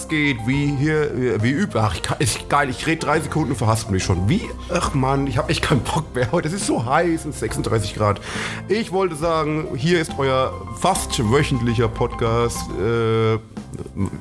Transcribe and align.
was 0.00 0.08
geht? 0.08 0.46
Wie 0.46 0.74
hier, 0.78 1.42
wie 1.42 1.50
übt. 1.50 1.78
Ach, 1.78 1.94
ich 1.94 2.02
kann, 2.02 2.16
ist 2.20 2.48
geil, 2.48 2.70
ich 2.70 2.86
rede 2.86 3.00
drei 3.04 3.20
Sekunden 3.20 3.50
und 3.50 3.56
verhasst 3.56 3.90
mich 3.90 4.02
schon. 4.02 4.28
Wie? 4.28 4.48
Ach 4.72 4.94
Mann, 4.94 5.26
ich 5.26 5.36
habe 5.36 5.50
echt 5.50 5.62
keinen 5.62 5.82
Bock 5.82 6.14
mehr 6.14 6.32
heute. 6.32 6.48
Es 6.48 6.54
ist 6.54 6.66
so 6.66 6.84
heiß 6.84 7.26
und 7.26 7.34
36 7.34 7.94
Grad. 7.94 8.20
Ich 8.68 8.92
wollte 8.92 9.14
sagen, 9.14 9.68
hier 9.76 10.00
ist 10.00 10.12
euer 10.18 10.52
fast 10.80 11.18
wöchentlicher 11.30 11.88
Podcast. 11.88 12.58
Äh, 12.80 13.34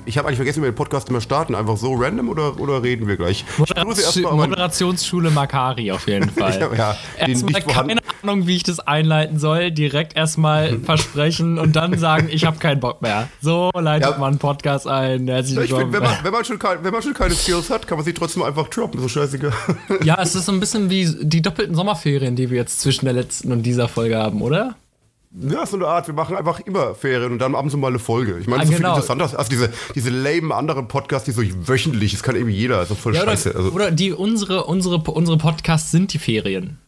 ich 0.05 0.17
habe 0.17 0.27
eigentlich 0.27 0.37
vergessen, 0.37 0.59
wie 0.61 0.65
wir 0.65 0.71
den 0.71 0.75
Podcast 0.75 1.09
immer 1.09 1.21
starten. 1.21 1.55
Einfach 1.55 1.77
so 1.77 1.93
random 1.93 2.29
oder, 2.29 2.59
oder 2.59 2.83
reden 2.83 3.07
wir 3.07 3.15
gleich? 3.15 3.45
Moderation, 3.57 4.35
Moderationsschule 4.35 5.31
Makari 5.31 5.91
auf 5.91 6.07
jeden 6.07 6.29
Fall. 6.37 6.59
ja, 6.59 6.73
ja, 6.73 6.97
erstmal 7.27 7.61
keine 7.61 8.01
Ahnung, 8.23 8.47
wie 8.47 8.55
ich 8.55 8.63
das 8.63 8.79
einleiten 8.79 9.39
soll. 9.39 9.71
Direkt 9.71 10.15
erstmal 10.15 10.79
versprechen 10.83 11.57
und 11.57 11.75
dann 11.75 11.97
sagen, 11.97 12.29
ich 12.31 12.45
habe 12.45 12.57
keinen 12.57 12.79
Bock 12.79 13.01
mehr. 13.01 13.29
So 13.41 13.71
leitet 13.73 14.11
ja. 14.11 14.17
man 14.17 14.31
einen 14.31 14.39
Podcast 14.39 14.87
ein. 14.87 15.27
Herzlich 15.27 15.57
willkommen. 15.57 15.91
Find, 15.91 15.93
wenn, 15.93 16.03
man, 16.03 16.23
wenn, 16.23 16.31
man 16.31 16.45
schon 16.45 16.59
kein, 16.59 16.83
wenn 16.83 16.91
man 16.93 17.01
schon 17.01 17.13
keine 17.13 17.33
Skills 17.33 17.69
hat, 17.69 17.87
kann 17.87 17.97
man 17.97 18.05
sie 18.05 18.13
trotzdem 18.13 18.43
einfach 18.43 18.67
droppen. 18.67 18.99
So 18.99 19.07
scheißegal. 19.07 19.53
ja, 20.03 20.17
es 20.21 20.35
ist 20.35 20.45
so 20.45 20.51
ein 20.51 20.59
bisschen 20.59 20.89
wie 20.89 21.15
die 21.21 21.41
doppelten 21.41 21.75
Sommerferien, 21.75 22.35
die 22.35 22.49
wir 22.49 22.57
jetzt 22.57 22.81
zwischen 22.81 23.05
der 23.05 23.13
letzten 23.13 23.51
und 23.51 23.63
dieser 23.63 23.87
Folge 23.87 24.17
haben, 24.17 24.41
oder? 24.41 24.75
Ja, 25.31 25.65
so 25.65 25.77
eine 25.77 25.87
Art. 25.87 26.07
Wir 26.07 26.15
machen 26.15 26.35
einfach 26.35 26.59
immer 26.61 26.95
Ferien 26.95 27.31
und 27.31 27.39
dann 27.39 27.53
abends 27.53 27.75
mal 27.75 27.87
eine 27.87 27.99
Folge. 27.99 28.39
Ich 28.39 28.47
meine, 28.47 28.63
das 28.63 28.69
ah, 28.69 28.73
ist 28.73 28.77
genau. 28.77 28.95
viel 28.95 29.01
interessanter. 29.01 29.37
Also 29.37 29.49
diese, 29.49 29.69
diese 29.93 30.09
lame 30.09 30.55
anderen 30.55 30.87
Podcasts, 30.87 31.25
die 31.25 31.31
so 31.31 31.43
wöchentlich, 31.67 32.13
das 32.13 32.23
kann 32.23 32.35
irgendwie 32.35 32.55
jeder. 32.55 32.79
Also 32.79 32.95
voll 32.95 33.15
ja, 33.15 33.21
scheiße. 33.21 33.51
Oder, 33.51 33.59
also. 33.59 33.71
oder 33.71 33.91
die, 33.91 34.11
unsere, 34.11 34.63
unsere, 34.63 34.97
unsere 34.97 35.37
Podcasts 35.37 35.91
sind 35.91 36.13
die 36.13 36.19
Ferien. 36.19 36.79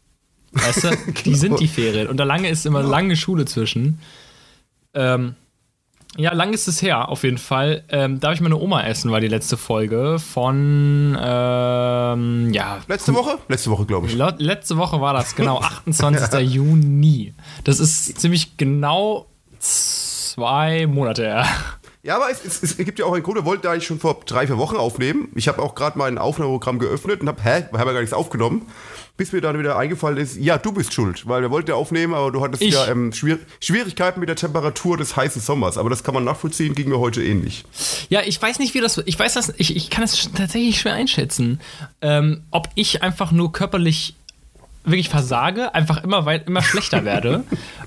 Weißt 0.51 0.83
du? 0.83 0.89
Die 1.07 1.23
genau. 1.23 1.37
sind 1.37 1.59
die 1.59 1.67
Ferien. 1.67 2.07
Und 2.07 2.17
da 2.17 2.23
lange 2.23 2.49
ist 2.49 2.65
immer 2.65 2.83
lange 2.83 3.15
Schule 3.15 3.45
zwischen. 3.45 3.99
Ähm, 4.93 5.35
ja, 6.17 6.33
lang 6.33 6.51
ist 6.51 6.67
es 6.67 6.81
her, 6.81 7.07
auf 7.07 7.23
jeden 7.23 7.37
Fall. 7.37 7.85
Ähm, 7.87 8.19
darf 8.19 8.33
ich 8.33 8.41
meine 8.41 8.57
Oma 8.57 8.83
essen, 8.83 9.11
war 9.11 9.21
die 9.21 9.29
letzte 9.29 9.55
Folge 9.55 10.19
von, 10.19 11.17
ähm, 11.19 12.53
ja. 12.53 12.79
Letzte 12.87 13.13
Woche? 13.13 13.37
Letzte 13.47 13.71
Woche, 13.71 13.85
glaube 13.85 14.07
ich. 14.07 14.15
Letzte 14.15 14.75
Woche 14.75 14.99
war 14.99 15.13
das, 15.13 15.35
genau, 15.35 15.59
28. 15.87 16.33
ja. 16.33 16.39
Juni. 16.39 17.33
Das 17.63 17.79
ist 17.79 18.19
ziemlich 18.19 18.57
genau 18.57 19.27
zwei 19.59 20.85
Monate 20.85 21.23
her. 21.23 21.45
Ja, 22.03 22.17
aber 22.17 22.29
es, 22.29 22.43
es, 22.43 22.61
es, 22.63 22.77
gibt 22.77 22.99
ja 22.99 23.05
auch 23.05 23.13
einen 23.13 23.23
Grund, 23.23 23.37
wir 23.37 23.45
wollten 23.45 23.67
eigentlich 23.67 23.85
schon 23.85 23.99
vor 23.99 24.19
drei, 24.25 24.47
vier 24.47 24.57
Wochen 24.57 24.75
aufnehmen. 24.75 25.29
Ich 25.35 25.47
habe 25.47 25.61
auch 25.61 25.75
gerade 25.75 25.97
mein 25.97 26.17
Aufnahmeprogramm 26.17 26.79
geöffnet 26.79 27.21
und 27.21 27.27
habe, 27.27 27.41
hä, 27.43 27.67
wir 27.71 27.79
haben 27.79 27.87
ja 27.87 27.93
gar 27.93 28.01
nichts 28.01 28.13
aufgenommen 28.13 28.65
bis 29.21 29.33
mir 29.33 29.41
dann 29.41 29.59
wieder 29.59 29.77
eingefallen 29.77 30.17
ist, 30.17 30.35
ja, 30.37 30.57
du 30.57 30.71
bist 30.71 30.95
schuld, 30.95 31.27
weil 31.27 31.43
wir 31.43 31.51
wollten 31.51 31.69
ja 31.69 31.75
aufnehmen, 31.75 32.15
aber 32.15 32.31
du 32.31 32.41
hattest 32.41 32.63
ich. 32.63 32.73
ja 32.73 32.87
ähm, 32.87 33.13
Schwier 33.13 33.37
Schwierigkeiten 33.59 34.19
mit 34.19 34.29
der 34.29 34.35
Temperatur 34.35 34.97
des 34.97 35.15
heißen 35.15 35.39
Sommers. 35.39 35.77
Aber 35.77 35.91
das 35.91 36.03
kann 36.03 36.15
man 36.15 36.23
nachvollziehen, 36.23 36.73
ging 36.73 36.89
mir 36.89 36.97
heute 36.97 37.23
ähnlich. 37.23 37.63
Ja, 38.09 38.21
ich 38.25 38.41
weiß 38.41 38.57
nicht, 38.57 38.73
wie 38.73 38.81
das, 38.81 38.97
ich 39.05 39.19
weiß 39.19 39.35
das, 39.35 39.53
ich, 39.57 39.75
ich 39.75 39.91
kann 39.91 40.05
es 40.05 40.31
tatsächlich 40.35 40.79
schwer 40.79 40.93
einschätzen, 40.93 41.61
ähm, 42.01 42.41
ob 42.49 42.69
ich 42.73 43.03
einfach 43.03 43.31
nur 43.31 43.51
körperlich 43.51 44.15
wirklich 44.85 45.09
versage, 45.09 45.75
einfach 45.75 46.03
immer 46.03 46.25
weit, 46.25 46.47
immer 46.47 46.63
schlechter 46.63 47.05
werde, 47.05 47.43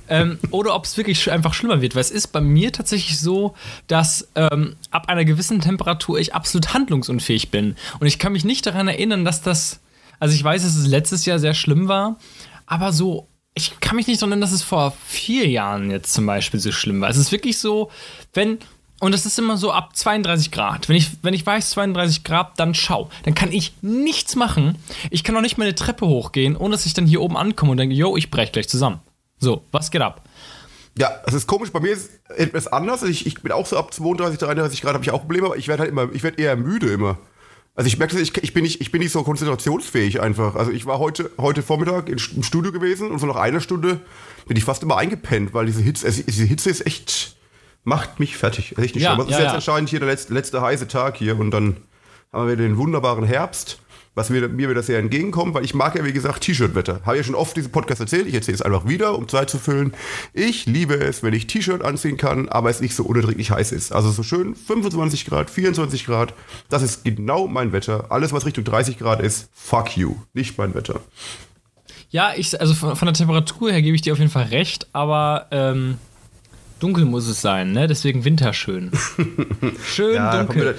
ähm, 0.09 0.39
oder 0.53 0.77
ob 0.77 0.85
es 0.85 0.97
wirklich 0.97 1.33
einfach 1.33 1.53
schlimmer 1.53 1.81
wird. 1.81 1.97
Weil 1.97 2.03
es 2.03 2.13
ist 2.13 2.29
bei 2.29 2.41
mir 2.41 2.71
tatsächlich 2.73 3.19
so, 3.19 3.57
dass 3.89 4.29
ähm, 4.37 4.77
ab 4.93 5.09
einer 5.09 5.25
gewissen 5.25 5.61
Temperatur 5.61 6.17
ich 6.17 6.33
absolut 6.33 6.75
handlungsunfähig 6.75 7.51
bin. 7.51 7.75
Und 7.99 8.07
ich 8.07 8.21
kann 8.21 8.33
mich 8.33 8.45
nicht 8.45 8.67
daran 8.67 8.87
erinnern, 8.87 9.25
dass 9.25 9.43
das 9.43 9.81
also 10.25 10.35
ich 10.35 10.43
weiß, 10.43 10.63
dass 10.63 10.75
es 10.75 10.87
letztes 10.87 11.27
Jahr 11.27 11.39
sehr 11.39 11.53
schlimm 11.53 11.87
war, 11.87 12.17
aber 12.65 12.95
so, 12.95 13.29
ich 13.53 13.79
kann 13.81 13.97
mich 13.97 14.07
nicht 14.07 14.19
so 14.19 14.25
nennen, 14.25 14.41
dass 14.41 14.53
es 14.53 14.63
vor 14.63 14.95
vier 15.07 15.47
Jahren 15.47 15.91
jetzt 15.91 16.15
zum 16.15 16.25
Beispiel 16.25 16.59
so 16.59 16.73
schlimm 16.73 17.03
war. 17.03 17.11
Es 17.11 17.19
ist 17.19 17.31
wirklich 17.31 17.59
so, 17.59 17.91
wenn, 18.33 18.57
und 19.01 19.13
es 19.13 19.27
ist 19.27 19.39
immer 19.39 19.59
so 19.59 19.71
ab 19.71 19.95
32 19.95 20.51
Grad. 20.51 20.89
Wenn 20.89 20.97
ich, 20.97 21.11
wenn 21.21 21.35
ich 21.35 21.45
weiß 21.45 21.69
32 21.69 22.25
Grad, 22.25 22.59
dann 22.59 22.73
schau. 22.73 23.11
Dann 23.25 23.35
kann 23.35 23.53
ich 23.53 23.75
nichts 23.83 24.35
machen. 24.35 24.79
Ich 25.11 25.25
kann 25.25 25.37
auch 25.37 25.43
nicht 25.43 25.59
meine 25.59 25.75
Treppe 25.75 26.07
hochgehen, 26.07 26.57
ohne 26.57 26.71
dass 26.71 26.87
ich 26.87 26.95
dann 26.95 27.05
hier 27.05 27.21
oben 27.21 27.37
ankomme 27.37 27.73
und 27.73 27.77
denke, 27.77 27.95
yo, 27.95 28.17
ich 28.17 28.31
brech 28.31 28.51
gleich 28.51 28.71
zusammen. 28.71 29.01
So, 29.41 29.65
was 29.73 29.91
geht 29.91 30.01
ab? 30.01 30.27
Ja, 30.97 31.11
es 31.27 31.35
ist 31.35 31.47
komisch. 31.47 31.71
Bei 31.71 31.81
mir 31.81 31.93
ist 31.93 32.13
es 32.31 32.37
etwas 32.39 32.67
anders. 32.67 33.03
Ich, 33.03 33.27
ich 33.27 33.43
bin 33.43 33.53
auch 33.53 33.67
so 33.67 33.77
ab 33.77 33.93
32, 33.93 34.39
33 34.39 34.81
Grad 34.81 34.95
habe 34.95 35.05
ich 35.05 35.11
auch 35.11 35.21
Probleme, 35.21 35.49
aber 35.49 35.59
ich 35.59 35.69
werde 35.69 35.83
halt 35.83 35.91
immer, 35.91 36.11
ich 36.15 36.23
werde 36.23 36.41
eher 36.41 36.57
müde 36.57 36.87
immer. 36.87 37.19
Also 37.77 37.89
ich 37.89 37.99
merke, 37.99 38.19
ich, 38.21 38.37
ich, 38.37 38.55
bin 38.55 38.63
nicht, 38.63 38.81
ich 38.81 38.93
bin 38.93 39.01
nicht 39.01 39.11
so 39.11 39.23
konzentrationsfähig 39.25 40.21
einfach. 40.21 40.55
Also 40.55 40.71
ich 40.71 40.87
war 40.87 41.01
heute, 41.01 41.31
heute 41.39 41.63
Vormittag 41.63 42.09
im 42.09 42.19
Studio 42.19 42.71
gewesen 42.71 43.11
und 43.11 43.19
so 43.19 43.27
nach 43.27 43.37
einer 43.37 43.61
Stunde 43.61 44.01
bin 44.47 44.57
ich 44.57 44.65
fast 44.65 44.85
immer 44.85 44.97
eingepennt, 44.97 45.55
weil 45.55 45.67
diese 45.67 45.83
Hitze, 45.83 46.07
also 46.07 46.23
diese 46.23 46.45
Hitze 46.45 46.71
ist 46.71 46.87
echt, 46.87 47.37
macht 47.83 48.21
mich 48.21 48.37
fertig. 48.37 48.79
Echt 48.79 48.95
nicht 48.95 49.03
ja, 49.03 49.15
schlimm. 49.15 49.27
Es 49.27 49.33
ja, 49.33 49.39
ist 49.39 49.43
jetzt 49.43 49.51
ja. 49.51 49.55
anscheinend 49.57 49.91
hier 49.91 49.99
der 49.99 50.09
letzte, 50.09 50.33
letzte 50.33 50.61
heiße 50.61 50.87
Tag 50.87 51.17
hier 51.17 51.39
und 51.39 51.51
dann 51.51 51.79
haben 52.33 52.49
wir 52.49 52.57
den 52.57 52.77
wunderbaren 52.77 53.25
Herbst 53.25 53.81
was 54.15 54.31
mir, 54.31 54.49
mir 54.49 54.71
wieder 54.71 54.83
sehr 54.83 54.99
entgegenkommt, 54.99 55.55
weil 55.55 55.65
ich 55.65 55.75
mag 55.75 55.95
ja, 55.97 56.05
wie 56.05 56.13
gesagt, 56.13 56.43
T-Shirt-Wetter. 56.43 57.01
Habe 57.05 57.17
ja 57.17 57.25
schon 57.25 57.35
oft 57.35 57.57
diesen 57.57 57.73
Podcast 57.73 58.01
erzählt, 58.01 58.27
ich 58.27 58.35
erzähle 58.35 58.55
es 58.55 58.63
einfach 58.63 58.87
wieder, 58.87 59.19
um 59.19 59.29
Zeit 59.29 59.51
zu 59.51 59.59
füllen. 59.59 59.93
Ich 60.33 60.67
liebe 60.67 60.95
es, 60.95 61.23
wenn 61.23 61.35
ich 61.35 61.47
T-Shirt 61.47 61.85
anziehen 61.85 62.17
kann, 62.17 62.49
aber 62.49 62.71
es 62.71 62.81
nicht 62.81 62.95
so 62.95 63.05
unerträglich 63.05 63.51
heiß 63.51 63.73
ist. 63.73 63.93
Also 63.93 64.11
so 64.11 64.23
schön 64.23 64.55
25 64.55 65.27
Grad, 65.27 65.51
24 65.51 66.07
Grad, 66.07 66.35
das 66.69 66.83
ist 66.83 67.05
genau 67.05 67.49
mein 67.49 67.73
Wetter. 67.73 68.07
Alles, 68.11 68.33
was 68.33 68.47
Richtung 68.47 68.65
30 68.65 68.99
Grad 68.99 69.21
ist, 69.21 69.49
fuck 69.53 69.97
you, 69.97 70.15
nicht 70.33 70.57
mein 70.59 70.75
Wetter. 70.75 71.01
Ja, 72.11 72.33
ich, 72.37 72.61
also 72.61 72.75
von, 72.75 72.95
von 72.95 73.07
der 73.07 73.15
Temperatur 73.15 73.73
her 73.73 73.83
gebe 73.83 73.97
ich 73.97 74.03
dir 74.03 74.13
auf 74.13 74.21
jeden 74.21 74.31
Fall 74.31 74.45
recht, 74.45 74.87
aber 74.93 75.49
ähm, 75.51 75.99
dunkel 76.79 77.05
muss 77.05 77.27
es 77.27 77.41
sein, 77.41 77.73
ne? 77.73 77.89
Deswegen 77.89 78.25
winterschön. 78.25 78.93
Schön 79.85 80.15
ja, 80.15 80.45
dunkel. 80.45 80.77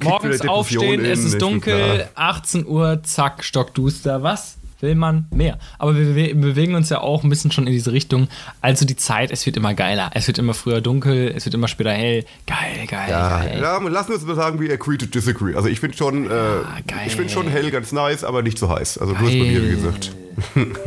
Morgens 0.00 0.40
aufstehen, 0.42 1.04
es 1.04 1.24
ist 1.24 1.40
dunkel, 1.40 2.08
18 2.14 2.66
Uhr, 2.66 3.02
zack, 3.02 3.44
stockduster. 3.44 4.22
Was 4.22 4.56
will 4.80 4.94
man 4.94 5.26
mehr? 5.30 5.58
Aber 5.78 5.96
wir, 5.96 6.14
wir, 6.14 6.34
bewegen 6.34 6.74
uns 6.74 6.88
ja 6.88 7.00
auch 7.00 7.22
ein 7.22 7.30
bisschen 7.30 7.52
schon 7.52 7.66
in 7.66 7.72
diese 7.72 7.92
Richtung. 7.92 8.28
Also 8.60 8.84
die 8.84 8.96
Zeit, 8.96 9.30
es 9.30 9.46
wird 9.46 9.56
immer 9.56 9.74
geiler. 9.74 10.10
Es 10.14 10.26
wird 10.26 10.38
immer 10.38 10.54
früher 10.54 10.80
dunkel, 10.80 11.32
es 11.34 11.44
wird 11.44 11.54
immer 11.54 11.68
später 11.68 11.92
hell. 11.92 12.24
Geil, 12.46 12.86
geil, 12.88 13.10
ja, 13.10 13.40
geil. 13.40 13.60
Ja, 13.60 13.78
lassen 13.78 14.08
wir 14.08 14.16
uns 14.16 14.24
mal 14.24 14.34
sagen, 14.34 14.60
wir 14.60 14.72
agree 14.72 14.96
to 14.96 15.06
disagree. 15.06 15.54
Also 15.54 15.68
ich 15.68 15.80
finde 15.80 15.96
schon, 15.96 16.24
ja, 16.24 16.60
äh, 16.60 17.06
ich 17.06 17.32
schon 17.32 17.48
hell 17.48 17.70
ganz 17.70 17.92
nice, 17.92 18.24
aber 18.24 18.42
nicht 18.42 18.58
zu 18.58 18.66
so 18.66 18.74
heiß. 18.74 18.98
Also 18.98 19.14
geil. 19.14 19.22
du 19.22 19.28
hast 19.28 19.38
bei 19.38 19.44
mir, 19.44 19.62
wie 19.62 19.70
gesagt. 19.70 20.12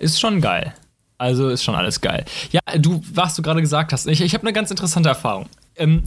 ist 0.00 0.20
schon 0.20 0.40
geil. 0.40 0.74
Also 1.18 1.50
ist 1.50 1.62
schon 1.62 1.76
alles 1.76 2.00
geil. 2.00 2.24
Ja, 2.50 2.60
du, 2.78 3.00
was 3.14 3.36
du 3.36 3.42
gerade 3.42 3.60
gesagt 3.60 3.92
hast, 3.92 4.08
ich, 4.08 4.20
ich 4.20 4.34
habe 4.34 4.42
eine 4.42 4.52
ganz 4.52 4.70
interessante 4.72 5.08
Erfahrung. 5.08 5.46
Ähm, 5.76 6.02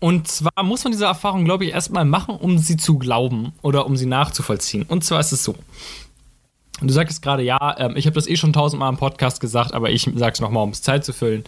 und 0.00 0.28
zwar 0.28 0.62
muss 0.62 0.84
man 0.84 0.92
diese 0.92 1.06
Erfahrung, 1.06 1.44
glaube 1.44 1.64
ich, 1.64 1.72
erstmal 1.72 2.04
machen, 2.04 2.36
um 2.36 2.58
sie 2.58 2.76
zu 2.76 2.98
glauben 2.98 3.52
oder 3.62 3.86
um 3.86 3.96
sie 3.96 4.06
nachzuvollziehen. 4.06 4.84
Und 4.84 5.04
zwar 5.04 5.20
ist 5.20 5.32
es 5.32 5.42
so. 5.42 5.56
Du 6.80 6.92
sagtest 6.92 7.22
gerade, 7.22 7.42
ja, 7.42 7.76
ähm, 7.78 7.96
ich 7.96 8.06
habe 8.06 8.14
das 8.14 8.28
eh 8.28 8.36
schon 8.36 8.52
tausendmal 8.52 8.90
im 8.90 8.98
Podcast 8.98 9.40
gesagt, 9.40 9.74
aber 9.74 9.90
ich 9.90 10.08
sage 10.14 10.32
es 10.32 10.40
nochmal, 10.40 10.62
um 10.62 10.70
es 10.70 10.82
Zeit 10.82 11.04
zu 11.04 11.12
füllen. 11.12 11.42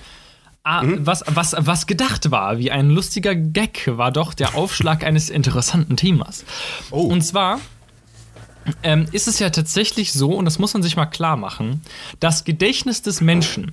Ah, 0.65 0.83
mhm. 0.83 1.07
was, 1.07 1.23
was, 1.27 1.55
was 1.59 1.87
gedacht 1.87 2.31
war, 2.31 2.59
wie 2.59 2.71
ein 2.71 2.91
lustiger 2.91 3.35
Gag, 3.35 3.85
war 3.87 4.11
doch 4.11 4.35
der 4.35 4.57
Aufschlag 4.57 5.05
eines 5.05 5.31
interessanten 5.31 5.97
Themas. 5.97 6.45
Oh. 6.91 7.03
Und 7.03 7.23
zwar 7.23 7.61
ähm, 8.83 9.07
ist 9.13 9.29
es 9.29 9.39
ja 9.39 9.51
tatsächlich 9.51 10.13
so, 10.13 10.35
und 10.35 10.45
das 10.45 10.59
muss 10.59 10.75
man 10.75 10.83
sich 10.83 10.97
mal 10.97 11.07
klar 11.07 11.37
machen, 11.37 11.83
das 12.19 12.45
Gedächtnis 12.45 13.01
des 13.01 13.21
Menschen 13.21 13.73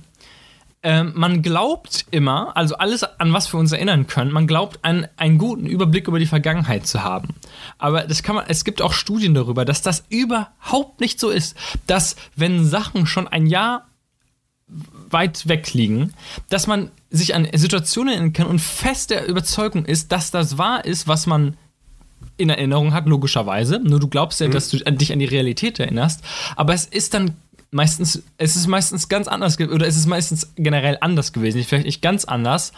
ähm, 0.82 1.12
man 1.14 1.42
glaubt 1.42 2.06
immer, 2.10 2.56
also 2.56 2.76
alles, 2.76 3.02
an 3.02 3.32
was 3.32 3.52
wir 3.52 3.58
uns 3.58 3.72
erinnern 3.72 4.06
können, 4.06 4.30
man 4.30 4.46
glaubt, 4.46 4.78
an 4.82 5.08
einen 5.16 5.38
guten 5.38 5.66
Überblick 5.66 6.06
über 6.06 6.18
die 6.18 6.26
Vergangenheit 6.26 6.86
zu 6.86 7.02
haben. 7.02 7.34
Aber 7.78 8.02
das 8.02 8.22
kann 8.22 8.36
man, 8.36 8.44
es 8.48 8.64
gibt 8.64 8.80
auch 8.80 8.92
Studien 8.92 9.34
darüber, 9.34 9.64
dass 9.64 9.82
das 9.82 10.04
überhaupt 10.08 11.00
nicht 11.00 11.18
so 11.18 11.30
ist. 11.30 11.56
Dass, 11.86 12.16
wenn 12.36 12.64
Sachen 12.64 13.06
schon 13.06 13.26
ein 13.26 13.46
Jahr 13.46 13.88
weit 15.10 15.48
weg 15.48 15.72
liegen, 15.72 16.12
dass 16.48 16.66
man 16.66 16.90
sich 17.10 17.34
an 17.34 17.48
Situationen 17.52 18.12
erinnern 18.12 18.32
kann 18.32 18.46
und 18.46 18.60
fest 18.60 19.10
der 19.10 19.26
Überzeugung 19.26 19.84
ist, 19.84 20.12
dass 20.12 20.30
das 20.30 20.58
wahr 20.58 20.84
ist, 20.84 21.08
was 21.08 21.26
man 21.26 21.56
in 22.36 22.50
Erinnerung 22.50 22.92
hat, 22.92 23.06
logischerweise. 23.06 23.80
Nur 23.80 23.98
du 23.98 24.08
glaubst 24.08 24.40
ja, 24.40 24.46
mhm. 24.48 24.52
dass 24.52 24.68
du 24.70 24.78
dich 24.78 25.12
an 25.12 25.18
die 25.18 25.24
Realität 25.24 25.80
erinnerst. 25.80 26.22
Aber 26.54 26.72
es 26.72 26.84
ist 26.84 27.14
dann 27.14 27.36
meistens, 27.70 28.22
es 28.38 28.56
ist 28.56 28.66
meistens 28.66 29.08
ganz 29.08 29.28
anders 29.28 29.58
oder 29.60 29.86
es 29.86 29.96
ist 29.96 30.06
meistens 30.06 30.52
generell 30.56 30.98
anders 31.00 31.32
gewesen, 31.32 31.62
vielleicht 31.64 31.86
nicht 31.86 32.02
ganz 32.02 32.24
anders. 32.24 32.72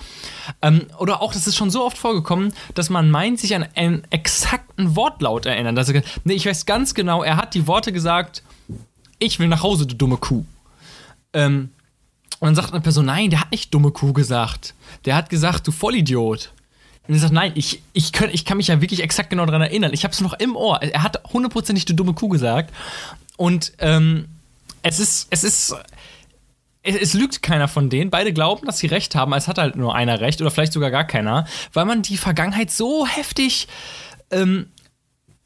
Ähm, 0.63 0.87
oder 0.99 1.23
auch, 1.23 1.33
das 1.33 1.47
ist 1.47 1.57
schon 1.57 1.71
so 1.71 1.85
oft 1.85 1.97
vorgekommen, 1.97 2.53
dass 2.75 2.91
man 2.91 3.11
meint, 3.11 3.39
sich 3.39 3.55
an 3.55 3.67
einen 3.75 4.03
exakten 4.11 4.97
Wortlaut 4.97 5.47
erinnern. 5.47 5.77
Dass 5.77 5.89
er, 5.89 6.03
nee, 6.25 6.35
ich 6.35 6.47
weiß 6.47 6.67
ganz 6.67 6.95
genau, 6.95 7.23
er 7.23 7.37
hat 7.37 7.55
die 7.55 7.67
Worte 7.67 7.93
gesagt, 7.93 8.43
ich 9.19 9.39
will 9.39 9.49
nach 9.49 9.63
Hause, 9.63 9.87
du 9.87 9.95
dumme 9.95 10.17
Kuh. 10.17 10.45
Ähm, 11.33 11.71
und 12.41 12.47
dann 12.47 12.55
sagt 12.55 12.73
eine 12.73 12.81
Person, 12.81 13.07
nein, 13.07 13.31
der 13.31 13.43
hat 13.43 13.51
nicht 13.51 13.73
dumme 13.73 13.93
Kuh 13.93 14.13
gesagt. 14.13 14.75
Der 15.05 15.15
hat 15.15 15.29
gesagt, 15.29 15.67
du 15.67 15.73
Vollidiot. 15.73 16.53
Und 17.07 17.15
er 17.15 17.21
sagt, 17.21 17.33
nein, 17.33 17.53
ich, 17.55 17.83
ich, 17.93 18.13
könnt, 18.13 18.33
ich 18.33 18.45
kann 18.45 18.57
mich 18.57 18.69
ja 18.69 18.81
wirklich 18.81 19.03
exakt 19.03 19.31
genau 19.31 19.45
daran 19.45 19.63
erinnern. 19.63 19.93
Ich 19.93 20.05
habe 20.05 20.13
es 20.13 20.21
noch 20.21 20.33
im 20.35 20.57
Ohr. 20.57 20.83
Er 20.83 21.03
hat 21.03 21.23
hundertprozentig 21.33 21.85
du 21.85 21.95
dumme 21.95 22.15
Kuh 22.15 22.29
gesagt. 22.29 22.75
Und 23.37 23.73
ähm, 23.79 24.27
es 24.83 24.99
ist, 24.99 25.29
es 25.31 25.45
ist, 25.45 25.75
es, 26.83 26.97
es, 26.97 27.15
lügt 27.15 27.43
keiner 27.43 27.69
von 27.69 27.91
denen. 27.91 28.11
Beide 28.11 28.33
glauben, 28.33 28.67
dass 28.67 28.79
sie 28.79 28.87
recht 28.87 29.15
haben, 29.15 29.35
als 29.35 29.49
hat 29.49 29.59
halt 29.59 29.77
nur 29.77 29.95
einer 29.95 30.21
recht 30.21 30.41
oder 30.41 30.51
vielleicht 30.51 30.73
sogar 30.73 30.91
gar 30.91 31.05
keiner, 31.05 31.47
weil 31.73 31.85
man 31.85 32.03
die 32.03 32.17
Vergangenheit 32.17 32.71
so 32.71 33.07
heftig 33.07 33.69
ähm, 34.31 34.69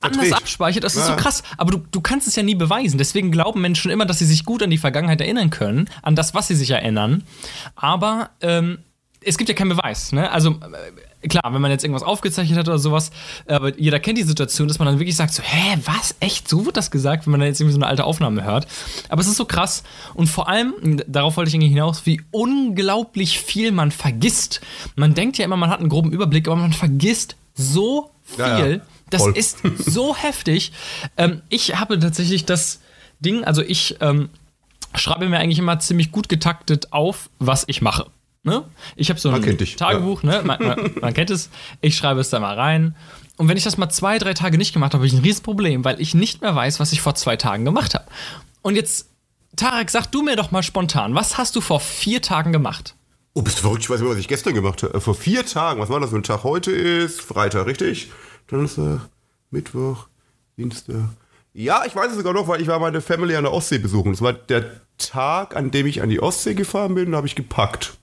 anders 0.00 0.32
abspeichert. 0.32 0.84
Das 0.84 0.94
ist 0.94 1.08
ja. 1.08 1.14
so 1.14 1.16
krass. 1.16 1.42
Aber 1.56 1.72
du, 1.72 1.78
du 1.78 2.00
kannst 2.00 2.28
es 2.28 2.36
ja 2.36 2.42
nie 2.42 2.54
beweisen. 2.54 2.98
Deswegen 2.98 3.30
glauben 3.30 3.60
Menschen 3.60 3.90
immer, 3.90 4.06
dass 4.06 4.18
sie 4.18 4.26
sich 4.26 4.44
gut 4.44 4.62
an 4.62 4.70
die 4.70 4.78
Vergangenheit 4.78 5.20
erinnern 5.20 5.50
können, 5.50 5.88
an 6.02 6.14
das, 6.14 6.34
was 6.34 6.48
sie 6.48 6.54
sich 6.54 6.70
erinnern. 6.70 7.24
Aber 7.74 8.30
ähm, 8.40 8.78
es 9.20 9.38
gibt 9.38 9.48
ja 9.48 9.54
keinen 9.54 9.70
Beweis. 9.70 10.12
Ne? 10.12 10.30
Also 10.30 10.50
äh, 10.50 10.56
klar, 11.28 11.52
wenn 11.52 11.60
man 11.60 11.70
jetzt 11.70 11.84
irgendwas 11.84 12.02
aufgezeichnet 12.02 12.58
hat 12.58 12.68
oder 12.68 12.78
sowas, 12.78 13.10
aber 13.46 13.78
jeder 13.78 14.00
kennt 14.00 14.18
die 14.18 14.22
Situation, 14.22 14.68
dass 14.68 14.78
man 14.78 14.86
dann 14.86 14.98
wirklich 14.98 15.16
sagt 15.16 15.34
so, 15.34 15.42
hä, 15.42 15.78
was, 15.84 16.14
echt, 16.20 16.48
so 16.48 16.66
wird 16.66 16.76
das 16.76 16.90
gesagt, 16.90 17.26
wenn 17.26 17.32
man 17.32 17.40
dann 17.40 17.48
jetzt 17.48 17.60
irgendwie 17.60 17.74
so 17.74 17.78
eine 17.78 17.86
alte 17.86 18.04
Aufnahme 18.04 18.44
hört. 18.44 18.66
Aber 19.08 19.20
es 19.20 19.28
ist 19.28 19.36
so 19.36 19.44
krass 19.44 19.82
und 20.14 20.26
vor 20.28 20.48
allem, 20.48 20.74
darauf 21.06 21.36
wollte 21.36 21.48
ich 21.48 21.54
eigentlich 21.54 21.72
hinaus, 21.72 22.06
wie 22.06 22.22
unglaublich 22.30 23.38
viel 23.38 23.72
man 23.72 23.90
vergisst. 23.90 24.60
Man 24.96 25.14
denkt 25.14 25.38
ja 25.38 25.44
immer, 25.44 25.56
man 25.56 25.70
hat 25.70 25.80
einen 25.80 25.88
groben 25.88 26.12
Überblick, 26.12 26.46
aber 26.46 26.56
man 26.56 26.72
vergisst 26.72 27.36
so 27.54 28.10
viel. 28.22 28.44
Ja, 28.44 28.66
ja. 28.66 28.80
Das 29.10 29.22
Voll. 29.22 29.36
ist 29.36 29.58
so 29.78 30.16
heftig. 30.22 30.72
Ähm, 31.16 31.42
ich 31.48 31.78
habe 31.78 31.98
tatsächlich 31.98 32.44
das 32.44 32.80
Ding, 33.20 33.44
also 33.44 33.62
ich 33.62 33.96
ähm, 34.00 34.28
schreibe 34.94 35.28
mir 35.28 35.38
eigentlich 35.38 35.58
immer 35.58 35.78
ziemlich 35.78 36.10
gut 36.10 36.28
getaktet 36.28 36.92
auf, 36.92 37.30
was 37.38 37.64
ich 37.66 37.82
mache. 37.82 38.06
Ne? 38.44 38.62
Ich 38.94 39.08
habe 39.08 39.18
so 39.18 39.30
ein 39.30 39.42
Tagebuch, 39.42 40.22
ja. 40.22 40.30
ne? 40.30 40.42
Man, 40.44 40.62
man, 40.62 40.90
man, 41.00 41.14
kennt 41.14 41.30
es. 41.30 41.48
Ich 41.80 41.96
schreibe 41.96 42.20
es 42.20 42.28
da 42.28 42.40
mal 42.40 42.54
rein. 42.54 42.94
Und 43.36 43.48
wenn 43.48 43.56
ich 43.56 43.64
das 43.64 43.78
mal 43.78 43.88
zwei, 43.88 44.18
drei 44.18 44.34
Tage 44.34 44.58
nicht 44.58 44.74
gemacht 44.74 44.92
habe, 44.92 45.00
habe 45.00 45.06
ich 45.06 45.14
ein 45.14 45.22
Riesenproblem, 45.22 45.84
weil 45.84 46.00
ich 46.00 46.14
nicht 46.14 46.42
mehr 46.42 46.54
weiß, 46.54 46.78
was 46.78 46.92
ich 46.92 47.00
vor 47.00 47.14
zwei 47.14 47.36
Tagen 47.36 47.64
gemacht 47.64 47.94
habe. 47.94 48.04
Und 48.60 48.76
jetzt, 48.76 49.08
Tarek, 49.56 49.90
sag 49.90 50.06
du 50.06 50.22
mir 50.22 50.36
doch 50.36 50.50
mal 50.50 50.62
spontan, 50.62 51.14
was 51.14 51.38
hast 51.38 51.56
du 51.56 51.62
vor 51.62 51.80
vier 51.80 52.20
Tagen 52.20 52.52
gemacht? 52.52 52.94
Oh, 53.32 53.40
bist 53.42 53.58
du 53.58 53.62
verrückt? 53.62 53.82
Ich 53.82 53.90
weiß 53.90 54.00
nicht, 54.00 54.10
was 54.10 54.18
ich 54.18 54.28
gestern 54.28 54.54
gemacht 54.54 54.82
habe. 54.82 54.94
Äh, 54.94 55.00
vor 55.00 55.14
vier 55.14 55.44
Tagen, 55.46 55.80
was 55.80 55.88
war 55.88 55.98
das 55.98 56.10
für 56.10 56.16
ein 56.16 56.22
Tag? 56.22 56.44
Heute 56.44 56.70
ist 56.70 57.22
Freitag, 57.22 57.66
richtig? 57.66 58.10
Donnerstag, 58.46 59.08
Mittwoch, 59.50 60.06
Dienstag. 60.58 61.08
Ja, 61.54 61.84
ich 61.86 61.96
weiß 61.96 62.10
es 62.10 62.16
sogar 62.16 62.34
noch, 62.34 62.46
weil 62.46 62.60
ich 62.60 62.68
war 62.68 62.78
meine 62.78 63.00
Family 63.00 63.36
an 63.36 63.44
der 63.44 63.52
Ostsee 63.54 63.78
besuchen. 63.78 64.12
Das 64.12 64.20
war 64.20 64.34
der 64.34 64.80
Tag, 64.98 65.56
an 65.56 65.70
dem 65.70 65.86
ich 65.86 66.02
an 66.02 66.10
die 66.10 66.20
Ostsee 66.20 66.54
gefahren 66.54 66.94
bin, 66.94 67.12
da 67.12 67.16
habe 67.16 67.26
ich 67.26 67.34
gepackt. 67.34 67.96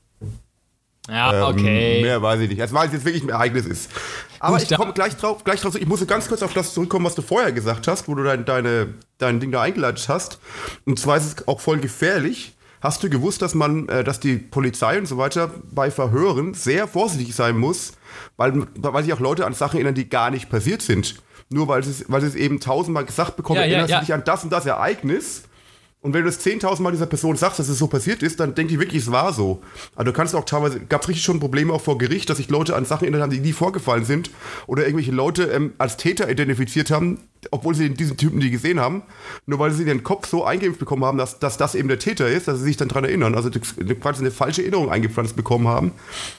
Ja, 1.10 1.50
ähm, 1.50 1.56
okay. 1.56 2.02
Mehr 2.02 2.22
weiß 2.22 2.42
ich 2.42 2.50
nicht. 2.50 2.62
Also, 2.62 2.76
weil 2.76 2.88
es 2.88 2.94
jetzt 2.94 3.06
wirklich 3.06 3.24
ein 3.24 3.30
Ereignis 3.30 3.66
ist. 3.66 3.92
Aber 4.40 4.58
Gut, 4.58 4.70
ich 4.70 4.78
komme 4.78 4.94
gleich 4.94 5.18
drauf, 5.18 5.44
gleich 5.44 5.62
drauf. 5.62 5.76
Ich 5.76 5.88
muss 5.88 6.06
ganz 6.08 6.28
kurz 6.28 6.44
auf 6.44 6.54
das 6.54 6.74
zurückkommen, 6.74 7.06
was 7.06 7.16
du 7.16 7.22
vorher 7.22 7.52
gesagt 7.52 7.88
hast, 7.88 8.08
wo 8.08 8.16
du 8.16 8.24
dein, 8.24 8.46
deine, 8.46 8.94
dein 9.18 9.40
Ding 9.40 9.52
da 9.52 9.62
eingeleitet 9.62 10.08
hast. 10.10 10.40
Und 10.86 11.00
zwar 11.00 11.18
ist 11.18 11.26
es 11.26 11.48
auch 11.48 11.60
voll 11.60 11.80
gefährlich. 11.80 12.56
Hast 12.82 13.04
du 13.04 13.10
gewusst, 13.10 13.42
dass 13.42 13.54
man, 13.54 13.88
äh, 13.90 14.04
dass 14.04 14.20
die 14.20 14.38
Polizei 14.38 14.98
und 14.98 15.06
so 15.06 15.18
weiter 15.18 15.52
bei 15.72 15.92
Verhören 15.92 16.56
sehr 16.56 16.88
vorsichtig 16.88 17.36
sein 17.36 17.58
muss, 17.58 17.94
weil, 18.38 18.66
weil 18.76 19.04
sich 19.04 19.14
auch 19.14 19.20
Leute 19.20 19.46
an 19.46 19.54
Sachen 19.54 19.78
erinnern, 19.78 19.94
die 19.94 20.10
gar 20.10 20.32
nicht 20.32 20.50
passiert 20.50 20.82
sind. 20.82 21.16
Nur 21.50 21.68
weil 21.68 21.84
sie, 21.84 22.06
weil 22.08 22.22
sie 22.22 22.28
es 22.28 22.36
eben 22.36 22.60
tausendmal 22.60 23.06
gesagt 23.06 23.36
bekommen, 23.36 23.60
ja, 23.60 23.66
erinnerst 23.66 23.90
ja, 23.90 23.96
ja. 23.98 24.00
du 24.00 24.06
dich 24.06 24.14
an 24.14 24.24
das 24.26 24.44
und 24.44 24.52
das 24.52 24.66
Ereignis. 24.66 25.44
Und 26.04 26.16
wenn 26.16 26.24
du 26.24 26.32
das 26.32 26.44
10.000 26.44 26.82
Mal 26.82 26.92
dieser 26.92 27.06
Person 27.06 27.36
sagst, 27.36 27.60
dass 27.60 27.70
es 27.70 27.78
so 27.78 27.86
passiert 27.86 28.24
ist, 28.24 28.40
dann 28.40 28.56
denke 28.56 28.74
ich 28.74 28.80
wirklich, 28.80 29.04
es 29.04 29.12
war 29.12 29.34
so. 29.34 29.62
Also 29.96 30.12
du 30.12 30.18
kannst 30.18 30.34
auch 30.34 30.46
teilweise, 30.46 30.80
gab 30.80 31.04
es 31.04 31.10
richtig 31.10 31.24
schon 31.24 31.40
Probleme 31.40 31.72
auch 31.72 31.82
vor 31.82 32.00
Gericht, 32.00 32.28
dass 32.28 32.38
sich 32.38 32.50
Leute 32.50 32.76
an 32.76 32.86
Sachen 32.86 33.04
erinnert 33.04 33.22
haben, 33.22 33.30
die 33.30 33.40
nie 33.40 33.54
vorgefallen 33.54 34.04
sind. 34.04 34.32
Oder 34.66 34.86
irgendwelche 34.86 35.12
Leute 35.12 35.44
ähm, 35.44 35.74
als 35.78 35.98
Täter 35.98 36.28
identifiziert 36.28 36.90
haben, 36.90 37.20
obwohl 37.52 37.76
sie 37.76 37.92
diesen 37.92 38.18
Typen 38.18 38.40
nie 38.40 38.50
gesehen 38.50 38.80
haben. 38.80 39.04
Nur 39.46 39.60
weil 39.60 39.70
sie 39.70 39.86
den 39.86 40.04
Kopf 40.04 40.28
so 40.28 40.44
eingeimpft 40.44 40.80
bekommen 40.80 41.06
haben, 41.06 41.20
dass, 41.20 41.38
dass 41.38 41.58
das 41.58 41.76
eben 41.76 41.88
der 41.88 42.00
Täter 42.00 42.28
ist, 42.28 42.48
dass 42.48 42.58
sie 42.58 42.66
sich 42.66 42.78
dann 42.78 42.88
daran 42.88 43.04
erinnern. 43.04 43.36
Also 43.36 43.52
quasi 43.52 44.22
eine 44.22 44.32
falsche 44.32 44.64
Erinnerung 44.64 44.90
eingepflanzt 44.90 45.36
bekommen 45.36 45.68
haben. 45.68 45.92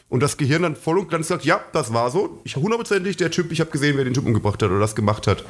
Und 0.08 0.24
das 0.24 0.38
Gehirn 0.38 0.62
dann 0.62 0.74
voll 0.74 0.98
und 0.98 1.08
ganz 1.08 1.28
sagt, 1.28 1.44
ja, 1.44 1.60
das 1.72 1.92
war 1.92 2.10
so. 2.10 2.40
Ich 2.42 2.56
hundertprozentig 2.56 3.16
der 3.16 3.30
Typ, 3.30 3.52
ich 3.52 3.60
habe 3.60 3.70
gesehen, 3.70 3.96
wer 3.96 4.02
den 4.02 4.14
Typ 4.14 4.26
umgebracht 4.26 4.60
hat 4.60 4.70
oder 4.70 4.80
das 4.80 4.96
gemacht 4.96 5.28
hat. 5.28 5.44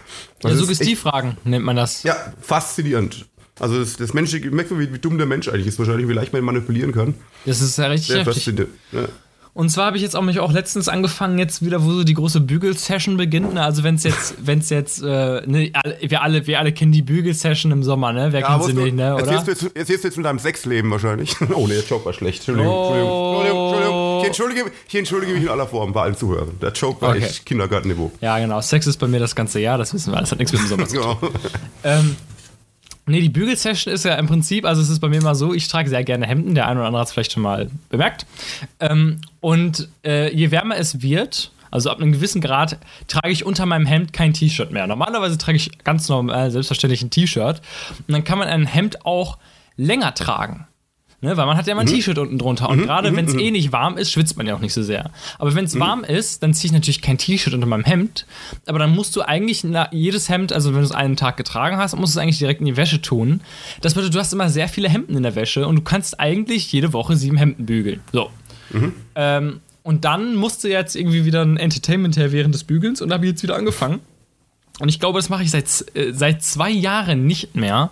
Also 0.44 0.54
ja, 0.54 0.60
Suggestivfragen 0.60 1.38
nennt 1.44 1.64
man 1.64 1.76
das. 1.76 2.02
Ja, 2.02 2.14
faszinierend. 2.42 3.26
Also 3.62 3.78
das, 3.78 3.96
das 3.96 4.12
menschliche, 4.12 4.50
merkt 4.50 4.72
man, 4.72 4.80
wie, 4.80 4.92
wie, 4.92 4.98
dumm 4.98 5.18
der 5.18 5.26
Mensch 5.28 5.46
eigentlich 5.46 5.68
ist, 5.68 5.78
wahrscheinlich, 5.78 6.08
wie 6.08 6.12
leicht 6.12 6.32
man 6.32 6.42
ihn 6.42 6.46
manipulieren 6.46 6.90
kann. 6.90 7.14
Das 7.46 7.60
ist 7.60 7.78
ja 7.78 7.86
richtig 7.86 8.08
Sehr 8.08 8.24
heftig. 8.24 8.66
Ja. 8.90 9.06
Und 9.54 9.68
zwar 9.68 9.86
habe 9.86 9.96
ich 9.98 10.02
jetzt 10.02 10.16
auch 10.16 10.22
mich 10.22 10.40
auch 10.40 10.50
letztens 10.50 10.88
angefangen, 10.88 11.38
jetzt 11.38 11.64
wieder, 11.64 11.84
wo 11.84 11.92
so 11.92 12.02
die 12.02 12.14
große 12.14 12.40
Bügel-Session 12.40 13.16
beginnt. 13.16 13.54
Ne? 13.54 13.62
Also 13.62 13.84
wenn 13.84 13.94
es 13.94 14.02
jetzt, 14.02 14.34
wenn 14.46 14.58
es 14.58 14.70
jetzt, 14.70 15.00
äh, 15.00 15.42
ne, 15.46 15.70
wir 16.00 16.22
alle, 16.22 16.48
wir 16.48 16.58
alle 16.58 16.72
kennen 16.72 16.90
die 16.90 17.02
Bügel-Session 17.02 17.70
im 17.70 17.84
Sommer, 17.84 18.12
ne? 18.12 18.32
Wer 18.32 18.40
ja, 18.40 18.46
kennt 18.48 18.64
sie 18.64 18.72
nicht, 18.72 18.96
ne? 18.96 19.14
Oder? 19.14 19.30
Erzählst 19.30 19.46
du, 19.46 19.50
jetzt, 19.52 19.76
erzählst 19.76 20.02
du 20.02 20.08
jetzt 20.08 20.16
mit 20.16 20.26
deinem 20.26 20.40
Sexleben 20.40 20.90
wahrscheinlich. 20.90 21.36
oh 21.54 21.68
ne, 21.68 21.74
der 21.74 21.84
Joke 21.84 22.04
war 22.04 22.14
schlecht. 22.14 22.38
Entschuldigung, 22.38 22.72
oh. 22.72 22.94
Entschuldigung, 22.94 23.68
Entschuldigung. 23.68 24.20
Ich 24.22 24.26
entschuldige, 24.26 24.72
ich 24.88 24.94
entschuldige 24.96 25.32
mich 25.34 25.42
in 25.42 25.48
aller 25.50 25.68
Form 25.68 25.92
bei 25.92 26.02
allen 26.02 26.16
Zuhörern. 26.16 26.58
Der 26.60 26.72
Joke 26.72 27.00
war 27.00 27.10
okay. 27.10 27.26
echt 27.26 27.46
Kindergartenniveau. 27.46 28.10
Ja, 28.20 28.40
genau. 28.40 28.60
Sex 28.60 28.88
ist 28.88 28.96
bei 28.96 29.06
mir 29.06 29.20
das 29.20 29.36
ganze 29.36 29.60
Jahr, 29.60 29.78
das 29.78 29.94
wissen 29.94 30.12
wir. 30.12 30.18
Das 30.18 30.32
hat 30.32 30.38
nichts 30.38 30.52
mit 30.52 30.62
dem 30.62 30.68
Sommer 30.68 30.88
zu 30.88 30.96
tun. 31.00 31.16
ähm, 31.84 32.16
Nee, 33.06 33.20
die 33.20 33.28
Bügelsession 33.28 33.92
ist 33.92 34.04
ja 34.04 34.14
im 34.14 34.28
Prinzip, 34.28 34.64
also 34.64 34.80
es 34.80 34.88
ist 34.88 35.00
bei 35.00 35.08
mir 35.08 35.20
mal 35.22 35.34
so, 35.34 35.52
ich 35.52 35.66
trage 35.66 35.88
sehr 35.88 36.04
gerne 36.04 36.26
Hemden, 36.26 36.54
der 36.54 36.68
eine 36.68 36.78
oder 36.78 36.86
andere 36.86 37.00
hat 37.00 37.08
es 37.08 37.12
vielleicht 37.12 37.32
schon 37.32 37.42
mal 37.42 37.68
bemerkt. 37.88 38.26
Ähm, 38.78 39.20
und 39.40 39.88
äh, 40.04 40.32
je 40.34 40.52
wärmer 40.52 40.76
es 40.76 41.02
wird, 41.02 41.50
also 41.72 41.90
ab 41.90 42.00
einem 42.00 42.12
gewissen 42.12 42.40
Grad, 42.40 42.78
trage 43.08 43.30
ich 43.30 43.44
unter 43.44 43.66
meinem 43.66 43.86
Hemd 43.86 44.12
kein 44.12 44.32
T-Shirt 44.32 44.70
mehr. 44.70 44.86
Normalerweise 44.86 45.36
trage 45.36 45.56
ich 45.56 45.82
ganz 45.82 46.08
normal, 46.08 46.50
selbstverständlich 46.52 47.02
ein 47.02 47.10
T-Shirt. 47.10 47.60
Und 48.06 48.12
dann 48.12 48.22
kann 48.22 48.38
man 48.38 48.46
ein 48.46 48.66
Hemd 48.66 49.04
auch 49.04 49.38
länger 49.76 50.14
tragen. 50.14 50.66
Ne, 51.24 51.36
weil 51.36 51.46
man 51.46 51.56
hat 51.56 51.68
ja 51.68 51.72
immer 51.72 51.82
ein 51.82 51.86
mhm. 51.86 51.92
T-Shirt 51.92 52.18
unten 52.18 52.36
drunter. 52.36 52.68
Und 52.68 52.80
mhm. 52.80 52.82
gerade 52.82 53.12
mhm. 53.12 53.16
wenn 53.16 53.26
es 53.26 53.34
eh 53.34 53.52
nicht 53.52 53.70
warm 53.70 53.96
ist, 53.96 54.10
schwitzt 54.10 54.36
man 54.36 54.44
ja 54.44 54.56
auch 54.56 54.60
nicht 54.60 54.72
so 54.72 54.82
sehr. 54.82 55.12
Aber 55.38 55.54
wenn 55.54 55.66
es 55.66 55.76
mhm. 55.76 55.80
warm 55.80 56.04
ist, 56.04 56.42
dann 56.42 56.52
ziehe 56.52 56.66
ich 56.66 56.72
natürlich 56.72 57.00
kein 57.00 57.16
T-Shirt 57.16 57.54
unter 57.54 57.68
meinem 57.68 57.84
Hemd. 57.84 58.26
Aber 58.66 58.80
dann 58.80 58.90
musst 58.90 59.14
du 59.14 59.22
eigentlich 59.22 59.64
jedes 59.92 60.28
Hemd, 60.28 60.52
also 60.52 60.70
wenn 60.70 60.80
du 60.80 60.84
es 60.84 60.90
einen 60.90 61.14
Tag 61.14 61.36
getragen 61.36 61.76
hast, 61.76 61.94
musst 61.96 62.16
du 62.16 62.18
es 62.18 62.22
eigentlich 62.22 62.38
direkt 62.38 62.58
in 62.58 62.66
die 62.66 62.76
Wäsche 62.76 63.00
tun. 63.00 63.40
Das 63.82 63.94
bedeutet, 63.94 64.16
du 64.16 64.18
hast 64.18 64.32
immer 64.32 64.50
sehr 64.50 64.66
viele 64.66 64.88
Hemden 64.88 65.16
in 65.16 65.22
der 65.22 65.36
Wäsche 65.36 65.68
und 65.68 65.76
du 65.76 65.82
kannst 65.82 66.18
eigentlich 66.18 66.72
jede 66.72 66.92
Woche 66.92 67.14
sieben 67.14 67.36
Hemden 67.36 67.66
bügeln. 67.66 68.00
So. 68.12 68.28
Mhm. 68.70 68.92
Ähm, 69.14 69.60
und 69.84 70.04
dann 70.04 70.34
musste 70.34 70.68
jetzt 70.70 70.96
irgendwie 70.96 71.24
wieder 71.24 71.44
ein 71.44 71.56
Entertainment 71.56 72.16
her 72.16 72.32
während 72.32 72.52
des 72.52 72.64
Bügelns 72.64 73.00
und 73.00 73.10
da 73.10 73.14
habe 73.14 73.26
ich 73.26 73.30
jetzt 73.30 73.44
wieder 73.44 73.54
angefangen. 73.54 74.00
Und 74.80 74.88
ich 74.88 74.98
glaube, 74.98 75.20
das 75.20 75.28
mache 75.28 75.44
ich 75.44 75.52
seit, 75.52 75.66
äh, 75.94 76.12
seit 76.12 76.42
zwei 76.42 76.70
Jahren 76.70 77.26
nicht 77.26 77.54
mehr, 77.54 77.90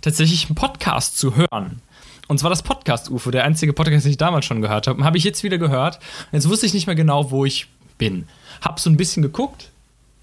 tatsächlich 0.00 0.46
einen 0.46 0.54
Podcast 0.54 1.18
zu 1.18 1.36
hören. 1.36 1.82
Und 2.30 2.38
zwar 2.38 2.48
das 2.48 2.62
Podcast-UFO, 2.62 3.32
der 3.32 3.42
einzige 3.42 3.72
Podcast, 3.72 4.04
den 4.04 4.12
ich 4.12 4.16
damals 4.16 4.44
schon 4.44 4.62
gehört 4.62 4.86
habe. 4.86 5.02
Habe 5.02 5.18
ich 5.18 5.24
jetzt 5.24 5.42
wieder 5.42 5.58
gehört. 5.58 5.98
Jetzt 6.30 6.48
wusste 6.48 6.64
ich 6.64 6.72
nicht 6.72 6.86
mehr 6.86 6.94
genau, 6.94 7.32
wo 7.32 7.44
ich 7.44 7.66
bin. 7.98 8.28
Hab 8.60 8.78
so 8.78 8.88
ein 8.88 8.96
bisschen 8.96 9.20
geguckt 9.20 9.72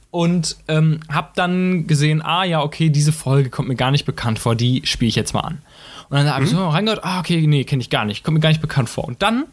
und 0.10 0.56
ähm, 0.70 1.02
hab 1.12 1.34
dann 1.34 1.86
gesehen, 1.86 2.22
ah 2.22 2.46
ja, 2.46 2.62
okay, 2.62 2.90
diese 2.90 3.12
Folge 3.12 3.50
kommt 3.50 3.68
mir 3.68 3.76
gar 3.76 3.92
nicht 3.92 4.06
bekannt 4.06 4.40
vor, 4.40 4.56
die 4.56 4.84
spiele 4.86 5.10
ich 5.10 5.16
jetzt 5.16 5.34
mal 5.34 5.42
an. 5.42 5.62
Und 6.08 6.16
dann 6.16 6.30
habe 6.30 6.40
mhm. 6.40 6.46
ich 6.46 6.52
so 6.52 6.70
reingehört, 6.70 7.04
ah, 7.04 7.20
okay, 7.20 7.46
nee, 7.46 7.66
kenne 7.66 7.82
ich 7.82 7.90
gar 7.90 8.06
nicht, 8.06 8.24
kommt 8.24 8.36
mir 8.36 8.42
gar 8.42 8.52
nicht 8.52 8.62
bekannt 8.62 8.88
vor. 8.88 9.04
Und 9.04 9.22
dann 9.22 9.44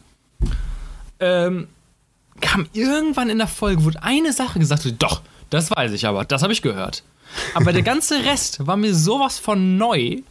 ähm, 1.19 1.67
kam 2.39 2.67
irgendwann 2.71 3.29
in 3.29 3.37
der 3.37 3.47
Folge, 3.47 3.83
wurde 3.83 4.01
eine 4.01 4.31
Sache 4.31 4.59
gesagt, 4.59 4.89
doch, 4.99 5.23
das 5.49 5.71
weiß 5.71 5.91
ich 5.91 6.07
aber, 6.07 6.23
das 6.23 6.41
habe 6.41 6.53
ich 6.53 6.61
gehört. 6.61 7.03
Aber 7.53 7.73
der 7.73 7.81
ganze 7.83 8.23
Rest 8.23 8.65
war 8.65 8.77
mir 8.77 8.95
sowas 8.95 9.39
von 9.39 9.77
neu 9.77 10.21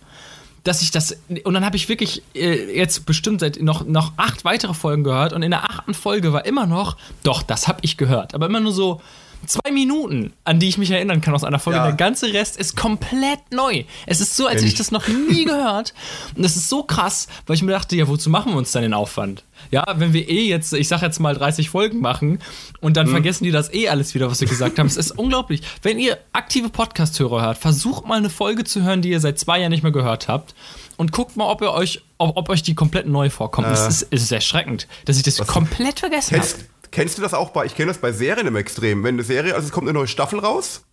dass 0.64 0.82
ich 0.82 0.90
das. 0.90 1.16
Und 1.44 1.54
dann 1.54 1.64
habe 1.64 1.76
ich 1.76 1.88
wirklich 1.88 2.22
äh, 2.34 2.76
jetzt 2.76 3.06
bestimmt 3.06 3.40
seit 3.40 3.62
noch, 3.62 3.86
noch 3.86 4.12
acht 4.16 4.44
weitere 4.44 4.74
Folgen 4.74 5.04
gehört 5.04 5.32
und 5.32 5.42
in 5.42 5.50
der 5.50 5.70
achten 5.70 5.94
Folge 5.94 6.32
war 6.32 6.44
immer 6.46 6.66
noch, 6.66 6.96
doch, 7.22 7.42
das 7.42 7.68
habe 7.68 7.78
ich 7.82 7.96
gehört. 7.96 8.34
Aber 8.34 8.46
immer 8.46 8.60
nur 8.60 8.72
so 8.72 9.00
zwei 9.46 9.70
Minuten, 9.70 10.32
an 10.44 10.60
die 10.60 10.68
ich 10.68 10.78
mich 10.78 10.90
erinnern 10.90 11.20
kann 11.20 11.34
aus 11.34 11.44
einer 11.44 11.58
Folge. 11.58 11.78
Ja. 11.78 11.86
Der 11.86 11.96
ganze 11.96 12.32
Rest 12.32 12.56
ist 12.56 12.76
komplett 12.76 13.40
neu. 13.52 13.84
Es 14.06 14.20
ist 14.20 14.36
so, 14.36 14.46
als 14.46 14.56
hätte 14.56 14.66
ich 14.66 14.74
das 14.74 14.90
noch 14.90 15.06
nie 15.08 15.44
gehört. 15.46 15.94
Und 16.36 16.42
das 16.42 16.56
ist 16.56 16.68
so 16.68 16.82
krass, 16.82 17.28
weil 17.46 17.56
ich 17.56 17.62
mir 17.62 17.72
dachte, 17.72 17.96
ja, 17.96 18.08
wozu 18.08 18.30
machen 18.30 18.52
wir 18.52 18.58
uns 18.58 18.72
dann 18.72 18.82
den 18.82 18.94
Aufwand? 18.94 19.44
Ja, 19.70 19.84
wenn 19.96 20.12
wir 20.12 20.28
eh 20.28 20.46
jetzt, 20.46 20.72
ich 20.72 20.88
sag 20.88 21.02
jetzt 21.02 21.20
mal 21.20 21.34
30 21.34 21.70
Folgen 21.70 22.00
machen 22.00 22.40
und 22.80 22.96
dann 22.96 23.06
mhm. 23.06 23.12
vergessen 23.12 23.44
die 23.44 23.50
das 23.50 23.72
eh 23.72 23.88
alles 23.88 24.14
wieder, 24.14 24.30
was 24.30 24.40
wir 24.40 24.48
gesagt 24.48 24.78
haben. 24.78 24.86
Es 24.86 24.96
ist 24.96 25.12
unglaublich. 25.12 25.62
Wenn 25.82 25.98
ihr 25.98 26.18
aktive 26.32 26.68
Podcast-Hörer 26.68 27.42
hört, 27.42 27.58
versucht 27.58 28.06
mal 28.06 28.18
eine 28.18 28.30
Folge 28.30 28.64
zu 28.64 28.82
hören, 28.82 29.02
die 29.02 29.10
ihr 29.10 29.20
seit 29.20 29.38
zwei 29.38 29.60
Jahren 29.60 29.70
nicht 29.70 29.82
mehr 29.82 29.92
gehört 29.92 30.28
habt 30.28 30.54
und 30.96 31.12
guckt 31.12 31.36
mal, 31.36 31.50
ob 31.50 31.62
ihr 31.62 31.72
euch, 31.72 32.02
ob, 32.18 32.36
ob 32.36 32.48
euch 32.48 32.62
die 32.62 32.74
komplett 32.74 33.06
neu 33.06 33.30
vorkommt. 33.30 33.68
Äh. 33.68 33.72
Es, 33.72 33.86
ist, 33.86 34.08
es 34.10 34.22
ist 34.22 34.32
erschreckend, 34.32 34.86
dass 35.04 35.16
ich 35.16 35.22
das 35.22 35.38
was 35.38 35.46
komplett 35.46 36.00
vergessen 36.00 36.38
habe. 36.38 36.46
Kennst 36.94 37.18
du 37.18 37.22
das 37.22 37.34
auch 37.34 37.50
bei, 37.50 37.66
ich 37.66 37.74
kenne 37.74 37.88
das 37.88 37.98
bei 37.98 38.12
Serien 38.12 38.46
im 38.46 38.56
Extrem, 38.56 39.02
wenn 39.02 39.16
eine 39.16 39.24
Serie, 39.24 39.54
also 39.54 39.66
es 39.66 39.72
kommt 39.72 39.88
eine 39.88 39.98
neue 39.98 40.06
Staffel 40.06 40.38
raus 40.38 40.84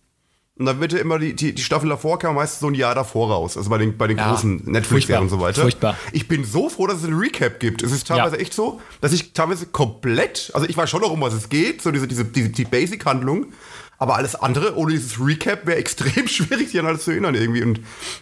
und 0.58 0.66
dann 0.66 0.80
wird 0.80 0.92
ja 0.92 0.98
immer 0.98 1.18
die, 1.18 1.34
die, 1.34 1.54
die 1.54 1.62
Staffel 1.62 1.88
davor 1.88 2.18
kam 2.18 2.34
meistens 2.34 2.60
so 2.60 2.66
ein 2.66 2.74
Jahr 2.74 2.94
davor 2.94 3.30
raus. 3.30 3.56
Also 3.56 3.70
bei 3.70 3.78
den, 3.78 3.96
bei 3.96 4.06
den 4.06 4.18
ja, 4.18 4.28
großen 4.28 4.64
Netflix-Serien 4.66 5.22
und 5.22 5.30
so 5.30 5.40
weiter. 5.40 5.62
Furchtbar. 5.62 5.96
Ich 6.12 6.28
bin 6.28 6.44
so 6.44 6.68
froh, 6.68 6.86
dass 6.86 6.98
es 6.98 7.04
ein 7.04 7.14
Recap 7.14 7.58
gibt. 7.58 7.82
Es 7.82 7.90
ist 7.90 8.06
teilweise 8.06 8.36
ja. 8.36 8.42
echt 8.42 8.52
so, 8.52 8.80
dass 9.00 9.12
ich 9.12 9.32
teilweise 9.32 9.66
komplett, 9.66 10.50
also 10.54 10.68
ich 10.68 10.76
weiß 10.76 10.90
schon 10.90 11.00
noch, 11.00 11.10
um 11.10 11.22
was 11.22 11.32
es 11.32 11.48
geht, 11.48 11.80
so 11.80 11.90
diese, 11.90 12.06
diese, 12.06 12.26
diese 12.26 12.50
die 12.50 12.64
Basic-Handlung, 12.64 13.46
Aber 14.02 14.16
alles 14.16 14.34
andere, 14.34 14.76
ohne 14.76 14.94
dieses 14.94 15.24
Recap, 15.24 15.64
wäre 15.64 15.78
extrem 15.78 16.26
schwierig, 16.26 16.70
sich 16.70 16.80
an 16.80 16.86
alles 16.86 17.04
zu 17.04 17.12
erinnern 17.12 17.36
irgendwie. 17.36 17.62
Und 17.62 17.78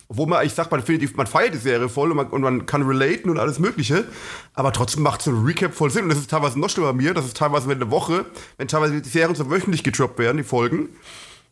obwohl 0.09 0.27
man, 0.27 0.45
ich 0.45 0.53
sag, 0.53 0.71
man, 0.71 0.83
findet 0.83 1.17
man 1.17 1.27
feiert 1.27 1.55
die 1.55 1.59
Serie 1.59 1.89
voll 1.89 2.11
und 2.11 2.19
man, 2.19 2.27
und 2.27 2.43
man 2.43 2.67
kann 2.67 2.83
relaten 2.83 3.31
und 3.31 3.39
alles 3.39 3.59
Mögliche. 3.59 4.05
Aber 4.53 4.75
trotzdem 4.75 5.03
macht 5.03 5.23
so 5.23 5.31
ein 5.31 5.43
Recap 5.43 5.73
voll 5.73 5.89
Sinn. 5.89 6.03
Und 6.03 6.11
das 6.11 6.19
ist 6.19 6.29
teilweise 6.29 6.61
noch 6.61 6.69
schlimmer 6.69 6.89
bei 6.89 6.99
mir. 6.99 7.15
Das 7.15 7.25
ist 7.25 7.35
teilweise, 7.35 7.67
wenn 7.67 7.81
eine 7.81 7.91
Woche, 7.91 8.27
wenn 8.59 8.69
teilweise 8.69 9.01
die 9.01 9.09
Serien 9.09 9.35
so 9.35 9.51
wöchentlich 9.51 9.83
gedroppt 9.83 10.19
werden, 10.19 10.37
die 10.37 10.43
Folgen, 10.43 10.91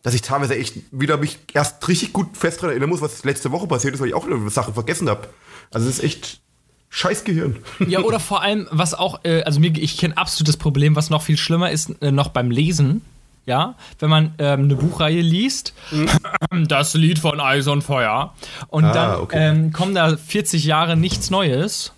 dass 0.03 0.13
ich 0.13 0.21
teilweise 0.21 0.57
echt 0.57 0.75
wieder 0.91 1.17
mich 1.17 1.39
erst 1.55 1.89
richtig 1.89 2.13
gut 2.13 2.37
fest 2.37 2.59
daran 2.59 2.73
erinnern 2.73 2.91
muss, 2.91 3.01
was 3.01 3.25
letzte 3.25 3.51
Woche 3.51 3.67
passiert 3.67 3.95
ist, 3.95 4.01
weil 4.01 4.09
ich 4.09 4.15
auch 4.15 4.27
eine 4.27 4.51
Sache 4.51 4.75
vergessen 4.75 5.09
habe. 5.09 5.27
Also 5.71 5.89
es 5.89 6.01
ist 6.01 6.05
echt 6.05 6.43
scheiß 6.91 7.25
Gehirn. 7.25 7.57
Ja, 7.87 8.01
oder 8.01 8.21
vor 8.21 8.43
allem, 8.43 8.69
was 8.73 8.93
auch, 8.93 9.25
äh, 9.25 9.41
also 9.45 9.59
mir, 9.59 9.73
ich 9.75 9.97
kenne 9.97 10.19
absolut 10.19 10.49
das 10.49 10.59
Problem, 10.59 10.97
was 10.97 11.09
noch 11.09 11.23
viel 11.23 11.39
schlimmer 11.39 11.71
ist, 11.71 11.93
äh, 12.03 12.13
noch 12.13 12.29
beim 12.29 12.51
Lesen. 12.51 13.01
Ja, 13.49 13.75
wenn 13.99 14.11
man 14.11 14.35
ähm, 14.39 14.65
eine 14.65 14.77
Buchreihe 14.77 15.21
liest, 15.21 15.75
mhm. 15.91 16.09
das 16.69 16.95
Lied 16.95 17.19
von 17.19 17.41
Eis 17.41 17.67
und 17.67 17.83
Feuer, 17.83 18.35
und 18.69 18.85
ah, 18.85 18.93
dann 18.93 19.21
okay. 19.21 19.49
ähm, 19.49 19.73
kommen 19.73 19.95
da 19.95 20.17
40 20.17 20.65
Jahre 20.65 20.97
nichts 20.97 21.31
Neues. 21.31 21.93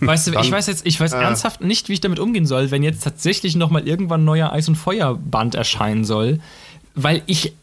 Weißt 0.00 0.26
du, 0.26 0.38
ich 0.38 0.52
weiß 0.52 0.66
jetzt, 0.66 0.86
ich 0.86 1.00
weiß 1.00 1.14
äh. 1.14 1.22
ernsthaft 1.22 1.62
nicht, 1.62 1.88
wie 1.88 1.94
ich 1.94 2.00
damit 2.00 2.18
umgehen 2.18 2.44
soll, 2.44 2.70
wenn 2.70 2.82
jetzt 2.82 3.02
tatsächlich 3.02 3.56
noch 3.56 3.70
mal 3.70 3.88
irgendwann 3.88 4.20
ein 4.20 4.26
neuer 4.26 4.52
Eis 4.52 4.68
und 4.68 4.76
Feuer 4.76 5.14
Band 5.14 5.54
erscheinen 5.54 6.04
soll 6.04 6.40
weil 6.94 7.22
ich 7.26 7.54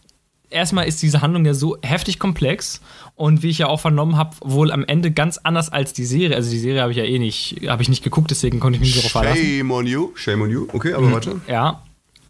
erstmal 0.50 0.88
ist 0.88 1.02
diese 1.02 1.22
Handlung 1.22 1.46
ja 1.46 1.54
so 1.54 1.78
heftig 1.82 2.20
komplex 2.20 2.82
und 3.16 3.42
wie 3.44 3.50
ich 3.50 3.60
ja 3.60 3.68
auch 3.68 3.80
vernommen 3.80 4.18
habe, 4.18 4.36
wohl 4.42 4.72
am 4.72 4.84
Ende 4.84 5.12
ganz 5.12 5.38
anders 5.38 5.70
als 5.70 5.94
die 5.94 6.06
Serie. 6.06 6.36
Also 6.36 6.52
die 6.52 6.60
Serie 6.60 6.82
habe 6.82 6.92
ich 6.92 6.98
ja 6.98 7.06
eh 7.06 7.20
nicht, 7.20 7.62
habe 7.68 7.82
ich 7.82 7.90
nicht 7.90 8.04
geguckt, 8.04 8.32
deswegen 8.32 8.60
konnte 8.60 8.76
ich 8.76 8.82
mich 8.82 8.96
nicht 8.96 9.00
darauf 9.00 9.12
verlassen. 9.12 9.44
Shame 9.44 9.72
on 9.72 9.88
you, 9.88 10.12
shame 10.16 10.42
on 10.42 10.50
you. 10.50 10.68
Okay, 10.74 10.94
aber 10.94 11.08
mhm. 11.08 11.14
warte. 11.14 11.42
Ja. 11.48 11.84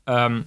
Ähm, 0.05 0.45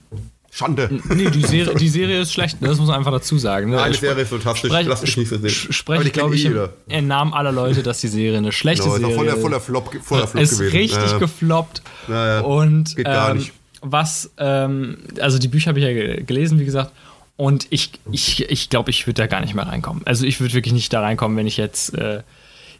Schande. 0.54 0.88
Nee, 1.08 1.30
die 1.30 1.42
Serie, 1.42 1.74
die 1.74 1.88
Serie 1.88 2.20
ist 2.20 2.32
schlecht, 2.32 2.62
ne? 2.62 2.68
das 2.68 2.78
muss 2.78 2.86
man 2.86 2.98
einfach 2.98 3.10
dazu 3.10 3.38
sagen. 3.38 3.70
Ne? 3.70 3.76
Nein, 3.76 3.90
die 3.90 3.98
Serie 3.98 4.22
ist 4.22 4.28
fantastisch, 4.28 4.70
sprech, 4.70 4.86
lass 4.86 5.02
mich 5.02 5.16
nicht 5.16 5.28
so 5.28 5.38
sehen. 5.38 5.50
Spreche, 5.50 6.10
glaube 6.10 6.36
ich, 6.36 6.44
im, 6.44 6.68
im, 6.86 7.06
Namen 7.08 7.34
aller 7.34 7.50
Leute, 7.50 7.82
dass 7.82 8.00
die 8.00 8.08
Serie 8.08 8.38
eine 8.38 8.52
schlechte 8.52 8.86
no, 8.86 8.96
Serie 8.96 9.08
ist. 9.08 9.16
Voller, 9.16 9.36
voller 9.36 9.60
Flop, 9.60 9.92
voller 10.02 10.28
Flop 10.28 10.42
ist 10.42 10.58
gewesen. 10.58 10.76
richtig 10.76 10.98
naja. 10.98 11.18
gefloppt. 11.18 11.82
Naja, 12.06 12.40
und 12.42 12.94
geht 12.94 13.04
gar 13.04 13.30
ähm, 13.30 13.38
nicht 13.38 13.52
was, 13.84 14.30
ähm, 14.38 14.98
also 15.20 15.38
die 15.38 15.48
Bücher 15.48 15.68
habe 15.68 15.78
ich 15.78 15.84
ja 15.84 16.22
gelesen, 16.22 16.58
wie 16.58 16.64
gesagt, 16.64 16.90
und 17.36 17.66
ich 17.70 17.92
glaube, 17.92 18.14
ich, 18.14 18.48
ich, 18.48 18.70
glaub, 18.70 18.88
ich 18.88 19.06
würde 19.06 19.22
da 19.22 19.26
gar 19.26 19.40
nicht 19.40 19.54
mehr 19.54 19.66
reinkommen. 19.66 20.02
Also 20.06 20.24
ich 20.24 20.40
würde 20.40 20.54
wirklich 20.54 20.72
nicht 20.72 20.92
da 20.92 21.00
reinkommen, 21.00 21.36
wenn 21.36 21.46
ich 21.46 21.56
jetzt, 21.56 21.92
äh, 21.94 22.22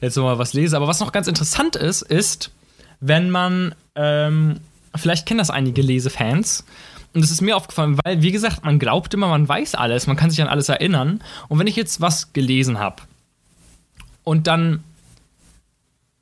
jetzt 0.00 0.16
nochmal 0.16 0.38
was 0.38 0.54
lese. 0.54 0.76
Aber 0.76 0.86
was 0.86 1.00
noch 1.00 1.12
ganz 1.12 1.26
interessant 1.26 1.76
ist, 1.76 2.02
ist, 2.02 2.50
wenn 3.00 3.30
man, 3.30 3.74
ähm, 3.96 4.60
vielleicht 4.94 5.26
kennen 5.26 5.38
das 5.38 5.50
einige 5.50 5.82
Lesefans, 5.82 6.64
und 7.14 7.22
es 7.22 7.30
ist 7.30 7.40
mir 7.40 7.56
aufgefallen, 7.56 7.98
weil, 8.04 8.22
wie 8.22 8.32
gesagt, 8.32 8.64
man 8.64 8.78
glaubt 8.78 9.14
immer, 9.14 9.28
man 9.28 9.48
weiß 9.48 9.76
alles, 9.76 10.06
man 10.06 10.16
kann 10.16 10.30
sich 10.30 10.42
an 10.42 10.48
alles 10.48 10.68
erinnern. 10.68 11.22
Und 11.48 11.58
wenn 11.58 11.66
ich 11.66 11.76
jetzt 11.76 12.00
was 12.00 12.32
gelesen 12.32 12.78
habe 12.78 13.02
und 14.24 14.46
dann 14.46 14.82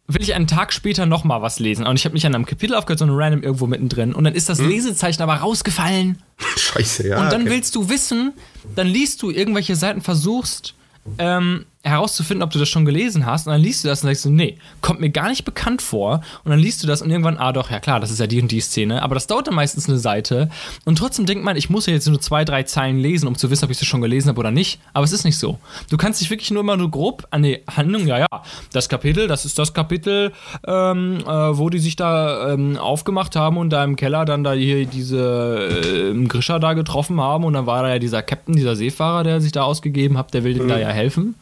will 0.06 0.22
ich 0.22 0.34
einen 0.34 0.46
Tag 0.46 0.72
später 0.72 1.06
nochmal 1.06 1.40
was 1.42 1.58
lesen. 1.58 1.87
Und 1.87 1.96
ich 1.96 2.04
habe 2.04 2.12
mich 2.12 2.26
an 2.26 2.34
einem 2.34 2.44
Kapitel 2.44 2.75
aufgehört, 2.75 2.99
so 2.99 3.06
ein 3.06 3.11
random 3.11 3.42
irgendwo 3.42 3.66
mittendrin. 3.66 4.12
Und 4.12 4.25
dann 4.25 4.34
ist 4.34 4.49
das 4.49 4.58
hm? 4.58 4.68
Lesezeichen 4.68 5.22
aber 5.22 5.37
rausgefallen. 5.37 6.18
Scheiße, 6.58 7.08
ja. 7.08 7.20
Und 7.20 7.32
dann 7.32 7.42
okay. 7.42 7.50
willst 7.50 7.75
du 7.75 7.88
wissen, 7.88 8.32
dann 8.75 8.87
liest 8.87 9.22
du 9.22 9.30
irgendwelche 9.30 9.76
Seiten, 9.76 10.02
versuchst 10.02 10.75
ähm, 11.18 11.64
herauszufinden, 11.85 12.45
ob 12.45 12.51
du 12.51 12.59
das 12.59 12.69
schon 12.69 12.85
gelesen 12.85 13.27
hast. 13.27 13.47
Und 13.47 13.53
dann 13.53 13.61
liest 13.61 13.83
du 13.83 13.89
das 13.89 14.03
und 14.03 14.09
sagst 14.09 14.25
du, 14.25 14.31
nee, 14.31 14.57
kommt 14.81 15.01
mir 15.01 15.11
gar 15.11 15.29
nicht 15.29 15.45
bekannt 15.45 15.83
vor. 15.83 16.23
Und 16.45 16.51
dann 16.51 16.61
liest 16.61 16.83
du 16.83 16.87
das 16.87 17.03
und 17.03 17.11
irgendwann, 17.11 17.39
ah 17.39 17.53
doch, 17.53 17.71
ja 17.71 17.81
klar, 17.81 17.99
das 17.99 18.11
ist 18.11 18.21
ja 18.21 18.29
die 18.29 18.41
und 18.41 18.53
die 18.53 18.61
Szene. 18.61 19.03
Aber 19.03 19.15
das 19.15 19.27
dauert 19.27 19.49
dann 19.49 19.55
meistens 19.55 19.89
eine 19.89 19.99
Seite. 19.99 20.49
Und 20.85 20.97
trotzdem 20.97 21.27
denkt 21.27 21.45
man, 21.45 21.57
ich 21.57 21.71
muss 21.71 21.87
ja 21.87 21.93
jetzt 21.93 22.07
nur 22.07 22.21
zwei, 22.21 22.45
drei 22.45 22.62
Zeilen 22.62 22.99
lesen, 22.99 23.27
um 23.27 23.37
zu 23.37 23.51
wissen, 23.51 23.65
ob 23.65 23.71
ich 23.71 23.79
das 23.79 23.89
schon 23.89 24.01
gelesen 24.01 24.29
habe 24.29 24.39
oder 24.39 24.53
nicht. 24.53 24.81
Aber 24.93 25.05
es 25.05 25.12
ist 25.12 25.25
nicht 25.25 25.39
so. 25.39 25.59
Du 25.91 25.97
kannst 25.97 26.21
dich 26.21 26.31
wirklich 26.31 26.53
nur 26.53 26.61
immer 26.61 26.77
nur 26.77 26.91
grob 26.91 27.27
an 27.31 27.43
die 27.43 27.61
Handlung, 27.69 28.07
ja, 28.07 28.19
ja, 28.21 28.29
das 28.73 28.89
Kapitel, 28.89 29.27
das 29.27 29.45
ist 29.45 29.59
das 29.59 29.75
Kapitel, 29.75 30.33
ähm, 30.67 31.19
äh, 31.27 31.27
wo 31.27 31.69
die 31.69 31.81
sich 31.81 31.97
da 31.97 32.53
ähm, 32.53 32.77
aufgemacht 32.77 33.35
haben 33.35 33.57
und 33.57 33.71
da 33.71 33.83
im 33.83 33.97
Keller 33.97 34.25
dann 34.25 34.45
da 34.45 34.53
hier 34.53 34.87
diese 34.87 36.12
äh, 36.12 36.27
Grisha 36.27 36.61
da 36.61 36.75
getroffen 36.75 37.21
haben. 37.21 37.45
Und 37.45 37.55
dann 37.55 37.67
war 37.67 37.83
da 37.83 37.89
ja 37.89 37.99
dieser 37.99 38.23
Captain, 38.23 38.55
dieser 38.55 38.77
Seefahrer, 38.77 39.25
der 39.25 39.41
sich 39.41 39.51
da 39.51 39.62
ausgegeben 39.62 40.17
hat, 40.17 40.33
der 40.33 40.45
will 40.45 40.55
denen 40.55 40.67
mhm. 40.67 40.71
da 40.71 40.79
ja 40.79 40.89
helfen. 40.89 41.35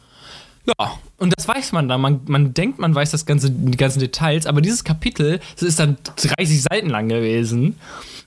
Ja, 0.66 0.98
und 1.16 1.34
das 1.36 1.48
weiß 1.48 1.72
man 1.72 1.88
dann. 1.88 2.00
Man, 2.00 2.20
man 2.26 2.54
denkt, 2.54 2.78
man 2.78 2.94
weiß 2.94 3.10
das 3.10 3.26
ganze, 3.26 3.50
die 3.50 3.76
ganzen 3.76 4.00
Details, 4.00 4.46
aber 4.46 4.60
dieses 4.60 4.84
Kapitel, 4.84 5.40
das 5.54 5.62
ist 5.62 5.78
dann 5.78 5.96
30 6.16 6.62
Seiten 6.62 6.90
lang 6.90 7.08
gewesen. 7.08 7.76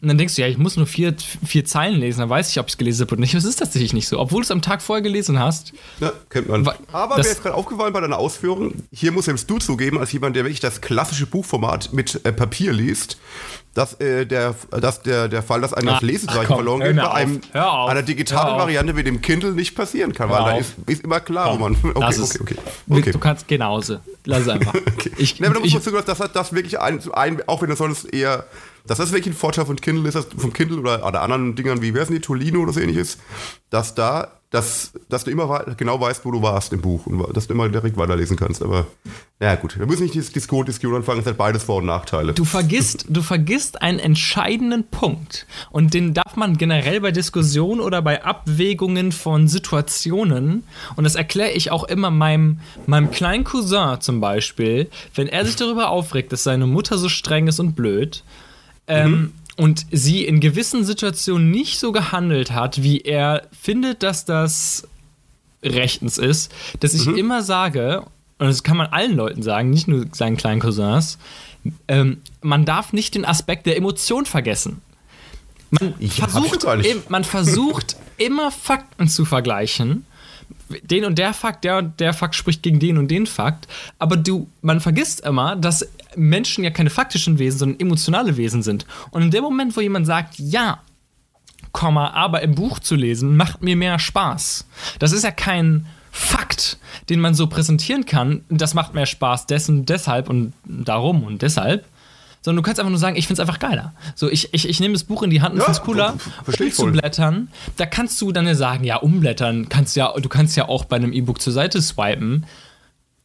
Und 0.02 0.10
dann 0.10 0.18
denkst 0.18 0.36
du, 0.36 0.42
ja, 0.42 0.50
ich 0.50 0.58
muss 0.58 0.76
nur 0.76 0.86
vier, 0.86 1.16
vier 1.46 1.64
Zeilen 1.64 1.98
lesen, 1.98 2.20
dann 2.20 2.30
weiß 2.30 2.50
ich, 2.50 2.60
ob 2.60 2.68
ich 2.68 2.74
es 2.74 2.78
gelesen 2.78 3.06
habe 3.06 3.14
oder 3.14 3.22
nicht. 3.22 3.34
Das 3.34 3.46
ist 3.46 3.56
tatsächlich 3.56 3.94
nicht 3.94 4.08
so. 4.10 4.20
Obwohl 4.20 4.42
du 4.42 4.44
es 4.44 4.52
am 4.52 4.62
Tag 4.62 4.82
vorher 4.82 5.02
gelesen 5.02 5.40
hast. 5.40 5.72
Ja, 6.02 6.12
kennt 6.30 6.50
man. 6.50 6.68
Aber 6.92 7.16
mir 7.16 7.22
ist 7.22 7.42
gerade 7.42 7.56
aufgefallen 7.56 7.94
bei 7.94 8.02
deiner 8.02 8.18
Ausführung, 8.18 8.74
hier 8.92 9.14
muss 9.14 9.26
selbst 9.26 9.50
du 9.50 9.60
zugeben, 9.60 9.98
als 9.98 10.12
jemand, 10.12 10.36
der 10.36 10.44
wirklich 10.44 10.60
das 10.60 10.82
klassische 10.82 11.26
Buchformat 11.26 11.94
mit 11.94 12.20
äh, 12.26 12.34
Papier 12.34 12.74
liest, 12.74 13.18
dass, 13.74 14.00
äh, 14.00 14.26
der, 14.26 14.56
dass 14.70 15.02
der, 15.02 15.28
der 15.28 15.42
Fall, 15.42 15.62
dass 15.62 15.74
einem 15.74 15.88
das 15.88 16.02
Lesezeichen 16.02 16.46
komm, 16.48 16.58
verloren 16.58 16.82
geht, 16.82 16.96
bei 16.96 17.12
einem, 17.12 17.42
auf, 17.54 17.90
einer 17.90 18.04
digitalen 18.04 18.58
Variante 18.58 18.96
wie 18.96 19.04
dem 19.04 19.22
Kindle 19.22 19.54
nicht 19.54 19.76
passieren 19.76 20.14
kann, 20.14 20.30
hör 20.30 20.38
weil 20.38 20.54
da 20.54 20.58
ist, 20.60 20.76
ist, 20.86 21.04
immer 21.04 21.20
klar, 21.20 21.50
komm, 21.50 21.60
wo 21.60 21.70
man. 21.70 21.78
Okay, 21.96 22.22
okay, 22.22 22.38
okay, 22.42 22.56
okay, 22.90 23.12
Du 23.12 23.20
kannst 23.20 23.46
Hause. 23.50 24.02
Lass 24.26 24.42
es 24.42 24.50
einfach. 24.50 24.74
okay. 24.94 25.12
Ich, 25.18 25.40
nee, 25.40 25.48
aber 25.48 25.56
da 25.56 25.60
muss 25.62 25.74
man 25.74 25.82
zugeben, 25.82 26.04
dass 26.06 26.18
das 26.18 26.54
wirklich 26.54 26.80
ein, 26.80 27.00
ein, 27.14 27.48
auch 27.48 27.62
wenn 27.62 27.70
das 27.70 27.80
sonst 27.80 28.06
eher 28.06 28.46
dass 28.86 28.98
das 28.98 29.14
wirklich 29.14 29.34
ein 29.34 29.38
Vorteil 29.38 29.66
von 29.66 29.78
Kindle 29.78 30.10
ist, 30.10 30.34
vom 30.38 30.52
Kindle 30.52 30.80
oder, 30.80 31.06
oder 31.06 31.22
anderen 31.22 31.56
Dingern 31.56 31.82
wie, 31.82 31.94
wer 31.94 32.02
ist 32.02 32.10
denn 32.10 32.16
die, 32.16 32.22
Tolino 32.22 32.60
oder 32.60 32.74
so 32.74 32.82
ähnliches, 32.82 33.18
dass 33.70 33.96
da 33.96 34.28
dass, 34.54 34.94
dass 35.10 35.24
du 35.24 35.32
immer 35.32 35.66
genau 35.78 36.00
weißt, 36.00 36.24
wo 36.26 36.32
du 36.32 36.44
warst 36.44 36.74
im 36.74 36.82
Buch 36.82 37.08
und 37.08 37.36
dass 37.36 37.48
du 37.48 37.56
immer 37.56 37.68
direkt 37.70 37.98
weiterlesen 37.98 38.38
kannst. 38.38 38.62
Aber 38.62 38.86
naja 39.40 39.56
gut, 39.56 39.80
wir 39.80 39.88
müssen 39.88 40.04
nicht 40.04 40.14
die 40.14 40.20
Diskussion 40.20 40.96
anfangen, 40.96 41.22
es 41.22 41.26
hat 41.26 41.38
beides 41.38 41.64
Vor- 41.64 41.78
und 41.78 41.88
Nachteile. 41.88 42.34
Du 42.34 42.46
vergisst, 42.46 43.08
du 43.10 43.24
vergisst 43.24 43.82
einen 43.82 43.98
entscheidenden 43.98 44.84
Punkt. 44.84 45.48
Und 45.72 45.96
den 45.96 46.14
darf 46.14 46.36
man 46.36 46.56
generell 46.56 47.02
bei 47.02 47.12
Diskussionen 47.12 47.82
oder 47.82 48.04
bei 48.04 48.24
Abwägungen 48.24 49.12
von 49.12 49.48
Situationen, 49.48 50.64
und 50.96 51.04
das 51.04 51.16
erkläre 51.16 51.50
ich 51.54 51.72
auch 51.72 51.86
immer 51.86 52.12
meinem, 52.12 52.60
meinem 52.86 53.10
kleinen 53.10 53.46
Cousin 53.46 54.02
zum 54.02 54.22
Beispiel, 54.22 54.88
wenn 55.16 55.26
er 55.26 55.48
sich 55.48 55.56
darüber 55.56 55.90
aufregt, 55.90 56.32
dass 56.32 56.44
seine 56.44 56.68
Mutter 56.68 57.00
so 57.00 57.10
streng 57.10 57.48
ist 57.48 57.60
und 57.60 57.74
blöd, 57.74 58.24
ähm, 58.86 59.12
mhm 59.12 59.34
und 59.56 59.86
sie 59.92 60.26
in 60.26 60.40
gewissen 60.40 60.84
Situationen 60.84 61.52
nicht 61.52 61.80
so 61.80 61.92
gehandelt 61.92 62.52
hat, 62.52 62.82
wie 62.82 63.02
er 63.02 63.48
findet, 63.60 64.04
dass 64.04 64.26
das 64.26 64.88
rechtens 65.62 66.18
ist, 66.18 66.52
dass 66.80 66.94
ich 66.94 67.06
mhm. 67.06 67.18
immer 67.18 67.44
sage, 67.44 68.04
und 68.40 68.48
das 68.48 68.64
kann 68.64 68.78
man 68.78 68.88
allen 68.88 69.16
Leuten 69.16 69.44
sagen, 69.44 69.70
nicht 69.70 69.88
nur 69.88 70.08
seinen 70.12 70.38
kleinen 70.38 70.60
Cousins, 70.60 71.18
ähm, 71.88 72.22
man 72.42 72.66
darf 72.66 72.94
nicht 72.94 73.16
den 73.16 73.26
Aspekt 73.26 73.66
der 73.66 73.78
Emotion 73.78 74.26
vergessen. 74.26 74.82
Man 75.72 75.94
ich 76.00 76.14
versucht, 76.14 76.66
man 77.10 77.24
versucht 77.24 77.96
immer 78.18 78.52
Fakten 78.52 79.08
zu 79.08 79.26
vergleichen 79.26 80.06
den 80.82 81.06
und 81.06 81.18
der 81.18 81.34
Fakt, 81.34 81.64
der 81.64 81.78
und 81.78 82.00
der 82.00 82.14
Fakt 82.14 82.36
spricht 82.36 82.64
gegen 82.64 82.80
den 82.80 82.98
und 82.98 83.10
den 83.10 83.28
Fakt. 83.28 83.68
Aber 84.00 84.18
du, 84.18 84.48
man 84.62 84.80
vergisst 84.80 85.22
immer, 85.22 85.56
dass 85.56 85.88
Menschen 86.16 86.64
ja 86.64 86.70
keine 86.70 86.90
faktischen 86.90 87.40
Wesen, 87.40 87.60
sondern 87.60 87.80
emotionale 87.80 88.38
Wesen 88.38 88.64
sind. 88.64 88.86
Und 89.12 89.22
in 89.22 89.32
dem 89.32 89.44
Moment, 89.44 89.76
wo 89.76 89.82
jemand 89.82 90.06
sagt, 90.06 90.38
ja, 90.38 90.80
Komma, 91.72 92.12
aber 92.12 92.44
im 92.44 92.54
Buch 92.54 92.80
zu 92.80 92.96
lesen, 92.96 93.36
macht 93.36 93.64
mir 93.64 93.76
mehr 93.76 93.98
Spaß. 93.98 94.68
Das 95.00 95.12
ist 95.12 95.24
ja 95.24 95.32
kein 95.32 95.88
Fakt, 96.12 96.78
den 97.10 97.20
man 97.20 97.34
so 97.34 97.48
präsentieren 97.48 98.06
kann. 98.06 98.44
Das 98.50 98.76
macht 98.76 98.94
mehr 98.94 99.08
Spaß 99.08 99.48
dessen, 99.48 99.86
deshalb 99.86 100.30
und 100.30 100.54
darum 100.64 101.24
und 101.24 101.42
deshalb 101.42 101.86
sondern 102.44 102.62
du 102.62 102.66
kannst 102.66 102.80
einfach 102.80 102.90
nur 102.92 103.00
sagen, 103.00 103.16
ich 103.16 103.26
finde 103.26 103.42
es 103.42 103.48
einfach 103.48 103.60
geiler. 103.60 103.94
So, 104.16 104.30
ich, 104.30 104.54
ich, 104.54 104.68
ich 104.68 104.80
nehme 104.82 104.94
das 104.94 105.06
Buch 105.06 105.24
in 105.24 105.30
die 105.30 105.42
Hand 105.42 105.54
und 105.54 105.60
ja, 105.60 105.66
finde 105.66 105.80
es 105.80 105.84
cooler, 105.84 106.14
umzublättern. 106.46 107.48
Da 107.78 107.86
kannst 107.86 108.22
du 108.22 108.34
dann 108.34 108.46
ja 108.46 108.54
sagen, 108.54 108.84
ja, 108.84 108.98
umblättern, 108.98 109.70
kannst 109.70 109.96
ja, 109.96 110.12
du 110.12 110.28
kannst 110.28 110.58
ja 110.58 110.68
auch 110.68 110.84
bei 110.84 110.98
einem 110.98 111.14
E-Book 111.14 111.42
zur 111.42 111.54
Seite 111.54 111.82
swipen. 111.82 112.46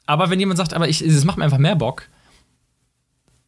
Aber 0.06 0.30
wenn 0.30 0.38
jemand 0.38 0.56
sagt, 0.56 0.72
aber 0.72 0.88
ich, 0.88 1.02
es 1.02 1.25
macht 1.25 1.37
mir 1.37 1.44
einfach 1.44 1.58
mehr 1.58 1.75
Bock, 1.75 2.04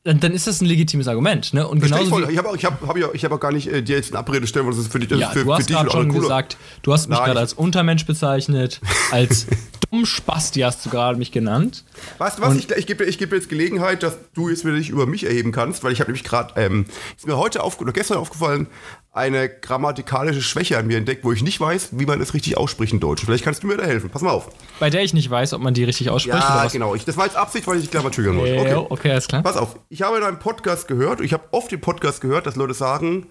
dann, 0.03 0.19
dann, 0.19 0.33
ist 0.33 0.47
das 0.47 0.61
ein 0.63 0.67
legitimes 0.67 1.09
Argument. 1.09 1.53
Ne? 1.53 1.67
Und 1.67 1.81
genauso 1.81 2.07
voll. 2.07 2.31
Ich 2.31 2.39
habe 2.39 2.57
ich 2.57 2.65
hab, 2.65 2.81
hab 2.87 2.97
ja, 2.97 3.09
hab 3.09 3.33
auch 3.33 3.41
gar 3.41 3.53
nicht 3.53 3.67
äh, 3.67 3.83
dir 3.83 3.97
jetzt 3.97 4.13
eine 4.13 4.19
Abrede 4.21 4.47
stellen, 4.47 4.65
weil 4.65 4.73
das 4.73 4.81
ist 4.81 4.93
für 4.93 4.99
dich, 4.99 5.09
das 5.09 5.21
ja, 5.21 5.27
ist 5.29 5.33
für, 5.35 5.45
du 5.45 5.55
hast 5.55 5.69
gerade 5.69 5.91
schon 5.91 6.13
gesagt, 6.13 6.57
du 6.83 6.93
hast 6.93 7.09
mich 7.09 7.19
gerade 7.19 7.39
als 7.39 7.53
Untermensch 7.53 8.07
bezeichnet, 8.07 8.81
als 9.11 9.47
dumm 9.91 10.07
Spasti 10.07 10.61
hast 10.61 10.87
du 10.87 10.91
gerade 10.91 11.19
mich 11.19 11.33
genannt. 11.33 11.85
Weißt 12.19 12.39
du 12.39 12.43
was, 12.43 12.57
ich, 12.57 12.71
ich 12.71 12.87
gebe 12.87 13.05
ich 13.05 13.19
geb 13.19 13.33
jetzt 13.33 13.51
Gelegenheit, 13.51 14.03
dass 14.03 14.17
du 14.35 14.49
jetzt 14.49 14.65
wieder 14.65 14.77
dich 14.77 14.89
über 14.89 15.07
mich 15.07 15.25
erheben 15.25 15.53
kannst, 15.53 15.85
weil 15.85 15.93
ich 15.93 16.01
habe 16.01 16.11
nämlich 16.11 16.25
gerade, 16.25 16.59
ähm, 16.59 16.87
ist 17.17 17.27
mir 17.27 17.37
heute 17.37 17.63
auf, 17.63 17.79
oder 17.81 17.93
gestern 17.93 18.17
aufgefallen, 18.17 18.69
eine 19.13 19.49
grammatikalische 19.49 20.41
Schwäche 20.43 20.79
an 20.79 20.87
mir 20.87 20.97
entdeckt, 20.97 21.25
wo 21.25 21.33
ich 21.33 21.43
nicht 21.43 21.59
weiß, 21.61 21.91
wie 21.99 22.07
man 22.07 22.21
es 22.21 22.33
richtig 22.33 22.57
ausspricht 22.57 22.93
in 22.93 23.01
Deutsch. 23.01 23.25
Vielleicht 23.25 23.43
kannst 23.45 23.63
du 23.63 23.67
mir 23.67 23.77
da 23.77 23.85
helfen. 23.85 24.09
Pass 24.09 24.23
mal 24.23 24.31
auf. 24.31 24.51
Bei 24.79 24.89
der 24.89 25.03
ich 25.03 25.15
nicht 25.15 25.29
weiß, 25.29 25.53
ob 25.53 25.63
man 25.63 25.75
die 25.75 25.83
richtig 25.83 26.11
ausspricht. 26.11 26.39
Ja, 26.39 26.67
genau. 26.69 26.95
Ich, 26.95 27.05
das 27.05 27.17
war 27.17 27.25
jetzt 27.27 27.37
Absicht, 27.37 27.67
weil 27.67 27.77
ich 27.77 27.83
dich 27.83 27.91
gleich 27.91 28.05
triggern 28.15 28.37
wollte. 28.39 28.59
Okay. 28.61 28.75
okay, 28.89 29.11
alles 29.11 29.27
klar. 29.27 29.43
Pass 29.43 29.57
auf. 29.57 29.77
Ich 29.89 30.03
habe 30.03 30.17
in 30.19 30.23
einem 30.23 30.39
Podcast 30.39 30.87
gehört, 30.87 31.21
ich 31.21 31.33
habe 31.33 31.43
oft 31.51 31.73
den 31.73 31.81
Podcast 31.81 32.21
gehört, 32.21 32.47
dass 32.47 32.55
Leute 32.55 32.75
sagen, 32.75 33.27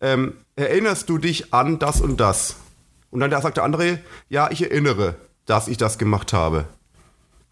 ähm, 0.00 0.34
erinnerst 0.54 1.08
du 1.08 1.18
dich 1.18 1.52
an 1.52 1.80
das 1.80 2.00
und 2.00 2.18
das? 2.20 2.54
Und 3.10 3.18
dann 3.20 3.30
sagt 3.42 3.56
der 3.56 3.64
andere, 3.64 3.98
ja, 4.28 4.50
ich 4.52 4.62
erinnere, 4.62 5.16
dass 5.46 5.66
ich 5.66 5.78
das 5.78 5.98
gemacht 5.98 6.32
habe. 6.32 6.66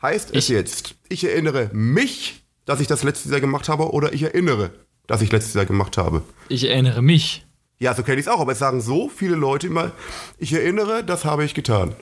Heißt 0.02 0.30
es 0.30 0.44
Ich- 0.44 0.48
jetzt, 0.50 0.94
ich 1.08 1.24
erinnere 1.24 1.70
mich, 1.72 2.44
dass 2.64 2.78
ich 2.80 2.86
das 2.86 3.02
letztes 3.02 3.32
Jahr 3.32 3.40
gemacht 3.40 3.68
habe, 3.68 3.90
oder 3.90 4.12
ich 4.12 4.22
erinnere, 4.22 4.70
dass 5.06 5.22
ich 5.22 5.32
letztes 5.32 5.54
Jahr 5.54 5.64
gemacht 5.66 5.96
habe? 5.96 6.22
Ich 6.48 6.64
erinnere 6.68 7.00
mich. 7.02 7.45
Ja, 7.78 7.94
so 7.94 8.02
kenne 8.02 8.20
ich 8.20 8.26
es 8.26 8.32
auch, 8.32 8.40
aber 8.40 8.52
es 8.52 8.58
sagen 8.58 8.80
so 8.80 9.08
viele 9.08 9.36
Leute 9.36 9.66
immer, 9.66 9.92
ich 10.38 10.52
erinnere, 10.52 11.04
das 11.04 11.24
habe 11.24 11.44
ich 11.44 11.54
getan. 11.54 11.94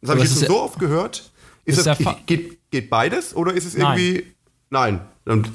Das 0.00 0.10
habe 0.10 0.20
ich 0.20 0.26
es 0.26 0.40
jetzt 0.40 0.50
so 0.50 0.60
oft 0.60 0.78
gehört. 0.78 1.30
Ist 1.64 1.78
ist 1.78 1.86
das, 1.86 1.98
ja 1.98 2.16
geht, 2.26 2.58
geht 2.70 2.90
beides 2.90 3.34
oder 3.36 3.52
ist 3.52 3.66
es 3.66 3.76
Nein. 3.76 3.98
irgendwie. 3.98 4.26
Nein. 4.70 5.00
Und 5.26 5.50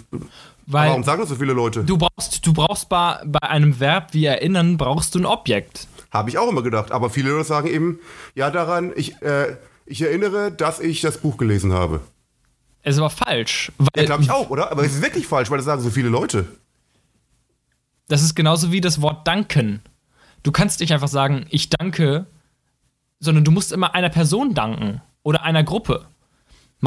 Weil 0.67 0.89
warum 0.89 1.03
sagen 1.03 1.21
das 1.21 1.29
so 1.29 1.35
viele 1.35 1.53
Leute? 1.53 1.83
du 1.83 1.97
brauchst, 1.97 2.45
du 2.45 2.53
brauchst 2.53 2.87
bei, 2.87 3.19
bei 3.25 3.41
einem 3.41 3.79
Verb 3.79 4.13
wie 4.13 4.25
erinnern, 4.25 4.77
brauchst 4.77 5.15
du 5.15 5.19
ein 5.19 5.25
Objekt. 5.25 5.87
Habe 6.11 6.29
ich 6.29 6.37
auch 6.37 6.49
immer 6.49 6.61
gedacht. 6.61 6.91
Aber 6.91 7.09
viele 7.09 7.31
Leute 7.31 7.45
sagen 7.45 7.67
eben, 7.67 7.99
ja, 8.35 8.51
daran, 8.51 8.93
ich, 8.95 9.21
äh, 9.21 9.57
ich 9.85 10.01
erinnere, 10.01 10.51
dass 10.51 10.79
ich 10.79 11.01
das 11.01 11.17
Buch 11.17 11.37
gelesen 11.37 11.73
habe. 11.73 12.01
Es 12.83 12.95
ist 12.95 12.99
aber 12.99 13.09
falsch. 13.09 13.71
Ja, 13.79 13.87
Weil 13.93 14.05
glaube 14.05 14.23
ich 14.23 14.31
auch, 14.31 14.49
oder? 14.49 14.71
Aber 14.71 14.83
es 14.83 14.93
ist 14.93 15.01
wirklich 15.01 15.25
falsch, 15.25 15.49
weil 15.49 15.57
das 15.57 15.65
sagen 15.65 15.81
so 15.81 15.89
viele 15.89 16.09
Leute. 16.09 16.45
Das 18.13 18.21
ist 18.21 18.35
genauso 18.35 18.71
wie 18.71 18.79
das 18.79 19.01
Wort 19.01 19.27
danken. 19.27 19.81
Du 20.43 20.51
kannst 20.51 20.81
nicht 20.81 20.93
einfach 20.93 21.07
sagen, 21.07 21.47
ich 21.49 21.71
danke, 21.71 22.27
sondern 23.19 23.43
du 23.43 23.49
musst 23.49 23.71
immer 23.71 23.95
einer 23.95 24.09
Person 24.09 24.53
danken 24.53 25.01
oder 25.23 25.41
einer 25.41 25.63
Gruppe. 25.63 26.05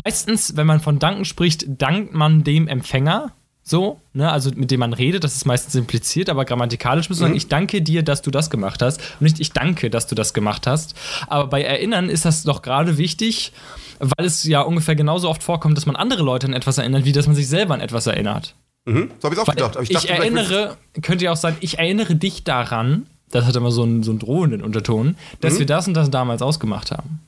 Meistens, 0.04 0.56
wenn 0.56 0.68
man 0.68 0.78
von 0.78 1.00
danken 1.00 1.24
spricht, 1.24 1.64
dankt 1.66 2.14
man 2.14 2.44
dem 2.44 2.68
Empfänger, 2.68 3.32
so, 3.64 4.00
ne, 4.12 4.30
also 4.30 4.52
mit 4.54 4.70
dem 4.70 4.78
man 4.78 4.92
redet, 4.92 5.24
das 5.24 5.34
ist 5.34 5.46
meistens 5.46 5.74
impliziert, 5.74 6.30
aber 6.30 6.44
grammatikalisch 6.44 7.08
muss 7.08 7.18
man 7.18 7.30
sagen, 7.30 7.36
ich 7.36 7.48
danke 7.48 7.82
dir, 7.82 8.04
dass 8.04 8.22
du 8.22 8.30
das 8.30 8.48
gemacht 8.48 8.80
hast 8.80 9.00
und 9.18 9.22
nicht 9.22 9.40
ich 9.40 9.50
danke, 9.50 9.90
dass 9.90 10.06
du 10.06 10.14
das 10.14 10.32
gemacht 10.32 10.68
hast. 10.68 10.94
Aber 11.26 11.48
bei 11.48 11.64
Erinnern 11.64 12.08
ist 12.08 12.24
das 12.24 12.44
doch 12.44 12.62
gerade 12.62 12.98
wichtig, 12.98 13.52
weil 13.98 14.24
es 14.24 14.44
ja 14.44 14.60
ungefähr 14.60 14.94
genauso 14.94 15.28
oft 15.28 15.42
vorkommt, 15.42 15.76
dass 15.76 15.86
man 15.86 15.96
andere 15.96 16.22
Leute 16.22 16.46
an 16.46 16.52
etwas 16.52 16.78
erinnert, 16.78 17.04
wie 17.04 17.10
dass 17.10 17.26
man 17.26 17.34
sich 17.34 17.48
selber 17.48 17.74
an 17.74 17.80
etwas 17.80 18.06
erinnert. 18.06 18.54
Mhm. 18.86 19.10
So 19.20 19.24
habe 19.24 19.34
ich 19.34 19.40
es 19.40 19.46
auch 19.48 19.52
gedacht. 19.52 19.76
Aber 19.76 19.82
Ich, 19.82 19.90
dachte, 19.90 20.08
willst- 20.08 20.20
erinnere, 20.20 20.76
könnte 21.02 21.24
ja 21.24 21.32
auch 21.32 21.36
sein, 21.36 21.56
ich 21.60 21.78
erinnere 21.78 22.14
dich 22.16 22.44
daran, 22.44 23.06
das 23.30 23.44
hat 23.44 23.54
immer 23.56 23.70
so 23.72 23.82
einen, 23.82 24.02
so 24.02 24.10
einen 24.12 24.20
drohenden 24.20 24.62
Unterton, 24.62 25.16
dass 25.40 25.54
Mhm. 25.54 25.58
wir 25.60 25.66
das 25.66 25.88
und 25.88 25.94
das 25.94 26.10
damals 26.10 26.40
ausgemacht 26.42 26.90
haben. 26.92 27.20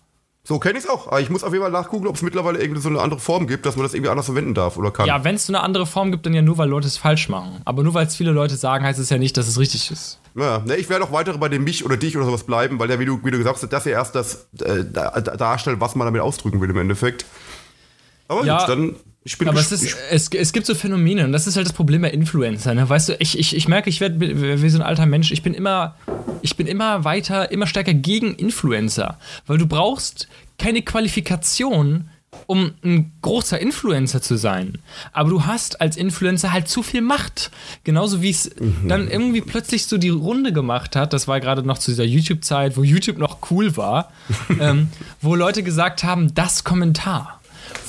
So 0.44 0.58
kenne 0.58 0.78
ich 0.78 0.84
es 0.84 0.90
auch. 0.90 1.08
Aber 1.08 1.20
ich 1.20 1.28
muss 1.28 1.44
auf 1.44 1.52
jeden 1.52 1.62
Fall 1.62 1.70
nachgucken, 1.72 2.06
ob 2.06 2.14
es 2.16 2.22
mittlerweile 2.22 2.58
irgendwie 2.58 2.80
so 2.80 2.88
eine 2.88 3.00
andere 3.02 3.20
Form 3.20 3.46
gibt, 3.46 3.66
dass 3.66 3.76
man 3.76 3.82
das 3.84 3.92
irgendwie 3.92 4.08
anders 4.10 4.24
verwenden 4.26 4.54
darf 4.54 4.78
oder 4.78 4.90
kann. 4.90 5.06
Ja, 5.06 5.22
wenn 5.22 5.34
es 5.34 5.44
so 5.46 5.52
eine 5.52 5.62
andere 5.62 5.84
Form 5.84 6.10
gibt, 6.10 6.24
dann 6.24 6.32
ja 6.32 6.40
nur, 6.40 6.56
weil 6.56 6.70
Leute 6.70 6.86
es 6.86 6.96
falsch 6.96 7.28
machen. 7.28 7.60
Aber 7.66 7.82
nur 7.82 7.92
weil 7.92 8.06
es 8.06 8.16
viele 8.16 8.30
Leute 8.30 8.56
sagen, 8.56 8.82
heißt 8.82 8.98
es 8.98 9.10
ja 9.10 9.18
nicht, 9.18 9.36
dass 9.36 9.46
es 9.46 9.58
richtig 9.58 9.90
ist. 9.90 10.18
Ja, 10.36 10.60
ne, 10.60 10.76
ich 10.76 10.88
werde 10.88 11.04
auch 11.04 11.12
weiter 11.12 11.36
bei 11.36 11.50
dem 11.50 11.64
mich 11.64 11.84
oder 11.84 11.98
dich 11.98 12.16
oder 12.16 12.24
sowas 12.24 12.44
bleiben, 12.44 12.78
weil 12.78 12.88
ja, 12.88 12.98
wie 12.98 13.04
du, 13.04 13.20
wie 13.24 13.30
du 13.30 13.36
gesagt 13.36 13.60
hast, 13.60 13.70
das 13.70 13.84
ja 13.84 13.92
erst 13.92 14.14
das 14.14 14.46
äh, 14.64 14.84
da, 14.90 15.20
da, 15.20 15.36
darstellt, 15.36 15.80
was 15.80 15.94
man 15.96 16.06
damit 16.06 16.22
ausdrücken 16.22 16.62
will 16.62 16.70
im 16.70 16.78
Endeffekt. 16.78 17.26
Aber 18.28 18.44
Ja, 18.44 18.60
gut, 18.60 18.68
dann 18.68 18.96
ich 19.28 19.36
bin 19.36 19.46
Aber 19.46 19.60
es, 19.60 19.70
ist, 19.72 19.94
es, 20.10 20.30
es 20.32 20.52
gibt 20.54 20.64
so 20.64 20.74
Phänomene 20.74 21.22
und 21.26 21.32
das 21.32 21.46
ist 21.46 21.56
halt 21.56 21.66
das 21.66 21.74
Problem 21.74 22.00
bei 22.00 22.10
Influencern. 22.10 22.76
Ne? 22.76 22.88
Weißt 22.88 23.10
du, 23.10 23.16
ich, 23.18 23.38
ich, 23.38 23.54
ich 23.54 23.68
merke, 23.68 23.90
ich 23.90 24.00
werde 24.00 24.18
wie 24.18 24.68
so 24.70 24.78
ein 24.78 24.82
alter 24.82 25.04
Mensch, 25.04 25.32
ich 25.32 25.42
bin 25.42 25.52
immer, 25.52 25.96
ich 26.40 26.56
bin 26.56 26.66
immer 26.66 27.04
weiter, 27.04 27.52
immer 27.52 27.66
stärker 27.66 27.92
gegen 27.92 28.34
Influencer. 28.34 29.18
Weil 29.46 29.58
du 29.58 29.66
brauchst 29.66 30.28
keine 30.56 30.80
Qualifikation, 30.80 32.08
um 32.46 32.72
ein 32.82 33.12
großer 33.20 33.58
Influencer 33.60 34.22
zu 34.22 34.38
sein. 34.38 34.78
Aber 35.12 35.28
du 35.28 35.44
hast 35.44 35.82
als 35.82 35.98
Influencer 35.98 36.50
halt 36.50 36.68
zu 36.68 36.82
viel 36.82 37.02
Macht. 37.02 37.50
Genauso 37.84 38.22
wie 38.22 38.30
es 38.30 38.50
dann 38.86 39.10
irgendwie 39.10 39.42
plötzlich 39.42 39.84
so 39.84 39.98
die 39.98 40.08
Runde 40.08 40.54
gemacht 40.54 40.96
hat. 40.96 41.12
Das 41.12 41.28
war 41.28 41.38
gerade 41.40 41.62
noch 41.64 41.76
zu 41.76 41.90
dieser 41.90 42.04
YouTube-Zeit, 42.04 42.78
wo 42.78 42.82
YouTube 42.82 43.18
noch 43.18 43.50
cool 43.50 43.76
war, 43.76 44.10
ähm, 44.58 44.88
wo 45.20 45.34
Leute 45.34 45.62
gesagt 45.62 46.02
haben, 46.02 46.32
das 46.34 46.64
Kommentar 46.64 47.37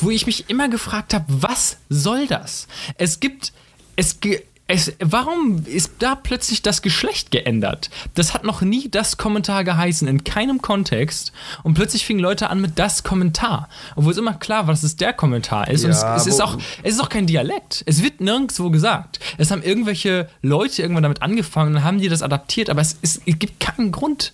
wo 0.02 0.10
ich 0.10 0.26
mich 0.26 0.50
immer 0.50 0.70
gefragt 0.70 1.14
habe, 1.14 1.26
was 1.28 1.78
soll 1.90 2.28
das? 2.28 2.68
Es 2.98 3.20
gibt, 3.20 3.54
es, 3.96 4.20
ge- 4.20 4.44
es, 4.68 4.94
warum 5.00 5.64
ist 5.66 5.94
da 6.00 6.14
plötzlich 6.14 6.62
das 6.62 6.84
Geschlecht 6.84 7.32
geändert? 7.32 7.90
Das 8.14 8.36
hat 8.36 8.44
noch 8.44 8.62
nie 8.62 8.88
das 8.88 9.18
Kommentar 9.18 9.64
geheißen, 9.64 10.08
in 10.08 10.24
keinem 10.24 10.62
Kontext. 10.62 11.32
Und 11.64 11.74
plötzlich 11.74 12.06
fingen 12.06 12.20
Leute 12.20 12.52
an 12.52 12.62
mit 12.62 12.78
das 12.78 13.02
Kommentar. 13.04 13.68
Obwohl 13.96 14.12
es 14.12 14.18
immer 14.20 14.36
klar 14.36 14.68
war, 14.68 14.74
dass 14.74 14.84
es 14.84 14.96
der 14.96 15.12
Kommentar 15.14 15.70
ist. 15.70 15.86
Und 15.86 15.92
Ja, 15.92 16.16
es, 16.16 16.22
es, 16.28 16.34
ist 16.36 16.42
auch, 16.42 16.56
es 16.84 16.94
ist 16.94 17.00
auch 17.02 17.10
kein 17.10 17.26
Dialekt. 17.26 17.84
Es 17.88 18.04
wird 18.04 18.22
nirgendwo 18.22 18.70
gesagt. 18.70 19.20
Es 19.40 19.50
haben 19.50 19.64
irgendwelche 19.64 20.30
Leute 20.44 20.84
irgendwann 20.84 21.04
damit 21.04 21.24
angefangen 21.24 21.76
und 21.78 21.84
haben 21.84 22.00
die 22.00 22.08
das 22.10 22.22
adaptiert, 22.22 22.70
aber 22.70 22.82
es, 22.82 22.96
ist, 23.02 23.24
es 23.26 23.40
gibt 23.40 23.60
keinen 23.60 23.92
Grund, 23.92 24.34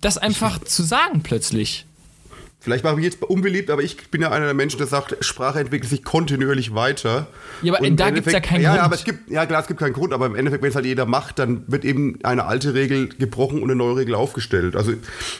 das 0.00 0.18
einfach 0.18 0.58
zu 0.64 0.82
sagen 0.82 1.22
plötzlich. 1.22 1.86
Vielleicht 2.60 2.84
mache 2.84 2.98
ich 2.98 3.04
jetzt 3.04 3.22
unbeliebt, 3.22 3.70
aber 3.70 3.82
ich 3.82 4.10
bin 4.10 4.20
ja 4.22 4.30
einer 4.30 4.44
der 4.44 4.54
Menschen, 4.54 4.78
der 4.78 4.86
sagt, 4.86 5.16
Sprache 5.24 5.60
entwickelt 5.60 5.90
sich 5.90 6.04
kontinuierlich 6.04 6.74
weiter. 6.74 7.26
Ja, 7.62 7.74
aber 7.74 7.86
Und 7.86 7.96
da 7.98 8.10
gibt's 8.10 8.26
ja 8.30 8.38
Endeffekt- 8.38 8.46
keinen 8.46 8.62
ja, 8.62 8.68
Grund. 8.70 8.78
Ja, 8.78 8.84
aber 8.84 8.94
es 8.94 9.04
gibt, 9.04 9.30
ja 9.30 9.46
klar, 9.46 9.60
es 9.62 9.66
gibt 9.66 9.80
keinen 9.80 9.92
Grund, 9.92 10.12
aber 10.12 10.26
im 10.26 10.34
Endeffekt, 10.34 10.62
wenn 10.62 10.70
es 10.70 10.76
halt 10.76 10.86
jeder 10.86 11.06
macht, 11.06 11.38
dann 11.38 11.64
wird 11.66 11.84
eben 11.84 12.18
eine 12.22 12.44
alte 12.44 12.74
Regel 12.74 13.08
gebrochen 13.08 13.62
und 13.62 13.70
eine 13.70 13.76
neue 13.76 13.96
Regel 13.96 14.14
aufgestellt. 14.14 14.76
Also 14.76 14.92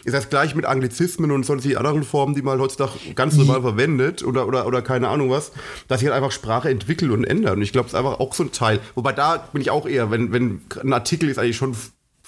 ist 0.05 0.15
das 0.15 0.31
gleich 0.31 0.55
mit 0.55 0.65
Anglizismen 0.65 1.31
und 1.31 1.45
sonstigen 1.45 1.77
anderen 1.77 2.03
Formen, 2.03 2.35
die 2.35 2.43
man 2.43 2.59
heutzutage 2.61 2.93
ganz 3.15 3.37
normal 3.37 3.61
verwendet 3.63 4.23
oder, 4.23 4.47
oder, 4.47 4.67
oder 4.67 4.83
keine 4.83 5.09
Ahnung 5.09 5.31
was, 5.31 5.53
dass 5.89 6.01
sich 6.01 6.09
halt 6.09 6.17
einfach 6.17 6.33
Sprache 6.33 6.71
entwickelt 6.71 7.11
und 7.11 7.25
ändert. 7.25 7.57
Und 7.57 7.63
ich 7.63 7.73
glaube, 7.73 7.87
es 7.87 7.93
ist 7.93 7.99
einfach 7.99 8.21
auch 8.21 8.35
so 8.35 8.45
ein 8.45 8.53
Teil. 8.53 8.81
Wobei 8.95 9.13
da 9.13 9.37
bin 9.53 9.61
ich 9.63 9.71
auch 9.71 9.87
eher, 9.87 10.11
wenn, 10.11 10.33
wenn 10.33 10.63
ein 10.83 10.93
Artikel 10.93 11.29
ist 11.29 11.39
eigentlich 11.39 11.57
schon 11.57 11.75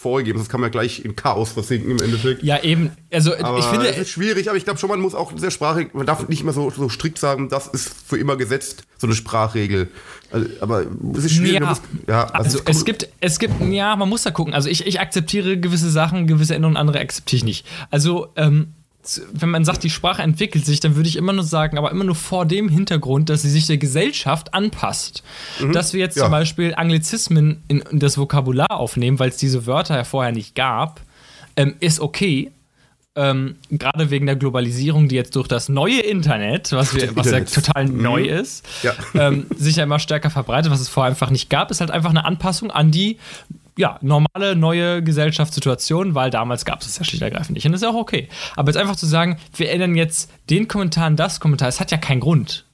vorgegeben, 0.03 0.39
das 0.39 0.49
kann 0.49 0.61
man 0.61 0.71
gleich 0.71 1.05
in 1.05 1.17
Chaos 1.17 1.53
versinken 1.53 1.93
im 1.93 2.01
Endeffekt. 2.01 2.43
Ja, 2.43 2.63
eben. 2.63 2.91
Also 3.13 3.35
Aber 3.41 3.59
ich 3.59 3.65
finde, 3.65 3.87
es 3.89 3.99
ist 3.99 4.11
schwierig, 4.11 4.49
aber 4.49 4.59
ich 4.59 4.65
glaube 4.65 4.79
schon, 4.79 4.91
man 4.91 5.01
muss 5.01 5.15
auch 5.15 5.33
in 5.33 5.41
der 5.41 5.51
Sprache, 5.51 5.89
man 5.93 6.07
darf 6.07 6.29
nicht 6.29 6.43
mehr 6.45 6.53
so, 6.53 6.71
so 6.71 6.89
strikt 6.89 7.19
sagen, 7.19 7.49
das 7.49 7.69
ist 7.69 7.93
für 8.07 8.19
immer 8.19 8.37
gesetzt, 8.37 8.83
so 8.99 9.07
eine 9.07 9.15
Sprachregel. 9.15 9.89
Also, 10.31 10.49
aber 10.61 10.85
es 11.17 11.25
ist 11.25 11.35
schwierig. 11.35 11.61
Ja. 11.61 11.69
muss, 11.69 11.83
ja 12.09 12.25
Also 12.25 12.59
es 12.59 12.79
es 12.79 12.85
gibt, 12.85 13.09
es 13.21 13.39
gibt, 13.39 13.55
ja, 13.71 13.95
man 13.97 14.09
muss 14.09 14.23
da 14.25 14.31
gucken. 14.31 14.55
Also 14.55 14.69
ich, 14.69 14.87
ich 14.87 15.01
akzeptiere 15.01 15.57
gewisse 15.57 15.91
Sachen, 15.91 16.27
gewisse 16.27 16.55
Änderungen, 16.55 16.77
andere 16.77 16.99
akzeptiere 16.99 17.39
ich 17.39 17.45
nicht. 17.45 17.67
Also, 17.91 18.29
ähm, 18.37 18.75
wenn 19.33 19.51
man 19.51 19.65
sagt, 19.65 19.83
die 19.83 19.91
Sprache 19.91 20.23
entwickelt 20.23 20.65
sich, 20.65 20.79
dann 20.81 20.95
würde 20.95 21.09
ich 21.09 21.17
immer 21.17 21.33
nur 21.33 21.45
sagen, 21.45 21.77
aber 21.77 21.91
immer 21.91 22.05
nur 22.05 22.15
vor 22.15 22.47
dem 22.47 22.69
Hintergrund, 22.69 23.31
dass 23.31 23.43
sie 23.43 23.51
sich 23.51 23.67
der 23.67 23.79
Gesellschaft 23.79 24.55
anpasst. 24.55 25.23
Dass 25.73 25.93
wir 25.93 26.01
jetzt 26.01 26.17
Ja. 26.17 26.25
zum 26.25 26.31
Beispiel 26.33 26.75
Anglizismen 26.77 27.63
in, 27.69 27.81
in 27.81 27.99
das 27.99 28.17
Vokabular 28.17 28.71
aufnehmen, 28.71 29.19
weil 29.19 29.31
es 29.31 29.37
diese 29.39 29.67
Wörter 29.67 29.97
ja 29.97 30.05
vorher 30.05 30.33
nicht 30.33 30.55
gab, 30.55 31.01
ähm, 31.57 31.75
ist 31.81 31.99
okay. 32.01 32.53
Ähm, 33.15 33.57
Gerade 33.71 34.09
wegen 34.11 34.25
der 34.25 34.37
Globalisierung, 34.37 35.09
die 35.09 35.17
jetzt 35.17 35.37
durch 35.37 35.47
das 35.49 35.69
neue 35.69 36.01
Internet, 36.01 36.73
was, 36.73 36.95
wir, 36.95 37.15
was 37.15 37.27
ja 37.31 37.39
Internet. 37.39 37.53
total 37.53 37.85
neu 37.87 38.23
ist, 38.23 38.65
Ja. 38.83 38.93
ähm, 39.15 39.47
sich 39.55 39.77
ja 39.77 39.83
immer 39.85 39.99
stärker 39.99 40.31
verbreitet, 40.31 40.71
was 40.73 40.81
es 40.81 40.89
vorher 40.89 41.11
einfach 41.11 41.29
nicht 41.31 41.51
gab, 41.51 41.71
ist 41.71 41.81
halt 41.81 41.91
einfach 41.91 42.09
eine 42.11 42.25
Anpassung 42.25 42.71
an 42.71 42.91
die 42.91 43.19
ja, 43.79 43.99
normale 44.03 44.55
neue 44.57 45.03
Gesellschaftssituation, 45.03 46.15
weil 46.15 46.31
damals 46.31 46.65
gab 46.65 46.81
es 46.81 46.89
es 46.89 46.99
ja 46.99 47.05
schlicht 47.05 47.23
und 47.23 47.29
ergreifend 47.29 47.55
nicht. 47.55 47.67
Und 47.67 47.73
das 47.73 47.81
ist 47.81 47.85
ja 47.87 47.91
auch 47.91 48.01
okay. 48.01 48.29
Aber 48.57 48.69
jetzt 48.71 48.77
einfach 48.77 48.97
zu 48.97 49.07
sagen, 49.07 49.39
wir 49.57 49.71
ändern 49.71 49.95
jetzt 49.95 50.31
den 50.51 50.69
Kommentar 50.69 51.07
an 51.07 51.17
das 51.17 51.41
Kommentar, 51.41 51.69
es 51.69 51.81
hat 51.81 51.91
ja 51.91 51.97
keinen 51.97 52.21
Grund. 52.21 52.67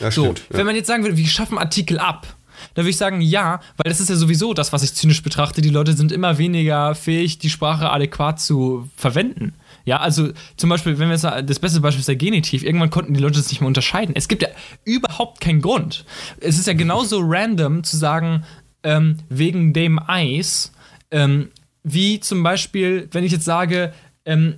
ja, 0.00 0.10
So, 0.10 0.24
stimmt. 0.24 0.44
wenn 0.50 0.66
man 0.66 0.74
jetzt 0.74 0.88
sagen 0.88 1.02
würde, 1.04 1.16
wir 1.16 1.26
schaffen 1.26 1.58
Artikel 1.58 1.98
ab, 1.98 2.26
dann 2.74 2.84
würde 2.84 2.90
ich 2.90 2.96
sagen, 2.98 3.20
ja, 3.22 3.60
weil 3.76 3.90
das 3.90 4.00
ist 4.00 4.10
ja 4.10 4.16
sowieso 4.16 4.52
das, 4.52 4.72
was 4.72 4.82
ich 4.82 4.92
zynisch 4.94 5.22
betrachte. 5.22 5.62
Die 5.62 5.70
Leute 5.70 5.94
sind 5.94 6.12
immer 6.12 6.36
weniger 6.36 6.94
fähig, 6.94 7.38
die 7.38 7.48
Sprache 7.48 7.90
adäquat 7.90 8.40
zu 8.40 8.88
verwenden. 8.96 9.54
Ja, 9.86 9.98
also 9.98 10.28
zum 10.56 10.68
Beispiel, 10.68 10.98
wenn 10.98 11.08
wir 11.08 11.14
jetzt 11.14 11.24
das 11.24 11.58
beste 11.58 11.80
Beispiel 11.80 12.00
ist 12.00 12.08
der 12.08 12.16
Genitiv, 12.16 12.62
irgendwann 12.62 12.90
konnten 12.90 13.14
die 13.14 13.20
Leute 13.20 13.38
das 13.38 13.48
nicht 13.48 13.60
mehr 13.60 13.68
unterscheiden. 13.68 14.14
Es 14.14 14.28
gibt 14.28 14.42
ja 14.42 14.48
überhaupt 14.84 15.40
keinen 15.40 15.62
Grund. 15.62 16.04
Es 16.38 16.58
ist 16.58 16.66
ja 16.66 16.74
genauso 16.74 17.20
random 17.22 17.82
zu 17.82 17.96
sagen, 17.96 18.44
ähm, 18.82 19.18
wegen 19.28 19.72
dem 19.72 19.98
Eis, 19.98 20.72
ähm, 21.10 21.50
wie 21.82 22.20
zum 22.20 22.42
Beispiel, 22.42 23.08
wenn 23.12 23.24
ich 23.24 23.32
jetzt 23.32 23.44
sage, 23.44 23.92
ähm, 24.24 24.56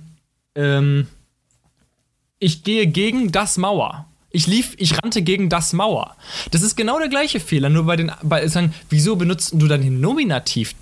ähm, 0.55 1.07
ich 2.39 2.63
gehe 2.63 2.87
gegen 2.87 3.31
das 3.31 3.57
Mauer. 3.57 4.05
Ich 4.29 4.47
lief, 4.47 4.73
ich 4.77 4.97
rannte 5.01 5.21
gegen 5.21 5.47
das 5.47 5.73
Mauer. 5.73 6.15
Das 6.51 6.61
ist 6.61 6.75
genau 6.75 6.99
der 6.99 7.07
gleiche 7.07 7.39
Fehler, 7.39 7.69
nur 7.69 7.85
bei 7.85 7.95
den, 7.95 8.11
bei 8.23 8.47
sagen, 8.47 8.73
wieso 8.89 9.15
benutzt 9.15 9.53
du 9.53 9.67
dann 9.67 9.81
den 9.81 10.01
Nominativ? 10.01 10.73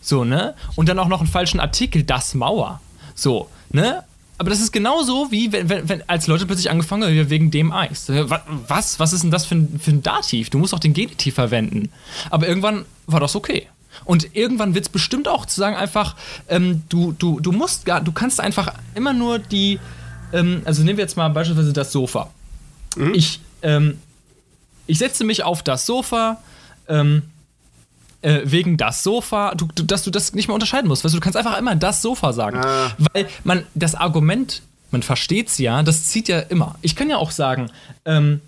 So, 0.00 0.24
ne? 0.24 0.54
Und 0.76 0.88
dann 0.88 0.98
auch 0.98 1.08
noch 1.08 1.20
einen 1.20 1.28
falschen 1.28 1.60
Artikel, 1.60 2.04
das 2.04 2.34
Mauer. 2.34 2.80
So, 3.14 3.48
ne? 3.70 4.04
Aber 4.42 4.50
das 4.50 4.58
ist 4.58 4.72
genauso 4.72 5.30
wie, 5.30 5.52
wenn, 5.52 5.68
wenn, 5.68 5.88
wenn 5.88 6.08
als 6.08 6.26
Leute 6.26 6.46
plötzlich 6.46 6.68
angefangen 6.68 7.04
haben, 7.04 7.30
wegen 7.30 7.52
dem 7.52 7.70
Eis. 7.70 8.08
Wa- 8.08 8.42
Was? 8.66 8.98
Was 8.98 9.12
ist 9.12 9.22
denn 9.22 9.30
das 9.30 9.46
für 9.46 9.54
ein, 9.54 9.78
für 9.80 9.92
ein 9.92 10.02
Dativ? 10.02 10.50
Du 10.50 10.58
musst 10.58 10.74
auch 10.74 10.80
den 10.80 10.94
Genitiv 10.94 11.34
verwenden. 11.36 11.90
Aber 12.28 12.48
irgendwann 12.48 12.84
war 13.06 13.20
das 13.20 13.36
okay. 13.36 13.68
Und 14.04 14.34
irgendwann 14.34 14.74
wird 14.74 14.86
es 14.86 14.88
bestimmt 14.88 15.28
auch 15.28 15.46
zu 15.46 15.60
sagen, 15.60 15.76
einfach, 15.76 16.16
ähm, 16.48 16.82
du, 16.88 17.12
du, 17.12 17.38
du 17.38 17.52
musst 17.52 17.84
gar, 17.86 18.00
du 18.00 18.10
kannst 18.10 18.40
einfach 18.40 18.74
immer 18.96 19.12
nur 19.12 19.38
die, 19.38 19.78
ähm, 20.32 20.62
also 20.64 20.82
nehmen 20.82 20.96
wir 20.98 21.04
jetzt 21.04 21.16
mal 21.16 21.28
beispielsweise 21.28 21.72
das 21.72 21.92
Sofa. 21.92 22.28
Ich, 23.14 23.38
ähm, 23.62 23.98
ich 24.88 24.98
setze 24.98 25.22
mich 25.22 25.44
auf 25.44 25.62
das 25.62 25.86
Sofa, 25.86 26.42
ähm, 26.88 27.22
äh, 28.22 28.40
wegen 28.44 28.76
das 28.76 29.02
Sofa, 29.02 29.54
du, 29.54 29.68
du, 29.74 29.82
dass 29.82 30.04
du 30.04 30.10
das 30.10 30.32
nicht 30.32 30.48
mehr 30.48 30.54
unterscheiden 30.54 30.88
musst. 30.88 31.04
Weißt 31.04 31.14
du, 31.14 31.18
du 31.18 31.22
kannst 31.22 31.36
einfach 31.36 31.58
immer 31.58 31.76
das 31.76 32.02
Sofa 32.02 32.32
sagen. 32.32 32.58
Ah. 32.58 32.92
Weil 33.12 33.28
man, 33.44 33.64
das 33.74 33.94
Argument, 33.94 34.62
man 34.90 35.02
versteht's 35.02 35.58
ja, 35.58 35.82
das 35.82 36.04
zieht 36.04 36.28
ja 36.28 36.40
immer. 36.40 36.76
Ich 36.82 36.96
kann 36.96 37.10
ja 37.10 37.16
auch 37.16 37.30
sagen, 37.30 37.70
ähm, 38.04 38.40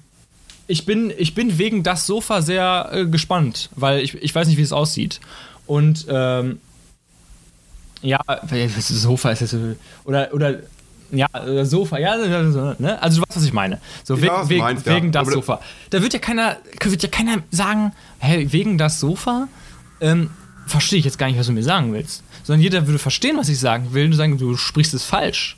ich 0.66 0.86
bin, 0.86 1.12
ich 1.16 1.34
bin 1.34 1.58
wegen 1.58 1.82
das 1.82 2.06
Sofa 2.06 2.40
sehr 2.40 2.88
äh, 2.92 3.06
gespannt, 3.06 3.68
weil 3.76 4.00
ich, 4.00 4.14
ich 4.14 4.34
weiß 4.34 4.48
nicht, 4.48 4.56
wie 4.56 4.62
es 4.62 4.72
aussieht. 4.72 5.20
Und 5.66 6.06
ähm, 6.08 6.60
ja, 8.02 8.20
Sofa 8.78 9.30
ist 9.30 9.40
jetzt. 9.40 9.56
Oder, 10.04 10.32
oder 10.32 10.58
ja, 11.10 11.26
äh, 11.34 11.64
Sofa, 11.64 11.98
ja, 11.98 12.16
ne? 12.16 13.00
Also 13.02 13.20
du 13.20 13.26
weißt, 13.28 13.36
was 13.36 13.44
ich 13.44 13.52
meine. 13.52 13.80
So 14.04 14.16
Ja, 14.16 14.22
wegen, 14.22 14.34
du 14.34 14.48
wegen, 14.48 14.60
meinst, 14.60 14.86
ja. 14.86 14.96
wegen 14.96 15.12
das 15.12 15.22
Aber 15.22 15.32
Sofa. 15.32 15.60
Da 15.90 16.02
wird 16.02 16.12
ja 16.12 16.18
keiner, 16.18 16.58
wird 16.82 17.02
ja 17.02 17.08
keiner 17.08 17.38
sagen, 17.50 17.92
hey, 18.18 18.52
wegen 18.52 18.78
das 18.78 19.00
Sofa, 19.00 19.48
ähm, 20.04 20.30
verstehe 20.66 20.98
ich 20.98 21.04
jetzt 21.04 21.18
gar 21.18 21.26
nicht, 21.26 21.38
was 21.38 21.46
du 21.46 21.52
mir 21.52 21.62
sagen 21.62 21.92
willst. 21.92 22.22
Sondern 22.44 22.60
jeder 22.60 22.86
würde 22.86 22.98
verstehen, 22.98 23.36
was 23.36 23.48
ich 23.48 23.58
sagen 23.58 23.88
will, 23.92 24.06
und 24.06 24.12
sagen, 24.12 24.38
du 24.38 24.56
sprichst 24.56 24.94
es 24.94 25.04
falsch. 25.04 25.56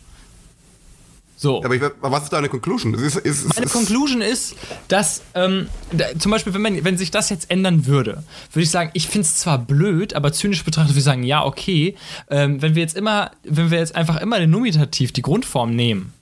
So. 1.39 1.63
Aber 1.63 1.75
ich, 1.75 1.83
was 2.01 2.23
ist 2.25 2.33
deine 2.33 2.49
Conclusion? 2.49 2.95
Ist, 2.95 3.17
ist, 3.17 3.55
Meine 3.55 3.67
Conclusion 3.67 4.23
ist, 4.23 4.55
dass 4.89 5.21
ähm, 5.35 5.69
da, 5.93 6.07
zum 6.19 6.31
Beispiel, 6.31 6.55
wenn, 6.55 6.63
man, 6.63 6.83
wenn 6.83 6.97
sich 6.97 7.11
das 7.11 7.29
jetzt 7.29 7.51
ändern 7.51 7.85
würde, 7.85 8.25
würde 8.53 8.63
ich 8.63 8.71
sagen, 8.71 8.91
ich 8.95 9.09
finde 9.09 9.27
es 9.27 9.37
zwar 9.37 9.59
blöd, 9.59 10.15
aber 10.15 10.33
zynisch 10.33 10.65
betrachtet 10.65 10.93
würde 10.93 11.01
ich 11.01 11.05
sagen, 11.05 11.25
ja, 11.25 11.45
okay, 11.45 11.95
ähm, 12.31 12.63
wenn 12.63 12.75
wir 12.75 12.81
jetzt 12.81 12.97
immer, 12.97 13.33
wenn 13.45 13.71
wir 13.71 13.79
jetzt 13.79 13.95
einfach 13.95 14.19
immer 14.19 14.39
den 14.39 14.49
Nominativ, 14.49 15.13
die 15.13 15.21
Grundform 15.21 15.77
nehmen, 15.77 16.15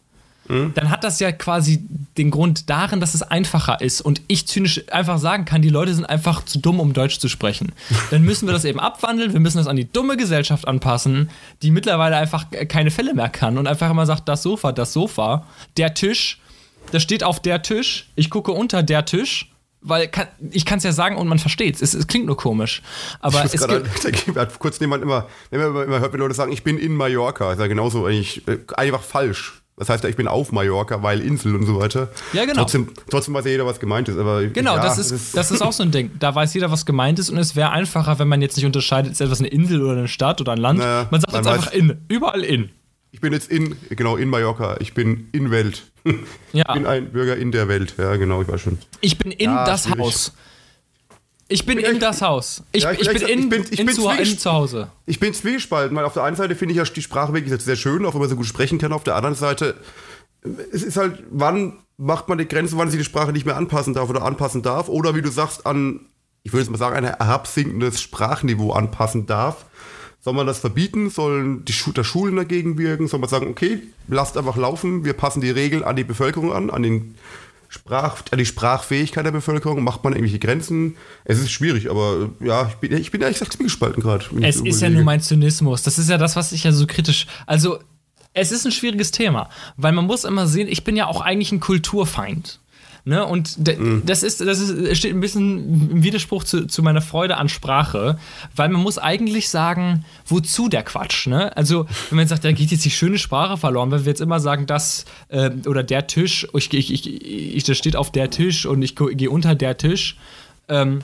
dann 0.48 0.90
hat 0.90 1.04
das 1.04 1.20
ja 1.20 1.33
quasi 1.33 1.83
den 2.18 2.30
Grund 2.30 2.68
darin, 2.68 3.00
dass 3.00 3.14
es 3.14 3.22
einfacher 3.22 3.80
ist 3.80 4.02
und 4.02 4.20
ich 4.28 4.46
zynisch 4.46 4.83
einfach 4.90 5.18
sagen 5.18 5.46
kann, 5.46 5.62
die 5.62 5.70
Leute 5.70 5.94
sind 5.94 6.04
einfach 6.04 6.44
zu 6.44 6.59
dumm, 6.59 6.80
um 6.80 6.92
Deutsch 6.92 7.18
zu 7.18 7.28
sprechen. 7.28 7.72
Dann 8.11 8.22
müssen 8.22 8.46
wir 8.46 8.52
das 8.52 8.64
eben 8.64 8.78
abwandeln, 8.78 9.33
wir 9.33 9.40
müssen 9.40 9.57
das 9.59 9.66
an 9.66 9.76
die 9.76 9.90
dumme 9.90 10.16
Gesellschaft 10.16 10.68
anpassen, 10.68 11.30
die 11.62 11.70
mittlerweile 11.70 12.16
einfach 12.16 12.46
keine 12.68 12.90
Fälle 12.90 13.14
mehr 13.14 13.30
kann 13.30 13.57
und 13.57 13.66
einfach 13.66 13.90
immer 13.90 14.07
sagt, 14.07 14.28
das 14.28 14.42
Sofa, 14.42 14.72
das 14.72 14.92
Sofa, 14.92 15.46
der 15.76 15.94
Tisch, 15.94 16.40
das 16.92 17.02
steht 17.02 17.24
auf 17.24 17.40
der 17.40 17.62
Tisch, 17.62 18.11
ich 18.14 18.28
gucke 18.28 18.52
unter 18.52 18.83
der 18.83 19.07
Tisch, 19.07 19.50
weil 19.80 20.09
kann, 20.09 20.28
ich 20.50 20.64
kann 20.64 20.78
es 20.78 20.85
ja 20.85 20.92
sagen 20.92 21.16
und 21.16 21.28
man 21.28 21.38
versteht 21.38 21.80
es. 21.80 21.94
Es 21.94 22.07
klingt 22.07 22.26
nur 22.26 22.37
komisch. 22.37 22.83
Aber 23.20 23.44
Ich 23.44 23.54
es 23.54 23.66
gibt, 23.68 23.87
da 24.37 24.40
hat 24.40 24.59
kurz 24.59 24.78
jemand 24.80 25.02
immer, 25.02 25.28
wenn 25.50 25.61
man 25.61 25.70
immer, 25.70 25.85
immer 25.85 26.00
hört, 26.00 26.12
wenn 26.12 26.20
Leute 26.20 26.35
sagen, 26.35 26.52
ich 26.52 26.64
bin 26.64 26.78
in 26.78 26.96
Mallorca, 26.96 27.52
ist 27.52 27.61
ja 27.61 27.66
genauso 27.66 28.07
eigentlich 28.07 28.48
äh, 28.48 28.59
einfach 28.76 29.02
falsch. 29.02 29.63
Das 29.76 29.88
heißt, 29.88 30.04
ja, 30.04 30.10
ich 30.10 30.16
bin 30.16 30.28
auf 30.28 30.52
Mallorca, 30.52 31.02
weil 31.02 31.20
Insel 31.20 31.56
und 31.56 31.66
so 31.66 31.80
weiter. 31.80 32.08
Ja, 32.32 32.44
genau. 32.44 32.60
Trotzdem, 32.60 32.90
trotzdem 33.10 33.34
weiß 33.34 33.44
ja 33.44 33.50
jeder, 33.50 33.66
was 33.66 33.80
gemeint 33.80 34.08
ist. 34.08 34.18
Aber 34.18 34.44
Genau, 34.46 34.76
ja, 34.76 34.82
das, 34.82 34.98
ist, 34.98 35.37
das 35.37 35.50
ist 35.50 35.62
auch 35.62 35.72
so 35.72 35.82
ein 35.82 35.90
Ding. 35.90 36.12
Da 36.20 36.32
weiß 36.32 36.54
jeder, 36.54 36.70
was 36.70 36.87
gemeint 36.87 37.18
ist 37.18 37.28
und 37.28 37.38
es 37.38 37.56
wäre 37.56 37.70
einfacher, 37.70 38.18
wenn 38.20 38.28
man 38.28 38.40
jetzt 38.40 38.56
nicht 38.56 38.66
unterscheidet, 38.66 39.10
ist 39.12 39.20
etwas 39.20 39.40
eine 39.40 39.48
Insel 39.48 39.82
oder 39.82 39.98
eine 39.98 40.08
Stadt 40.08 40.40
oder 40.40 40.52
ein 40.52 40.58
Land. 40.58 40.78
Naja, 40.78 41.08
man 41.10 41.20
sagt 41.20 41.32
jetzt 41.34 41.46
einfach 41.46 41.72
in, 41.72 41.96
überall 42.08 42.44
in. 42.44 42.70
Ich 43.10 43.20
bin 43.20 43.32
jetzt 43.32 43.50
in, 43.50 43.76
genau, 43.90 44.16
in 44.16 44.28
Mallorca. 44.28 44.76
Ich 44.80 44.94
bin 44.94 45.28
in 45.32 45.50
Welt. 45.50 45.84
Ja. 46.52 46.64
Ich 46.68 46.74
bin 46.74 46.87
ein 46.87 47.10
Bürger 47.10 47.37
in 47.37 47.50
der 47.50 47.66
Welt. 47.68 47.94
Ja, 47.96 48.16
genau, 48.16 48.42
ich 48.42 48.48
weiß 48.48 48.60
schon. 48.60 48.78
Ich 49.00 49.18
bin 49.18 49.32
in 49.32 49.50
Ja, 49.50 49.64
das 49.64 49.84
schwierig. 49.84 50.00
Haus. 50.00 50.32
Ich 51.48 51.66
bin 51.66 51.76
bin 51.76 51.85
in 51.85 51.98
das 52.00 52.22
Haus. 52.22 52.62
Ich, 52.72 52.85
Ja, 52.85 52.92
ich, 52.92 53.00
ich- 53.00 53.07
bin 53.09 53.16
ich- 53.16 53.22
in, 53.28 53.38
ich 53.40 53.48
bin- 53.50 53.64
ich 53.70 53.80
in, 53.80 53.87
bin 53.87 53.94
zu, 53.94 54.09
in 54.09 54.38
zu 54.38 54.50
Hause. 54.52 54.88
Ich 55.07 55.20
bin 55.20 55.35
zwiegespalten, 55.35 55.96
weil 55.96 56.04
auf 56.04 56.14
der 56.14 56.22
einen 56.24 56.37
Seite 56.37 56.54
finde 56.57 56.72
ich 56.72 56.78
ja 56.78 56.85
die 56.85 57.02
Sprache 57.02 57.33
wirklich 57.35 57.61
sehr 57.62 57.76
schön, 57.76 58.04
auch 58.07 58.14
wenn 58.14 58.20
man 58.20 58.30
so 58.30 58.37
gut 58.37 58.46
sprechen 58.46 58.78
kann. 58.78 58.92
Auf 58.92 59.04
der 59.04 59.16
anderen 59.16 59.35
Seite, 59.37 59.74
es 60.72 60.83
ist 60.83 60.96
halt, 60.96 61.22
wann 61.30 61.74
macht 61.96 62.28
man 62.28 62.38
die 62.38 62.48
Grenze, 62.48 62.76
wann 62.78 62.90
sie 62.90 62.98
die 62.98 63.04
Sprache 63.04 63.33
nicht 63.33 63.46
mehr 63.46 63.57
anpassen 63.57 63.94
darf 63.94 64.09
oder 64.11 64.22
anpassen 64.22 64.62
darf. 64.62 64.88
Oder 64.88 65.14
wie 65.14 65.22
du 65.22 65.30
sagst, 65.30 65.66
an, 65.66 66.00
ich 66.42 66.52
würde 66.52 66.62
jetzt 66.62 66.70
mal 66.70 66.78
sagen, 66.78 66.96
ein 66.96 67.04
herabsinkendes 67.04 68.00
Sprachniveau 68.00 68.72
anpassen 68.72 69.26
darf. 69.26 69.66
Soll 70.20 70.33
man 70.33 70.46
das 70.46 70.59
verbieten? 70.59 71.11
Sollen 71.11 71.66
die 71.66 71.74
Schu 71.74 71.92
der 71.92 72.02
Schulen 72.04 72.37
dagegen 72.37 72.78
wirken? 72.78 73.07
Soll 73.09 73.20
man 73.20 73.28
sagen, 73.28 73.46
okay, 73.48 73.83
lasst 74.09 74.38
einfach 74.38 74.57
laufen, 74.57 75.04
wir 75.04 75.12
passen 75.12 75.42
die 75.42 75.50
Regeln 75.50 75.85
an 75.85 75.96
die 75.96 76.04
Bevölkerung 76.04 76.50
an, 76.54 76.70
an 76.70 76.83
den 76.83 77.14
Sprach, 77.74 78.22
an 78.30 78.38
die 78.38 78.46
Sprachfähigkeit 78.46 79.26
der 79.26 79.32
Bevölkerung, 79.32 79.82
macht 79.82 80.04
man 80.04 80.12
irgendwelche 80.12 80.38
Grenzen? 80.38 80.96
Es 81.24 81.40
ist 81.40 81.50
schwierig, 81.50 81.90
aber 81.90 82.30
ja, 82.38 82.68
ich 82.68 82.76
bin, 82.76 82.96
ich 82.96 83.10
bin 83.10 83.20
ehrlich 83.20 83.37
gesagt 83.37 83.54
zwiegespalten 83.54 84.00
gerade. 84.00 84.24
Es 84.42 84.60
ist 84.60 84.80
ja 84.80 84.88
nur 84.88 85.02
mein 85.02 85.20
Zynismus. 85.20 85.82
Das 85.82 85.98
ist 85.98 86.08
ja 86.08 86.16
das, 86.16 86.37
was 86.37 86.52
ich 86.52 86.62
ja 86.62 86.70
so 86.70 86.87
kritisch. 86.87 87.26
Also, 87.46 87.80
es 88.32 88.52
ist 88.52 88.64
ein 88.64 88.70
schwieriges 88.70 89.10
Thema, 89.10 89.48
weil 89.76 89.90
man 89.90 90.06
muss 90.06 90.22
immer 90.22 90.46
sehen, 90.46 90.68
ich 90.68 90.84
bin 90.84 90.94
ja 90.94 91.08
auch 91.08 91.20
eigentlich 91.20 91.50
ein 91.50 91.58
Kulturfeind. 91.58 92.60
Ne? 93.06 93.22
Und 93.26 93.66
de- 93.66 94.00
das, 94.06 94.22
ist, 94.22 94.40
das 94.40 94.60
ist, 94.60 94.96
steht 94.96 95.12
ein 95.12 95.20
bisschen 95.20 95.90
im 95.90 96.02
Widerspruch 96.02 96.42
zu, 96.42 96.66
zu 96.66 96.82
meiner 96.82 97.02
Freude 97.02 97.36
an 97.36 97.50
Sprache, 97.50 98.18
weil 98.56 98.70
man 98.70 98.80
muss 98.80 98.96
eigentlich 98.96 99.50
sagen, 99.50 100.06
wozu 100.26 100.70
der 100.70 100.82
Quatsch? 100.84 101.26
Ne? 101.26 101.54
Also, 101.54 101.86
wenn 102.08 102.16
man 102.16 102.26
sagt, 102.28 102.44
da 102.44 102.52
geht 102.52 102.70
jetzt 102.70 102.84
die 102.84 102.90
schöne 102.90 103.18
Sprache 103.18 103.58
verloren, 103.58 103.90
wenn 103.90 104.00
wir 104.06 104.10
jetzt 104.10 104.22
immer 104.22 104.40
sagen, 104.40 104.64
das 104.66 105.04
äh, 105.28 105.50
oder 105.66 105.82
der 105.82 106.06
Tisch, 106.06 106.48
ich, 106.54 106.72
ich, 106.72 106.92
ich, 106.92 107.06
ich, 107.56 107.64
das 107.64 107.76
steht 107.76 107.94
auf 107.94 108.10
der 108.10 108.30
Tisch 108.30 108.64
und 108.64 108.80
ich 108.80 108.96
gehe 108.96 109.28
unter 109.28 109.54
der 109.54 109.76
Tisch. 109.76 110.16
Ähm, 110.68 111.00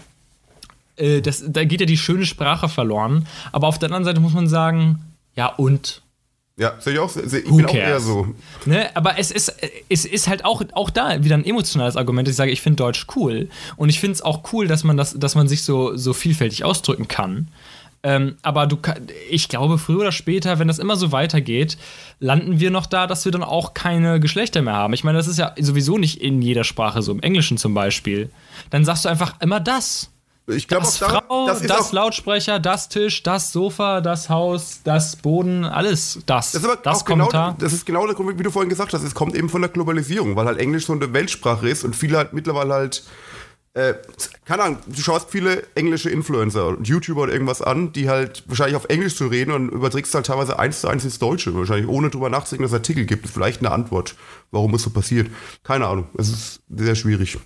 äh, 0.97 1.21
das, 1.21 1.45
da 1.47 1.65
geht 1.65 1.81
ja 1.81 1.87
die 1.87 1.99
schöne 1.99 2.25
Sprache 2.25 2.71
verloren. 2.71 3.27
Aber 3.53 3.69
auf 3.69 3.79
der 3.79 3.89
anderen 3.89 4.05
Seite 4.05 4.21
muss 4.21 4.33
man 4.33 4.49
sagen, 4.49 5.01
ja 5.37 5.47
und. 5.49 6.01
Ja, 6.61 6.75
sehe 6.79 6.93
ich 6.93 6.99
auch. 6.99 7.09
Sehe, 7.09 7.41
ich 7.41 7.51
Who 7.51 7.57
bin 7.57 7.67
auch 7.67 7.73
cares? 7.73 7.89
eher 7.89 8.01
so. 8.01 8.27
Ne? 8.67 8.95
Aber 8.95 9.19
es 9.19 9.31
ist, 9.31 9.55
es 9.89 10.05
ist 10.05 10.29
halt 10.29 10.45
auch, 10.45 10.63
auch 10.75 10.91
da 10.91 11.25
wieder 11.25 11.35
ein 11.35 11.47
emotionales 11.47 11.97
Argument. 11.97 12.29
Ich 12.29 12.37
sage, 12.37 12.51
ich 12.51 12.61
finde 12.61 12.77
Deutsch 12.77 13.07
cool. 13.17 13.49
Und 13.77 13.89
ich 13.89 13.99
finde 13.99 14.17
es 14.17 14.23
auch 14.23 14.53
cool, 14.53 14.69
dass 14.69 14.85
man, 14.85 14.99
das, 14.99 15.19
dass 15.19 15.35
man 15.35 15.49
sich 15.49 15.63
so, 15.63 15.97
so 15.97 16.13
vielfältig 16.13 16.63
ausdrücken 16.63 17.09
kann. 17.09 17.49
Ähm, 18.03 18.37
aber 18.43 18.67
du, 18.67 18.77
ich 19.31 19.49
glaube, 19.49 19.79
früher 19.79 20.01
oder 20.01 20.13
später, 20.13 20.59
wenn 20.59 20.69
das 20.69 20.79
immer 20.79 20.97
so 20.97 21.13
weitergeht, 21.13 21.79
landen 22.19 22.61
wir 22.61 22.71
noch 22.71 22.85
da, 22.85 23.07
dass 23.07 23.25
wir 23.25 23.33
dann 23.33 23.43
auch 23.43 23.73
keine 23.73 24.21
Geschlechter 24.21 24.61
mehr 24.61 24.75
haben. 24.75 24.93
Ich 24.93 25.03
meine, 25.03 25.17
das 25.17 25.29
ist 25.29 25.39
ja 25.39 25.55
sowieso 25.59 25.97
nicht 25.97 26.21
in 26.21 26.43
jeder 26.43 26.65
Sprache 26.65 27.01
so, 27.01 27.11
im 27.13 27.21
Englischen 27.21 27.57
zum 27.57 27.73
Beispiel. 27.73 28.29
Dann 28.69 28.85
sagst 28.85 29.07
du 29.07 29.09
einfach 29.09 29.35
immer 29.41 29.61
das. 29.61 30.11
Ich 30.47 30.69
glaube 30.69 30.85
Das 30.85 31.03
auch 31.03 31.13
da, 31.13 31.23
Frau, 31.27 31.47
das 31.47 31.63
das, 31.63 31.81
auch, 31.81 31.93
Lautsprecher, 31.93 32.59
das 32.59 32.89
Tisch, 32.89 33.23
das 33.23 33.53
Sofa, 33.53 34.01
das 34.01 34.29
Haus, 34.29 34.81
das 34.85 35.17
Boden, 35.17 35.65
alles 35.65 36.19
das. 36.27 36.53
das 36.53 36.63
ist 36.63 36.69
aber 36.69 36.77
das 36.77 37.01
auch 37.01 37.05
genau, 37.05 37.29
das 37.59 37.73
ist 37.73 37.87
genau 37.87 38.07
der 38.07 38.15
Grund, 38.15 38.39
wie 38.39 38.43
du 38.43 38.51
vorhin 38.51 38.69
gesagt 38.69 38.93
hast. 38.93 39.03
Es 39.03 39.15
kommt 39.15 39.35
eben 39.35 39.49
von 39.49 39.61
der 39.61 39.71
Globalisierung, 39.71 40.37
weil 40.37 40.47
halt 40.47 40.59
Englisch 40.59 40.87
so 40.87 40.93
eine 40.93 41.13
Weltsprache 41.13 41.69
ist 41.69 41.85
und 41.85 41.95
viele 41.95 42.17
halt 42.17 42.33
mittlerweile 42.33 42.75
halt, 42.75 43.05
äh, 43.75 43.95
keine 44.45 44.65
Ahnung, 44.65 44.79
du 44.87 45.01
schaust 45.01 45.31
viele 45.31 45.63
englische 45.77 46.11
Influencer 46.11 46.67
und 46.67 46.89
YouTuber 46.89 47.23
oder 47.23 47.33
irgendwas 47.33 47.63
an, 47.63 47.93
die 47.93 48.09
halt 48.09 48.43
wahrscheinlich 48.47 48.77
auf 48.77 48.87
Englisch 48.87 49.15
zu 49.17 49.29
reden 49.29 49.53
und 49.53 49.69
überträgst 49.69 50.15
halt 50.15 50.27
teilweise 50.27 50.59
eins 50.59 50.81
zu 50.81 50.89
eins 50.89 51.05
ins 51.05 51.21
Deutsche. 51.21 51.55
Wahrscheinlich 51.55 51.89
ohne 51.89 52.11
drüber 52.11 52.31
nachzudenken, 52.31 52.65
dass 52.65 52.73
es 52.73 52.79
Artikel 52.79 53.05
gibt. 53.05 53.29
Vielleicht 53.29 53.61
eine 53.61 53.71
Antwort, 53.71 54.17
warum 54.51 54.75
es 54.75 54.83
so 54.83 54.91
passiert. 54.91 55.29
Keine 55.63 55.87
Ahnung. 55.87 56.09
Es 56.19 56.29
ist 56.29 56.61
sehr 56.69 56.97
schwierig. 56.97 57.39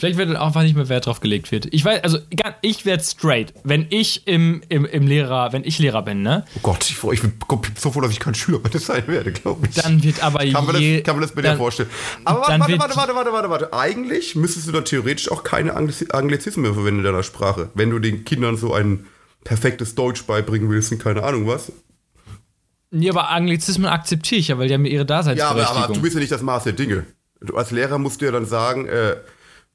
Vielleicht 0.00 0.16
wird 0.18 0.30
dann 0.30 0.36
auch 0.38 0.46
einfach 0.46 0.62
nicht 0.62 0.74
mehr 0.74 0.88
Wert 0.88 1.06
drauf 1.06 1.20
gelegt 1.20 1.52
wird. 1.52 1.66
Ich 1.72 1.84
weiß, 1.84 2.02
also 2.02 2.18
ich 2.62 2.84
werde 2.86 3.04
straight, 3.04 3.52
wenn 3.64 3.86
ich 3.90 4.26
im, 4.26 4.62
im, 4.70 4.84
im 4.86 5.06
Lehrer, 5.06 5.52
wenn 5.52 5.62
ich 5.64 5.78
Lehrer 5.78 6.02
bin, 6.02 6.22
ne, 6.22 6.44
Oh 6.56 6.60
Gott, 6.62 6.84
ich, 6.90 6.96
ich 7.12 7.20
bin 7.20 7.32
so 7.78 7.92
froh, 7.92 8.00
dass 8.00 8.10
ich 8.10 8.18
kein 8.18 8.34
Schüler 8.34 8.58
mehr 8.60 8.80
sein 8.80 9.06
werde, 9.06 9.30
glaube 9.30 9.66
ich. 9.68 9.74
dann 9.76 10.02
wird 10.02 10.22
aber 10.24 10.38
Kann 10.50 10.66
man, 10.66 10.80
je, 10.80 10.96
das, 10.96 11.04
kann 11.06 11.16
man 11.16 11.22
das 11.22 11.32
bei 11.34 11.42
dir 11.42 11.48
dann- 11.48 11.58
vorstellen? 11.58 11.90
Aber 12.24 12.40
warte, 12.40 12.66
wird- 12.68 12.80
warte, 12.80 12.96
warte, 12.96 13.14
warte, 13.14 13.32
warte, 13.32 13.50
warte. 13.50 13.72
Eigentlich 13.74 14.34
müsstest 14.34 14.66
du 14.66 14.72
dann 14.72 14.86
theoretisch 14.86 15.30
auch 15.30 15.44
keine 15.44 15.76
Angliz- 15.76 16.10
Anglizismen 16.10 16.62
mehr 16.64 16.72
verwenden 16.74 17.00
in 17.00 17.04
deiner 17.04 17.22
Sprache, 17.22 17.68
wenn 17.74 17.90
du 17.90 17.98
den 17.98 18.24
Kindern 18.24 18.56
so 18.56 18.72
ein 18.72 19.06
perfektes 19.44 19.94
Deutsch 19.94 20.24
beibringen 20.24 20.70
willst 20.70 20.90
und 20.92 20.98
keine 20.98 21.22
Ahnung 21.22 21.46
was. 21.46 21.70
Nee, 22.90 23.08
aber 23.10 23.30
Anglizismen 23.30 23.86
akzeptiere 23.86 24.40
ich 24.40 24.48
ja, 24.48 24.58
weil 24.58 24.68
die 24.68 24.74
haben 24.74 24.84
ihre 24.84 24.94
Ja, 24.96 25.00
aber, 25.02 25.22
Daseinsberechtigung. 25.22 25.82
aber 25.84 25.94
du 25.94 26.00
bist 26.00 26.14
ja 26.14 26.20
nicht 26.20 26.32
das 26.32 26.42
Maß 26.42 26.64
der 26.64 26.72
Dinge. 26.72 27.06
Du 27.40 27.56
als 27.56 27.70
Lehrer 27.70 27.98
musst 27.98 28.20
dir 28.20 28.26
ja 28.26 28.32
dann 28.32 28.46
sagen, 28.46 28.86
äh, 28.86 29.16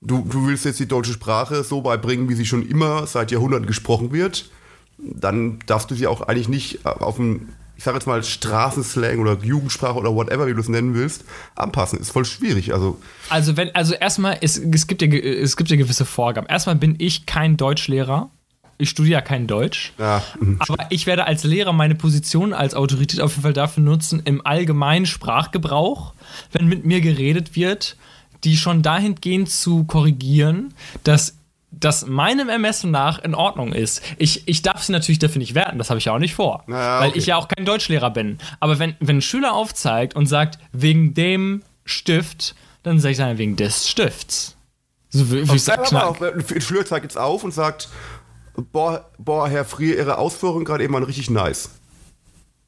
du, 0.05 0.25
du 0.29 0.47
willst 0.47 0.65
jetzt 0.65 0.79
die 0.79 0.87
deutsche 0.87 1.13
Sprache 1.13 1.63
so 1.63 1.81
beibringen, 1.81 2.29
wie 2.29 2.35
sie 2.35 2.45
schon 2.45 2.67
immer 2.67 3.07
seit 3.07 3.31
Jahrhunderten 3.31 3.67
gesprochen 3.67 4.11
wird. 4.11 4.49
Dann 4.97 5.59
darfst 5.65 5.91
du 5.91 5.95
sie 5.95 6.07
auch 6.07 6.21
eigentlich 6.21 6.47
nicht 6.47 6.85
auf 6.85 7.19
einen, 7.19 7.53
ich 7.75 7.83
sag 7.83 7.95
jetzt 7.95 8.07
mal, 8.07 8.23
Straßenslang 8.23 9.19
oder 9.19 9.37
Jugendsprache 9.43 9.97
oder 9.97 10.15
whatever, 10.15 10.47
wie 10.47 10.53
du 10.53 10.59
es 10.59 10.69
nennen 10.69 10.93
willst, 10.93 11.25
anpassen. 11.55 11.99
Ist 11.99 12.11
voll 12.11 12.25
schwierig. 12.25 12.73
Also, 12.73 12.99
Also 13.29 13.57
wenn, 13.57 13.73
also 13.75 13.93
erstmal, 13.93 14.37
es, 14.41 14.57
es, 14.57 14.87
gibt 14.87 15.01
ja, 15.01 15.07
es 15.07 15.57
gibt 15.57 15.69
ja 15.69 15.75
gewisse 15.75 16.05
Vorgaben. 16.05 16.47
Erstmal 16.47 16.75
bin 16.75 16.95
ich 16.99 17.25
kein 17.25 17.57
Deutschlehrer. 17.57 18.29
Ich 18.77 18.89
studiere 18.89 19.19
ja 19.19 19.21
kein 19.21 19.47
Deutsch. 19.47 19.93
ja. 19.97 20.21
Aber 20.59 20.87
ich 20.89 21.07
werde 21.07 21.25
als 21.25 21.45
Lehrer 21.45 21.71
meine 21.71 21.95
Position 21.95 22.53
als 22.53 22.73
Autorität 22.73 23.21
auf 23.21 23.31
jeden 23.31 23.43
Fall 23.43 23.53
dafür 23.53 23.81
nutzen, 23.81 24.21
im 24.25 24.45
allgemeinen 24.45 25.05
Sprachgebrauch, 25.05 26.13
wenn 26.51 26.67
mit 26.67 26.85
mir 26.85 26.99
geredet 26.99 27.55
wird, 27.55 27.95
die 28.45 28.57
schon 28.57 28.81
dahingehend 28.81 29.49
zu 29.49 29.83
korrigieren, 29.83 30.73
dass 31.03 31.37
das 31.71 32.05
meinem 32.05 32.47
Ermessen 32.47 32.91
nach 32.91 33.19
in 33.19 33.35
Ordnung 33.35 33.73
ist. 33.73 34.01
Ich, 34.17 34.47
ich 34.47 34.61
darf 34.61 34.83
sie 34.83 34.91
natürlich 34.91 35.19
dafür 35.19 35.39
nicht 35.39 35.55
werten, 35.55 35.77
das 35.77 35.89
habe 35.89 35.97
ich 35.97 36.05
ja 36.05 36.13
auch 36.13 36.19
nicht 36.19 36.35
vor, 36.35 36.63
Naja, 36.67 37.01
weil 37.01 37.09
okay. 37.09 37.19
ich 37.19 37.25
ja 37.25 37.35
auch 37.35 37.47
kein 37.47 37.65
Deutschlehrer 37.65 38.11
bin. 38.11 38.37
Aber 38.59 38.79
wenn, 38.79 38.95
wenn 38.99 39.17
ein 39.17 39.21
Schüler 39.21 39.53
aufzeigt 39.53 40.15
und 40.15 40.27
sagt, 40.27 40.59
wegen 40.71 41.13
dem 41.13 41.63
Stift, 41.83 42.55
dann 42.83 42.99
sage 42.99 43.11
ich 43.11 43.17
dann 43.17 43.37
wegen 43.37 43.55
des 43.55 43.89
Stifts. 43.89 44.55
So, 45.09 45.31
wie, 45.31 45.49
wie 45.49 45.59
sagt 45.59 45.87
Knack. 45.87 46.21
Ein 46.21 46.61
Schüler 46.61 46.85
zeigt 46.85 47.03
jetzt 47.03 47.17
auf 47.17 47.43
und 47.43 47.53
sagt, 47.53 47.89
boah, 48.71 49.09
boah, 49.17 49.49
Herr 49.49 49.65
Frier, 49.65 49.97
Ihre 49.97 50.17
Ausführungen 50.17 50.65
gerade 50.65 50.83
eben 50.83 50.93
waren 50.93 51.03
richtig 51.03 51.29
nice. 51.29 51.71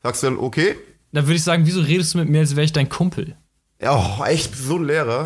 Sagst 0.03 0.23
du 0.23 0.27
dann, 0.27 0.37
okay? 0.37 0.75
Dann 1.11 1.25
würde 1.25 1.35
ich 1.35 1.43
sagen, 1.43 1.65
wieso 1.65 1.81
redest 1.81 2.13
du 2.13 2.19
mit 2.19 2.29
mir, 2.29 2.39
als 2.39 2.55
wäre 2.55 2.65
ich 2.65 2.73
dein 2.73 2.89
Kumpel? 2.89 3.35
Oh, 3.81 4.23
echt 4.25 4.55
so 4.55 4.77
ein 4.77 4.85
Lehrer. 4.85 5.25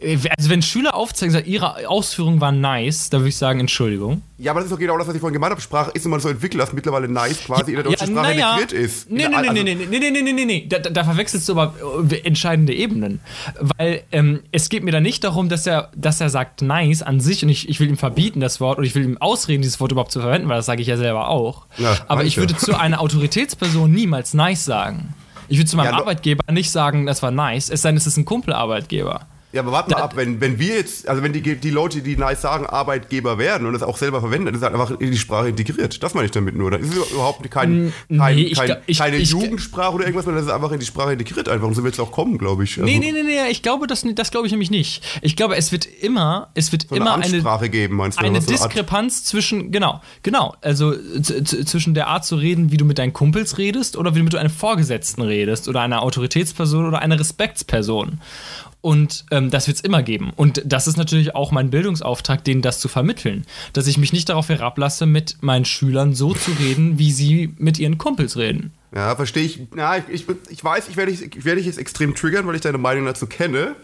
Äh, 0.00 0.16
also, 0.36 0.50
wenn 0.50 0.62
Schüler 0.62 0.94
aufzeigen, 0.94 1.32
sagen, 1.32 1.46
ihre 1.46 1.88
Ausführung 1.88 2.40
war 2.40 2.52
nice, 2.52 3.10
dann 3.10 3.22
würde 3.22 3.30
ich 3.30 3.36
sagen, 3.36 3.58
Entschuldigung. 3.58 4.22
Ja, 4.38 4.52
aber 4.52 4.60
das 4.60 4.66
ist 4.66 4.72
doch 4.72 4.78
genau 4.78 4.96
das, 4.98 5.08
was 5.08 5.14
ich 5.14 5.20
vorhin 5.20 5.34
gemeint 5.34 5.50
habe. 5.50 5.60
Sprache 5.60 5.90
ist 5.92 6.04
nun 6.04 6.12
mal 6.12 6.20
so 6.20 6.28
entwickelt, 6.28 6.62
dass 6.62 6.72
mittlerweile 6.72 7.08
nice 7.08 7.44
quasi 7.44 7.62
ja, 7.62 7.68
in 7.68 7.74
der 7.74 7.84
deutschen 7.84 8.14
ja, 8.14 8.22
Sprache 8.22 8.38
ja. 8.38 8.54
integriert 8.54 8.72
ist. 8.72 9.10
Nee, 9.10 9.28
nee, 9.28 9.34
also 9.34 9.52
nee, 9.52 9.62
nee, 9.64 9.74
nee, 9.74 9.86
nee, 9.86 10.10
nee, 10.10 10.22
nee, 10.22 10.32
nee, 10.32 10.44
nee. 10.44 10.66
Da, 10.68 10.78
da 10.78 11.04
verwechselst 11.04 11.48
du 11.48 11.58
aber 11.58 11.74
äh, 12.08 12.20
entscheidende 12.24 12.72
Ebenen. 12.72 13.20
Weil 13.76 14.04
ähm, 14.12 14.42
es 14.52 14.68
geht 14.68 14.84
mir 14.84 14.92
da 14.92 15.00
nicht 15.00 15.24
darum, 15.24 15.48
dass 15.48 15.66
er, 15.66 15.90
dass 15.96 16.20
er 16.20 16.30
sagt 16.30 16.62
nice 16.62 17.02
an 17.02 17.18
sich 17.18 17.42
und 17.42 17.48
ich, 17.48 17.68
ich 17.68 17.80
will 17.80 17.88
ihm 17.88 17.98
verbieten, 17.98 18.40
das 18.40 18.60
Wort, 18.60 18.78
und 18.78 18.84
ich 18.84 18.94
will 18.94 19.04
ihm 19.04 19.18
ausreden, 19.18 19.62
dieses 19.62 19.80
Wort 19.80 19.90
überhaupt 19.90 20.12
zu 20.12 20.20
verwenden, 20.20 20.48
weil 20.48 20.56
das 20.56 20.66
sage 20.66 20.82
ich 20.82 20.88
ja 20.88 20.96
selber 20.96 21.28
auch. 21.28 21.66
aber 21.78 22.16
manche. 22.16 22.28
ich 22.28 22.36
würde 22.36 22.56
zu 22.56 22.78
einer 22.78 23.00
Autoritätsperson 23.00 23.90
niemals 23.90 24.34
nice 24.34 24.64
sagen. 24.64 25.14
Ich 25.48 25.58
würde 25.58 25.68
zu 25.68 25.76
meinem 25.76 25.94
Arbeitgeber 25.94 26.50
nicht 26.52 26.70
sagen, 26.70 27.06
das 27.06 27.22
war 27.22 27.30
nice, 27.30 27.70
es 27.70 27.82
sei 27.82 27.90
denn, 27.90 27.96
es 27.96 28.06
ist 28.06 28.16
ein 28.16 28.24
Kumpelarbeitgeber. 28.24 29.26
Ja, 29.52 29.60
aber 29.60 29.72
warte 29.72 29.90
mal 29.90 30.00
ab, 30.00 30.16
wenn, 30.16 30.40
wenn 30.40 30.58
wir 30.58 30.76
jetzt, 30.76 31.06
also 31.08 31.22
wenn 31.22 31.34
die, 31.34 31.42
die 31.42 31.70
Leute, 31.70 32.00
die 32.00 32.16
nice 32.16 32.40
sagen, 32.40 32.64
Arbeitgeber 32.64 33.36
werden 33.36 33.66
und 33.66 33.74
das 33.74 33.82
auch 33.82 33.98
selber 33.98 34.20
verwenden, 34.20 34.46
dann 34.46 34.54
ist 34.54 34.62
halt 34.62 34.72
einfach 34.72 34.90
in 34.98 35.10
die 35.10 35.18
Sprache 35.18 35.48
integriert. 35.48 36.02
Das 36.02 36.14
meine 36.14 36.24
ich 36.24 36.30
damit 36.30 36.56
nur. 36.56 36.70
Da 36.70 36.78
ist 36.78 36.94
überhaupt 36.94 37.42
kein, 37.50 37.92
kein, 38.08 38.36
nee, 38.36 38.52
kein 38.52 38.76
ich, 38.86 38.98
keine 38.98 39.16
ich, 39.16 39.30
Jugendsprache 39.30 39.92
oder 39.92 40.04
irgendwas, 40.04 40.24
sondern 40.24 40.42
das 40.42 40.50
ist 40.50 40.54
einfach 40.54 40.72
in 40.72 40.80
die 40.80 40.86
Sprache 40.86 41.12
integriert 41.12 41.50
einfach. 41.50 41.66
Und 41.66 41.74
so 41.74 41.84
wird 41.84 41.92
es 41.92 42.00
auch 42.00 42.12
kommen, 42.12 42.38
glaube 42.38 42.64
ich. 42.64 42.78
Also 42.78 42.84
nee, 42.84 42.98
nee, 42.98 43.12
nee, 43.12 43.22
nee, 43.22 43.50
ich 43.50 43.62
glaube, 43.62 43.86
das, 43.86 44.06
das 44.14 44.30
glaube 44.30 44.46
ich 44.46 44.52
nämlich 44.52 44.70
nicht. 44.70 45.04
Ich 45.20 45.36
glaube, 45.36 45.56
es 45.56 45.70
wird 45.70 45.84
immer, 45.84 46.50
es 46.54 46.72
wird 46.72 46.86
so 46.88 46.96
immer 46.96 47.14
eine, 47.14 47.24
Ansprache 47.24 47.68
geben, 47.68 47.96
meinst 47.96 48.18
du? 48.18 48.24
Eine 48.24 48.40
Diskrepanz 48.40 49.18
Art? 49.18 49.26
zwischen, 49.26 49.70
genau, 49.70 50.00
genau, 50.22 50.54
also 50.62 50.94
zwischen 51.20 51.92
der 51.92 52.08
Art 52.08 52.24
zu 52.24 52.36
reden, 52.36 52.72
wie 52.72 52.78
du 52.78 52.86
mit 52.86 52.98
deinen 52.98 53.12
Kumpels 53.12 53.58
redest 53.58 53.98
oder 53.98 54.14
wie 54.14 54.18
du 54.20 54.24
mit 54.24 54.34
einem 54.34 54.50
Vorgesetzten 54.50 55.20
redest 55.20 55.68
oder 55.68 55.82
einer 55.82 56.02
Autoritätsperson 56.02 56.86
oder 56.86 57.00
einer 57.00 57.20
Respektsperson. 57.20 58.20
Und 58.82 59.26
ähm, 59.30 59.41
das 59.50 59.66
wird 59.66 59.76
es 59.78 59.82
immer 59.82 60.02
geben. 60.02 60.32
Und 60.36 60.62
das 60.64 60.86
ist 60.86 60.96
natürlich 60.96 61.34
auch 61.34 61.50
mein 61.50 61.70
Bildungsauftrag, 61.70 62.44
denen 62.44 62.62
das 62.62 62.80
zu 62.80 62.88
vermitteln. 62.88 63.44
Dass 63.72 63.86
ich 63.86 63.98
mich 63.98 64.12
nicht 64.12 64.28
darauf 64.28 64.48
herablasse, 64.48 65.06
mit 65.06 65.36
meinen 65.42 65.64
Schülern 65.64 66.14
so 66.14 66.34
zu 66.34 66.52
reden, 66.52 66.98
wie 66.98 67.12
sie 67.12 67.54
mit 67.58 67.78
ihren 67.78 67.98
Kumpels 67.98 68.36
reden. 68.36 68.72
Ja, 68.94 69.16
verstehe 69.16 69.44
ich. 69.44 69.60
Ja, 69.76 69.96
ich, 69.96 70.04
ich, 70.08 70.26
ich 70.50 70.62
weiß, 70.62 70.88
ich 70.88 70.96
werde 70.96 71.12
dich, 71.12 71.44
werd 71.44 71.58
dich 71.58 71.66
jetzt 71.66 71.78
extrem 71.78 72.14
triggern, 72.14 72.46
weil 72.46 72.54
ich 72.54 72.60
deine 72.60 72.78
Meinung 72.78 73.06
dazu 73.06 73.26
kenne. 73.26 73.74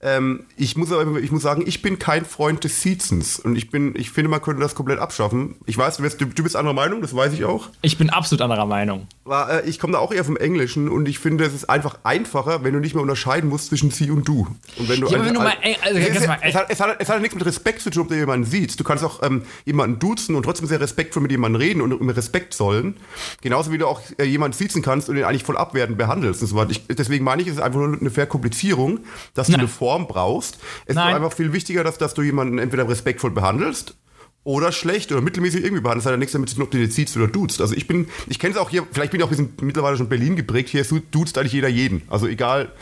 Ähm, 0.00 0.44
ich, 0.56 0.76
muss 0.76 0.92
aber, 0.92 1.18
ich 1.18 1.32
muss 1.32 1.42
sagen, 1.42 1.64
ich 1.66 1.82
bin 1.82 1.98
kein 1.98 2.24
Freund 2.24 2.62
des 2.62 2.82
Siezens. 2.82 3.40
Und 3.40 3.56
ich 3.56 3.70
bin, 3.70 3.94
ich 3.96 4.10
finde, 4.10 4.30
man 4.30 4.40
könnte 4.40 4.62
das 4.62 4.74
komplett 4.74 5.00
abschaffen. 5.00 5.56
Ich 5.66 5.76
weiß, 5.76 5.96
du 5.96 6.02
bist, 6.04 6.20
du, 6.20 6.26
du 6.26 6.42
bist 6.42 6.54
anderer 6.54 6.74
Meinung, 6.74 7.00
das 7.00 7.14
weiß 7.14 7.32
ich 7.32 7.44
auch. 7.44 7.68
Ich 7.82 7.98
bin 7.98 8.10
absolut 8.10 8.42
anderer 8.42 8.66
Meinung. 8.66 9.08
Aber, 9.30 9.64
äh, 9.64 9.68
ich 9.68 9.78
komme 9.78 9.92
da 9.92 9.98
auch 9.98 10.12
eher 10.12 10.24
vom 10.24 10.36
Englischen 10.36 10.88
und 10.88 11.06
ich 11.08 11.18
finde, 11.18 11.44
es 11.44 11.54
ist 11.54 11.68
einfach 11.68 11.98
einfacher, 12.02 12.64
wenn 12.64 12.72
du 12.72 12.80
nicht 12.80 12.94
mehr 12.94 13.02
unterscheiden 13.02 13.48
musst 13.50 13.68
zwischen 13.68 13.90
sie 13.90 14.10
und 14.10 14.26
du. 14.26 14.46
Und 14.76 14.88
wenn 14.88 15.00
du, 15.00 15.08
ja, 15.08 15.24
wenn 15.24 15.34
du 15.34 15.40
mal, 15.40 15.54
also, 15.82 15.98
es, 15.98 16.26
mal, 16.26 16.38
es, 16.42 16.54
hat, 16.54 16.66
es, 16.70 16.80
hat, 16.80 16.96
es 16.98 17.08
hat 17.08 17.20
nichts 17.20 17.34
mit 17.34 17.44
Respekt 17.44 17.82
zu 17.82 17.90
tun, 17.90 18.02
ob 18.02 18.08
du 18.08 18.16
jemanden 18.16 18.46
siehst. 18.46 18.80
Du 18.80 18.84
kannst 18.84 19.04
auch 19.04 19.22
ähm, 19.22 19.42
jemanden 19.64 19.98
duzen 19.98 20.34
und 20.34 20.42
trotzdem 20.44 20.66
sehr 20.66 20.80
respektvoll 20.80 21.22
mit 21.22 21.30
jemandem 21.30 21.60
reden 21.60 21.82
und 21.82 21.92
um 21.92 22.08
Respekt 22.10 22.54
zollen. 22.54 22.96
Genauso 23.42 23.70
wie 23.72 23.78
du 23.78 23.86
auch 23.86 24.00
äh, 24.18 24.24
jemanden 24.24 24.56
siezen 24.56 24.82
kannst 24.82 25.08
und 25.08 25.16
ihn 25.16 25.24
eigentlich 25.24 25.44
voll 25.44 25.56
abwertend 25.56 25.98
behandelst. 25.98 26.42
Und 26.42 26.48
so 26.48 26.66
ich, 26.68 26.86
deswegen 26.86 27.24
meine 27.24 27.42
ich, 27.42 27.48
es 27.48 27.54
ist 27.54 27.60
einfach 27.60 27.80
nur 27.80 27.98
eine 27.98 28.10
Verkomplizierung, 28.10 29.00
dass 29.34 29.46
du 29.46 29.52
Nein. 29.52 29.60
eine 29.60 29.68
Form 29.68 30.06
brauchst 30.06 30.58
es 30.86 30.94
Nein. 30.94 31.10
ist 31.10 31.16
einfach 31.16 31.32
viel 31.32 31.52
wichtiger, 31.52 31.84
dass, 31.84 31.98
dass 31.98 32.14
du 32.14 32.22
jemanden 32.22 32.58
entweder 32.58 32.88
respektvoll 32.88 33.30
behandelst 33.30 33.94
oder 34.44 34.72
schlecht 34.72 35.12
oder 35.12 35.20
mittelmäßig 35.20 35.62
irgendwie 35.62 35.82
behandelst. 35.82 36.06
Das 36.06 36.10
hat 36.10 36.16
ja 36.16 36.18
nichts 36.18 36.32
damit 36.32 36.48
zu 36.48 36.54
tun, 36.54 36.64
ob 36.64 36.70
du 36.70 36.78
dir 36.78 36.88
ziehst 36.88 37.16
oder 37.16 37.28
duzt. 37.28 37.60
Also 37.60 37.74
ich 37.74 37.86
bin, 37.86 38.08
ich 38.28 38.38
kenne 38.38 38.54
es 38.54 38.58
auch 38.58 38.70
hier, 38.70 38.86
vielleicht 38.90 39.12
bin 39.12 39.20
ich 39.20 39.24
auch 39.24 39.30
ein 39.30 39.36
bisschen 39.36 39.52
mittlerweile 39.60 39.96
schon 39.96 40.08
Berlin 40.08 40.36
geprägt, 40.36 40.68
hier 40.70 40.84
duzt 41.10 41.36
eigentlich 41.36 41.52
jeder 41.52 41.68
jeden. 41.68 42.02
Also 42.08 42.26
egal, 42.26 42.72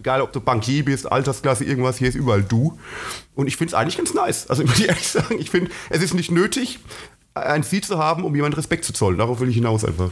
egal 0.00 0.22
ob 0.22 0.32
du 0.32 0.40
Bankier 0.40 0.84
bist, 0.84 1.10
Altersklasse, 1.10 1.64
irgendwas, 1.64 1.98
hier 1.98 2.08
ist 2.08 2.16
überall 2.16 2.42
du. 2.42 2.78
Und 3.34 3.46
ich 3.46 3.56
finde 3.56 3.70
es 3.70 3.74
eigentlich 3.74 3.96
ganz 3.96 4.14
nice. 4.14 4.48
Also 4.50 4.62
ich 4.64 4.68
muss 4.68 4.80
ehrlich 4.80 5.08
sagen, 5.08 5.38
ich 5.38 5.50
finde, 5.50 5.70
es 5.90 6.02
ist 6.02 6.14
nicht 6.14 6.30
nötig, 6.30 6.80
ein 7.34 7.62
Sie 7.62 7.80
zu 7.80 7.98
haben, 7.98 8.24
um 8.24 8.34
jemanden 8.34 8.56
Respekt 8.56 8.84
zu 8.84 8.92
zollen. 8.92 9.18
Darauf 9.18 9.40
will 9.40 9.48
ich 9.48 9.54
hinaus 9.54 9.84
einfach. 9.84 10.10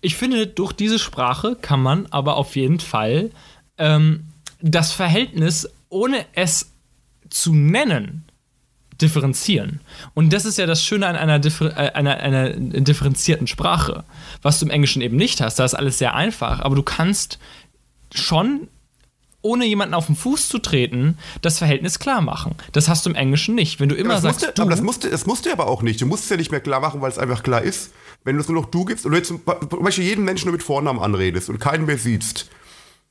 Ich 0.00 0.16
finde, 0.16 0.46
durch 0.46 0.72
diese 0.72 0.98
Sprache 0.98 1.56
kann 1.60 1.82
man 1.82 2.06
aber 2.06 2.36
auf 2.36 2.56
jeden 2.56 2.78
Fall 2.78 3.30
ähm, 3.78 4.24
das 4.60 4.92
Verhältnis, 4.92 5.68
ohne 5.88 6.24
es 6.34 6.70
zu 7.30 7.54
nennen, 7.54 8.24
differenzieren. 9.00 9.80
Und 10.14 10.32
das 10.32 10.44
ist 10.44 10.58
ja 10.58 10.66
das 10.66 10.84
Schöne 10.84 11.06
an 11.06 11.16
einer, 11.16 11.38
Differ 11.38 11.76
äh, 11.76 11.92
einer, 11.92 12.18
einer 12.18 12.50
differenzierten 12.50 13.46
Sprache, 13.46 14.04
was 14.42 14.58
du 14.58 14.66
im 14.66 14.70
Englischen 14.70 15.02
eben 15.02 15.16
nicht 15.16 15.40
hast. 15.40 15.58
Da 15.58 15.64
ist 15.64 15.74
alles 15.74 15.98
sehr 15.98 16.14
einfach, 16.14 16.60
aber 16.60 16.76
du 16.76 16.82
kannst 16.82 17.38
schon 18.12 18.68
ohne 19.44 19.66
jemanden 19.66 19.94
auf 19.94 20.06
den 20.06 20.16
Fuß 20.16 20.48
zu 20.48 20.58
treten, 20.58 21.18
das 21.42 21.58
Verhältnis 21.58 21.98
klar 21.98 22.22
machen. 22.22 22.54
Das 22.72 22.88
hast 22.88 23.04
du 23.04 23.10
im 23.10 23.16
Englischen 23.16 23.54
nicht. 23.54 23.78
Wenn 23.78 23.90
du 23.90 23.94
immer 23.94 24.18
sagst, 24.18 24.40
musste, 24.40 24.52
du, 24.54 24.62
aber 24.62 24.70
das 24.70 24.80
musst, 24.80 25.04
das 25.04 25.26
musst 25.26 25.44
du 25.44 25.52
aber 25.52 25.66
auch 25.66 25.82
nicht. 25.82 26.00
Du 26.00 26.06
musst 26.06 26.24
es 26.24 26.30
ja 26.30 26.38
nicht 26.38 26.50
mehr 26.50 26.60
klar 26.60 26.80
machen, 26.80 27.02
weil 27.02 27.10
es 27.10 27.18
einfach 27.18 27.42
klar 27.42 27.60
ist. 27.60 27.92
Wenn 28.24 28.36
du 28.36 28.40
es 28.40 28.48
nur 28.48 28.62
noch 28.62 28.70
du 28.70 28.86
gibst 28.86 29.04
und 29.04 29.12
du 29.12 29.18
jetzt 29.18 29.28
zum 29.28 29.42
Beispiel 29.44 30.04
jeden 30.04 30.24
Menschen 30.24 30.46
nur 30.46 30.52
mit 30.52 30.62
Vornamen 30.62 30.98
anredest 30.98 31.50
und 31.50 31.58
keinen 31.58 31.84
mehr 31.84 31.98
siehst, 31.98 32.48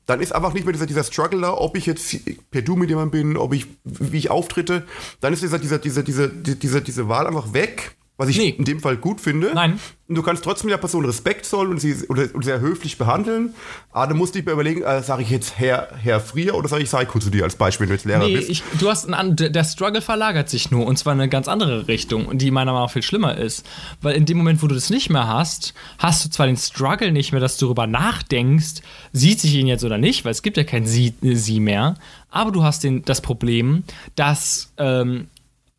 dann 0.06 0.20
ist 0.20 0.34
einfach 0.34 0.54
nicht 0.54 0.66
mehr 0.66 0.74
dieser, 0.74 0.86
dieser 0.86 1.04
Struggle 1.04 1.42
da, 1.42 1.54
ob 1.54 1.78
ich 1.78 1.86
jetzt 1.86 2.16
per 2.52 2.62
Du 2.62 2.76
mit 2.76 2.90
jemandem 2.90 3.12
bin, 3.12 3.38
ob 3.38 3.54
ich, 3.54 3.68
wie 3.84 4.18
ich 4.18 4.30
auftritte. 4.30 4.86
Dann 5.22 5.34
ist 5.34 5.44
dieser, 5.44 5.60
dieser, 5.60 5.80
dieser, 5.80 6.04
diese, 6.04 6.30
diese, 6.30 6.82
diese 6.82 7.08
Wahl 7.08 7.28
einfach 7.28 7.54
weg 7.54 7.96
was 8.18 8.30
ich 8.30 8.38
nee. 8.38 8.50
in 8.50 8.64
dem 8.64 8.80
Fall 8.80 8.98
gut 8.98 9.20
finde. 9.20 9.52
Nein. 9.56 9.80
Und 10.08 10.16
du 10.16 10.22
kannst 10.22 10.44
trotzdem 10.44 10.70
der 10.70 10.78
Person 10.78 11.04
Respekt 11.06 11.46
zollen 11.46 11.72
und 11.72 11.80
sie 11.80 11.96
oder, 12.10 12.28
und 12.34 12.46
sehr 12.46 12.60
höflich 12.60 13.00
behandeln. 13.00 13.56
Aber 13.92 14.14
du 14.14 14.16
musst 14.16 14.36
dich 14.36 14.46
überlegen, 14.46 14.84
äh, 14.84 15.02
sage 15.02 15.24
ich 15.24 15.32
jetzt 15.32 15.58
Herr, 15.58 15.90
Herr 16.00 16.20
Frier 16.20 16.54
oder 16.54 16.68
sage 16.68 16.84
ich 16.84 16.90
Seiko 16.92 17.18
zu 17.18 17.32
dir 17.32 17.44
als 17.44 17.56
Beispiel, 17.56 17.86
wenn 17.86 17.90
du 17.90 17.96
jetzt 17.96 18.06
Lehrer 18.06 18.28
nee, 18.28 18.36
bist? 18.36 18.50
Ich, 18.50 18.62
du 18.80 18.90
hast 18.90 19.12
einen, 19.12 19.36
der 19.36 19.64
Struggle 19.64 20.02
verlagert 20.02 20.50
sich 20.50 20.70
nur 20.70 20.86
und 20.86 20.98
zwar 20.98 21.14
in 21.14 21.22
eine 21.22 21.30
ganz 21.30 21.48
andere 21.48 21.88
Richtung, 21.88 22.38
die 22.38 22.52
meiner 22.52 22.72
Meinung 22.74 22.86
nach 22.86 22.94
viel 22.94 23.02
schlimmer 23.02 23.36
ist. 23.36 23.66
Weil 24.02 24.16
in 24.16 24.26
dem 24.26 24.38
Moment, 24.38 24.62
wo 24.62 24.68
du 24.68 24.76
das 24.76 24.92
nicht 24.92 25.10
mehr 25.10 25.28
hast, 25.28 25.74
hast 25.98 26.24
du 26.24 26.30
zwar 26.30 26.46
den 26.46 26.58
Struggle 26.58 27.12
nicht 27.12 27.32
mehr, 27.32 27.42
dass 27.42 27.58
du 27.58 27.66
darüber 27.66 27.88
nachdenkst, 27.88 28.82
sieht 29.12 29.40
sich 29.40 29.56
ihn 29.56 29.66
jetzt 29.66 29.84
oder 29.84 29.98
nicht, 29.98 30.24
weil 30.24 30.32
es 30.32 30.44
gibt 30.44 30.58
ja 30.58 30.64
kein 30.64 30.86
Sie, 30.86 31.16
Sie 31.22 31.60
mehr, 31.60 31.96
aber 32.30 32.52
du 32.52 32.64
hast 32.64 32.84
den, 32.84 33.04
das 33.06 33.22
Problem, 33.22 33.84
dass 34.16 34.72
ähm, 34.78 35.28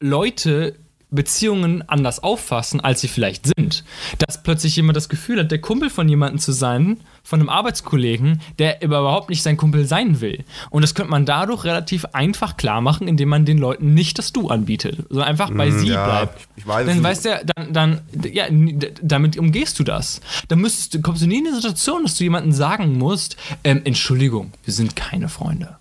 Leute 0.01 0.75
Beziehungen 1.15 1.89
anders 1.89 2.23
auffassen, 2.23 2.81
als 2.81 3.01
sie 3.01 3.09
vielleicht 3.09 3.47
sind. 3.47 3.85
Dass 4.19 4.43
plötzlich 4.43 4.77
jemand 4.77 4.97
das 4.97 5.09
Gefühl 5.09 5.41
hat, 5.41 5.51
der 5.51 5.61
Kumpel 5.61 5.91
von 5.91 6.09
jemandem 6.09 6.39
zu 6.39 6.53
sein, 6.53 6.99
von 7.23 7.41
einem 7.41 7.49
Arbeitskollegen, 7.49 8.41
der 8.59 8.83
überhaupt 8.83 9.31
nicht 9.31 9.43
sein 9.43 9.57
Kumpel 9.57 9.87
sein 9.87 10.21
will. 10.21 10.45
Und 10.71 10.83
das 10.83 10.95
könnte 10.95 11.11
man 11.11 11.25
dadurch 11.25 11.65
relativ 11.65 12.05
einfach 12.13 12.57
klar 12.57 12.81
machen, 12.81 13.09
indem 13.09 13.31
man 13.31 13.45
den 13.45 13.59
Leuten 13.59 13.95
nicht 13.95 14.19
das 14.19 14.33
Du 14.33 14.49
anbietet, 14.49 15.07
sondern 15.09 15.29
einfach 15.29 15.51
bei 15.51 15.71
mm, 15.71 15.79
sie 15.79 15.89
ja, 15.89 16.05
bleibt. 16.05 16.49
Ich 16.57 16.67
weiß 16.67 16.87
dann 16.87 17.03
weißt 17.03 17.25
du, 17.25 17.45
dann, 17.55 17.73
dann, 17.73 18.01
ja, 18.31 18.45
damit 19.03 19.39
umgehst 19.39 19.79
du 19.79 19.85
das. 19.85 20.21
Dann 20.49 20.61
müsstest, 20.61 21.03
kommst 21.03 21.23
du 21.23 21.27
nie 21.27 21.39
in 21.39 21.47
eine 21.47 21.57
Situation, 21.57 22.03
dass 22.03 22.17
du 22.17 22.25
jemandem 22.25 22.53
sagen 22.53 22.99
musst, 22.99 23.37
ähm, 23.65 23.81
Entschuldigung, 23.85 24.53
wir 24.65 24.75
sind 24.75 24.95
keine 24.95 25.29
Freunde. 25.29 25.79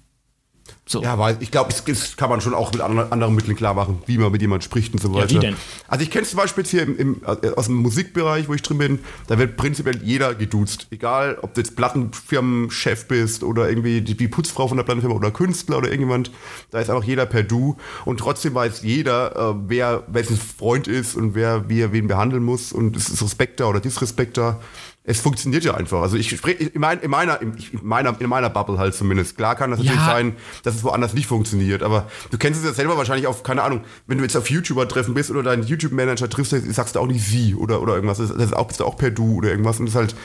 So. 0.94 1.02
Ja, 1.02 1.18
weil 1.18 1.38
ich 1.40 1.50
glaube, 1.50 1.74
das 1.88 2.16
kann 2.18 2.30
man 2.30 2.40
schon 2.40 2.54
auch 2.54 2.72
mit 2.72 2.80
anderen 2.80 3.34
Mitteln 3.34 3.58
klar 3.58 3.74
machen, 3.74 4.04
wie 4.06 4.20
man 4.20 4.32
mit 4.32 4.42
jemandem 4.42 4.64
spricht 4.64 4.94
und 4.94 5.02
so 5.02 5.12
weiter. 5.12 5.34
Ja, 5.34 5.42
wie 5.42 5.46
denn? 5.48 5.56
Also 5.88 6.04
ich 6.04 6.12
kenne 6.12 6.22
es 6.22 6.30
zum 6.30 6.38
Beispiel 6.38 6.64
jetzt 6.64 6.70
hier 6.70 6.84
im, 6.84 6.98
im, 6.98 7.22
äh, 7.26 7.50
aus 7.56 7.66
dem 7.66 7.78
Musikbereich, 7.78 8.48
wo 8.48 8.54
ich 8.54 8.62
drin 8.62 8.78
bin, 8.78 9.00
da 9.26 9.40
wird 9.40 9.58
prinzipiell 9.58 10.00
jeder 10.04 10.36
geduzt. 10.36 10.86
Egal, 10.92 11.40
ob 11.42 11.56
du 11.56 11.62
jetzt 11.62 11.76
Plattenfirmenchef 11.76 13.08
bist 13.08 13.44
oder 13.44 13.70
irgendwie 13.70 14.02
die 14.02 14.28
Putzfrau 14.28 14.68
von 14.68 14.78
der 14.78 14.84
Plattenfirma 14.84 15.16
oder 15.16 15.32
Künstler 15.32 15.80
oder 15.80 15.88
irgendjemand, 15.88 16.30
da 16.70 16.80
ist 16.80 16.92
einfach 16.92 17.04
jeder 17.04 17.26
per 17.26 17.42
Du 17.42 17.76
und 18.06 18.20
trotzdem 18.20 18.54
weiß 18.54 18.84
jeder, 18.84 19.36
äh, 19.36 19.56
wer 19.66 20.04
wessen 20.06 20.38
Freund 20.38 20.88
ist 20.88 21.16
und 21.16 21.34
wer 21.34 21.70
wie 21.70 21.82
er 21.82 21.92
wen 21.92 22.08
behandeln 22.08 22.44
muss 22.44 22.72
und 22.72 22.96
es 22.96 23.10
ist 23.10 23.24
Respekt 23.24 23.60
da 23.60 23.66
oder 23.66 23.80
Disrespekt 23.80 24.38
da 24.38 24.60
es 25.06 25.20
funktioniert 25.20 25.66
ja 25.66 25.74
einfach. 25.74 26.02
Also 26.02 26.16
ich 26.16 26.30
spreche 26.30 26.64
in, 26.64 26.80
mein, 26.80 27.00
in, 27.02 27.12
meiner, 27.12 27.42
in, 27.42 27.56
meiner, 27.82 28.20
in 28.20 28.30
meiner 28.30 28.50
Bubble 28.50 28.78
halt 28.78 28.96
zumindest. 28.96 29.36
Klar 29.36 29.56
kann 29.56 29.70
das 29.70 29.80
natürlich 29.80 30.00
ja. 30.00 30.06
sein, 30.06 30.36
dass 30.64 30.76
es 30.76 30.84
woanders 30.84 31.14
nicht 31.14 31.28
funktioniert, 31.28 31.84
aber 31.84 32.10
du 32.32 32.38
kennst 32.38 32.62
es 32.62 32.66
ja 32.66 32.74
selber 32.74 32.98
wahrscheinlich 32.98 33.28
auf, 33.28 33.44
keine 33.44 33.64
Ahnung, 33.64 33.82
wenn 34.08 34.18
du 34.18 34.24
jetzt 34.24 34.38
auf 34.38 34.50
YouTuber-Treffen 34.50 35.14
bist 35.14 35.30
oder 35.30 35.44
deinen 35.44 35.64
YouTube-Manager 35.64 36.30
triffst, 36.30 36.56
sagst 36.74 36.96
du 36.96 37.00
auch 37.00 37.08
nicht 37.08 37.24
sie 37.24 37.54
oder, 37.54 37.82
oder 37.82 37.96
irgendwas. 37.96 38.20
Das 38.20 38.30
ist 38.30 38.56
auch, 38.56 38.68
bist 38.68 38.80
du 38.80 38.86
auch 38.86 38.96
per 38.96 39.12
Du 39.12 39.36
oder 39.36 39.50
irgendwas 39.50 39.80
und 39.80 39.88
das 39.88 39.96
ist 39.96 40.00
halt, 40.00 40.16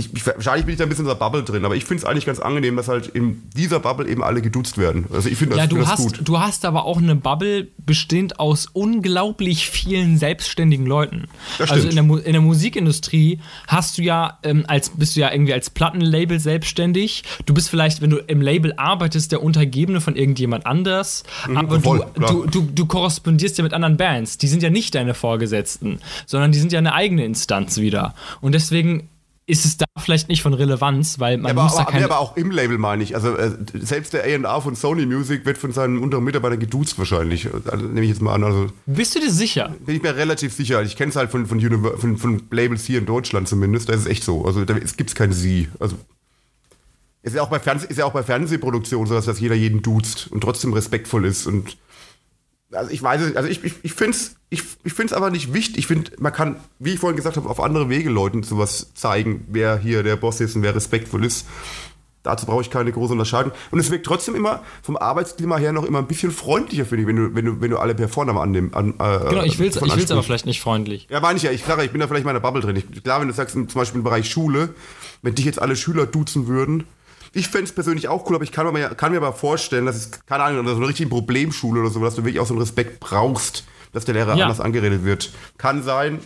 ich, 0.00 0.14
ich, 0.14 0.26
wahrscheinlich 0.26 0.66
bin 0.66 0.72
ich 0.72 0.78
da 0.78 0.84
ein 0.84 0.88
bisschen 0.88 1.04
in 1.04 1.08
der 1.08 1.14
Bubble 1.14 1.42
drin, 1.44 1.64
aber 1.64 1.76
ich 1.76 1.84
finde 1.84 2.02
es 2.02 2.04
eigentlich 2.04 2.26
ganz 2.26 2.40
angenehm, 2.40 2.76
dass 2.76 2.88
halt 2.88 3.06
in 3.08 3.42
dieser 3.56 3.80
Bubble 3.80 4.08
eben 4.08 4.22
alle 4.22 4.42
geduzt 4.42 4.78
werden. 4.78 5.06
Also 5.12 5.28
ich 5.28 5.36
finde 5.38 5.56
Ja, 5.56 5.62
das, 5.62 5.68
du 5.70 5.76
find 5.76 5.86
das 5.86 5.92
hast, 5.92 6.02
gut. 6.02 6.20
du 6.28 6.40
hast 6.40 6.64
aber 6.64 6.84
auch 6.84 6.98
eine 6.98 7.14
Bubble 7.16 7.68
bestehend 7.78 8.40
aus 8.40 8.66
unglaublich 8.72 9.68
vielen 9.68 10.18
selbstständigen 10.18 10.86
Leuten. 10.86 11.24
Das 11.58 11.70
also 11.70 11.88
in 11.88 11.94
der, 11.94 12.04
in 12.26 12.32
der 12.32 12.40
Musikindustrie 12.40 13.40
hast 13.68 13.98
du 13.98 14.02
ja 14.02 14.38
ähm, 14.42 14.64
als 14.66 14.90
bist 14.90 15.16
du 15.16 15.20
ja 15.20 15.32
irgendwie 15.32 15.52
als 15.52 15.70
Plattenlabel 15.70 16.40
selbstständig. 16.40 17.24
Du 17.46 17.54
bist 17.54 17.68
vielleicht, 17.68 18.00
wenn 18.00 18.10
du 18.10 18.18
im 18.18 18.40
Label 18.40 18.72
arbeitest, 18.76 19.32
der 19.32 19.42
Untergebene 19.42 20.00
von 20.00 20.16
irgendjemand 20.16 20.66
anders. 20.66 21.24
aber 21.54 21.78
Mhm, 21.78 21.82
voll, 21.82 22.06
du, 22.14 22.20
du, 22.20 22.46
du, 22.46 22.68
du 22.74 22.86
korrespondierst 22.86 23.58
ja 23.58 23.64
mit 23.64 23.72
anderen 23.74 23.96
Bands. 23.96 24.38
Die 24.38 24.48
sind 24.48 24.62
ja 24.62 24.70
nicht 24.70 24.94
deine 24.94 25.14
Vorgesetzten, 25.14 26.00
sondern 26.26 26.52
die 26.52 26.58
sind 26.58 26.72
ja 26.72 26.78
eine 26.78 26.94
eigene 26.94 27.24
Instanz 27.24 27.78
wieder. 27.78 28.14
Und 28.40 28.52
deswegen 28.52 29.08
ist 29.50 29.64
es 29.64 29.76
da 29.76 29.84
vielleicht 29.98 30.28
nicht 30.28 30.42
von 30.42 30.54
Relevanz, 30.54 31.18
weil 31.18 31.36
man 31.36 31.50
aber, 31.50 31.64
muss 31.64 31.74
da 31.74 31.82
aber, 31.82 31.90
keine. 31.90 32.06
nee, 32.06 32.10
aber 32.10 32.20
auch 32.20 32.36
im 32.36 32.50
Label 32.50 32.78
meine 32.78 33.02
ich. 33.02 33.14
Also 33.14 33.36
äh, 33.36 33.50
selbst 33.74 34.12
der 34.12 34.22
A&R 34.22 34.62
von 34.62 34.76
Sony 34.76 35.06
Music 35.06 35.44
wird 35.44 35.58
von 35.58 35.72
seinen 35.72 35.98
unteren 35.98 36.24
Mitarbeitern 36.24 36.60
geduzt 36.60 36.98
wahrscheinlich. 36.98 37.48
Also, 37.52 37.84
nehme 37.86 38.02
ich 38.02 38.10
jetzt 38.10 38.22
mal 38.22 38.34
an. 38.34 38.44
Also 38.44 38.68
bist 38.86 39.14
du 39.14 39.20
dir 39.20 39.30
sicher? 39.30 39.74
bin 39.84 39.96
ich 39.96 40.02
mir 40.02 40.14
relativ 40.14 40.52
sicher. 40.52 40.82
Ich 40.82 40.96
kenne 40.96 41.10
es 41.10 41.16
halt 41.16 41.30
von, 41.30 41.46
von, 41.46 41.60
von, 41.98 42.16
von 42.16 42.42
Labels 42.50 42.84
hier 42.84 42.98
in 42.98 43.06
Deutschland 43.06 43.48
zumindest. 43.48 43.88
Da 43.88 43.94
ist 43.94 44.00
es 44.00 44.06
echt 44.06 44.24
so. 44.24 44.44
Also 44.44 44.64
da 44.64 44.74
gibt 44.74 45.10
es 45.10 45.14
kein 45.14 45.32
Sie. 45.32 45.68
Also 45.80 45.96
ist 47.22 47.34
ja 47.34 47.42
auch 47.42 47.50
bei, 47.50 47.58
Fernseh, 47.58 47.86
ist 47.86 47.98
ja 47.98 48.06
auch 48.06 48.12
bei 48.12 48.22
Fernsehproduktionen 48.22 49.06
so, 49.06 49.14
dass 49.14 49.26
das 49.26 49.40
jeder 49.40 49.54
jeden 49.54 49.82
duzt 49.82 50.28
und 50.30 50.40
trotzdem 50.40 50.72
respektvoll 50.72 51.26
ist. 51.26 51.46
Und 51.46 51.76
also 52.72 52.90
ich 52.90 53.02
weiß 53.02 53.20
es 53.20 53.26
nicht. 53.28 53.36
Also 53.36 53.48
ich, 53.48 53.64
ich, 53.64 53.74
ich 53.82 53.92
finde 53.92 54.16
es 54.16 54.36
ich, 54.50 54.64
ich 54.82 54.92
find's 54.92 55.12
aber 55.12 55.30
nicht 55.30 55.52
wichtig. 55.54 55.78
Ich 55.78 55.86
finde, 55.86 56.10
man 56.18 56.32
kann, 56.32 56.56
wie 56.80 56.94
ich 56.94 56.98
vorhin 56.98 57.16
gesagt 57.16 57.36
habe, 57.36 57.48
auf 57.48 57.60
andere 57.60 57.88
Wege 57.88 58.10
Leuten 58.10 58.42
sowas 58.42 58.92
zeigen, 58.94 59.46
wer 59.48 59.78
hier 59.78 60.02
der 60.02 60.16
Boss 60.16 60.40
ist 60.40 60.56
und 60.56 60.62
wer 60.62 60.74
respektvoll 60.74 61.24
ist. 61.24 61.46
Dazu 62.22 62.44
brauche 62.44 62.60
ich 62.60 62.68
keine 62.68 62.92
große 62.92 63.12
Unterscheidung. 63.12 63.52
Und 63.70 63.78
es 63.78 63.90
wirkt 63.90 64.04
trotzdem 64.04 64.34
immer 64.34 64.62
vom 64.82 64.96
Arbeitsklima 64.96 65.56
her 65.56 65.72
noch 65.72 65.84
immer 65.84 66.00
ein 66.00 66.06
bisschen 66.06 66.32
freundlicher, 66.32 66.84
finde 66.84 67.02
ich, 67.02 67.08
wenn 67.08 67.16
du, 67.16 67.34
wenn 67.34 67.44
du, 67.46 67.60
wenn 67.62 67.70
du 67.70 67.78
alle 67.78 67.94
per 67.94 68.08
Vornamen 68.08 68.38
annimmst. 68.38 68.76
An, 68.76 68.90
äh, 68.98 69.28
Genau, 69.30 69.42
ich 69.42 69.58
will 69.58 69.68
es 69.68 69.78
von 69.78 69.88
ich 69.88 69.96
will's 69.96 70.10
aber 70.10 70.22
vielleicht 70.22 70.44
nicht 70.44 70.60
freundlich. 70.60 71.06
Ja, 71.08 71.20
meine 71.20 71.38
ich 71.38 71.44
ja. 71.44 71.50
Ich 71.50 71.64
sage, 71.64 71.82
ich 71.84 71.92
bin 71.92 72.00
da 72.00 72.08
vielleicht 72.08 72.22
in 72.22 72.26
meiner 72.26 72.40
Bubble 72.40 72.60
drin. 72.60 72.76
Ich, 72.76 73.02
klar, 73.02 73.20
wenn 73.20 73.28
du 73.28 73.34
sagst, 73.34 73.54
zum 73.54 73.66
Beispiel 73.66 73.98
im 73.98 74.04
Bereich 74.04 74.28
Schule, 74.28 74.74
wenn 75.22 75.34
dich 75.34 75.46
jetzt 75.46 75.62
alle 75.62 75.76
Schüler 75.76 76.04
duzen 76.06 76.46
würden, 76.46 76.84
ich 77.32 77.48
fände 77.48 77.64
es 77.64 77.72
persönlich 77.72 78.08
auch 78.08 78.28
cool, 78.28 78.34
aber 78.36 78.44
ich 78.44 78.52
kann 78.52 78.72
mir, 78.72 78.88
kann 78.90 79.12
mir 79.12 79.18
aber 79.18 79.32
vorstellen, 79.32 79.86
dass 79.86 79.96
es, 79.96 80.10
keine 80.26 80.42
Ahnung, 80.44 80.66
so 80.66 80.76
eine 80.76 80.88
richtige 80.88 81.08
Problemschule 81.08 81.80
oder 81.80 81.90
so, 81.90 82.02
dass 82.02 82.14
du 82.16 82.24
wirklich 82.24 82.40
auch 82.40 82.46
so 82.46 82.54
einen 82.54 82.60
Respekt 82.62 83.00
brauchst, 83.00 83.64
dass 83.92 84.04
der 84.04 84.14
Lehrer 84.14 84.36
Ja. 84.36 84.44
anders 84.44 84.60
angeredet 84.60 85.04
wird. 85.04 85.30
Kann 85.58 85.82
sein, 85.82 86.18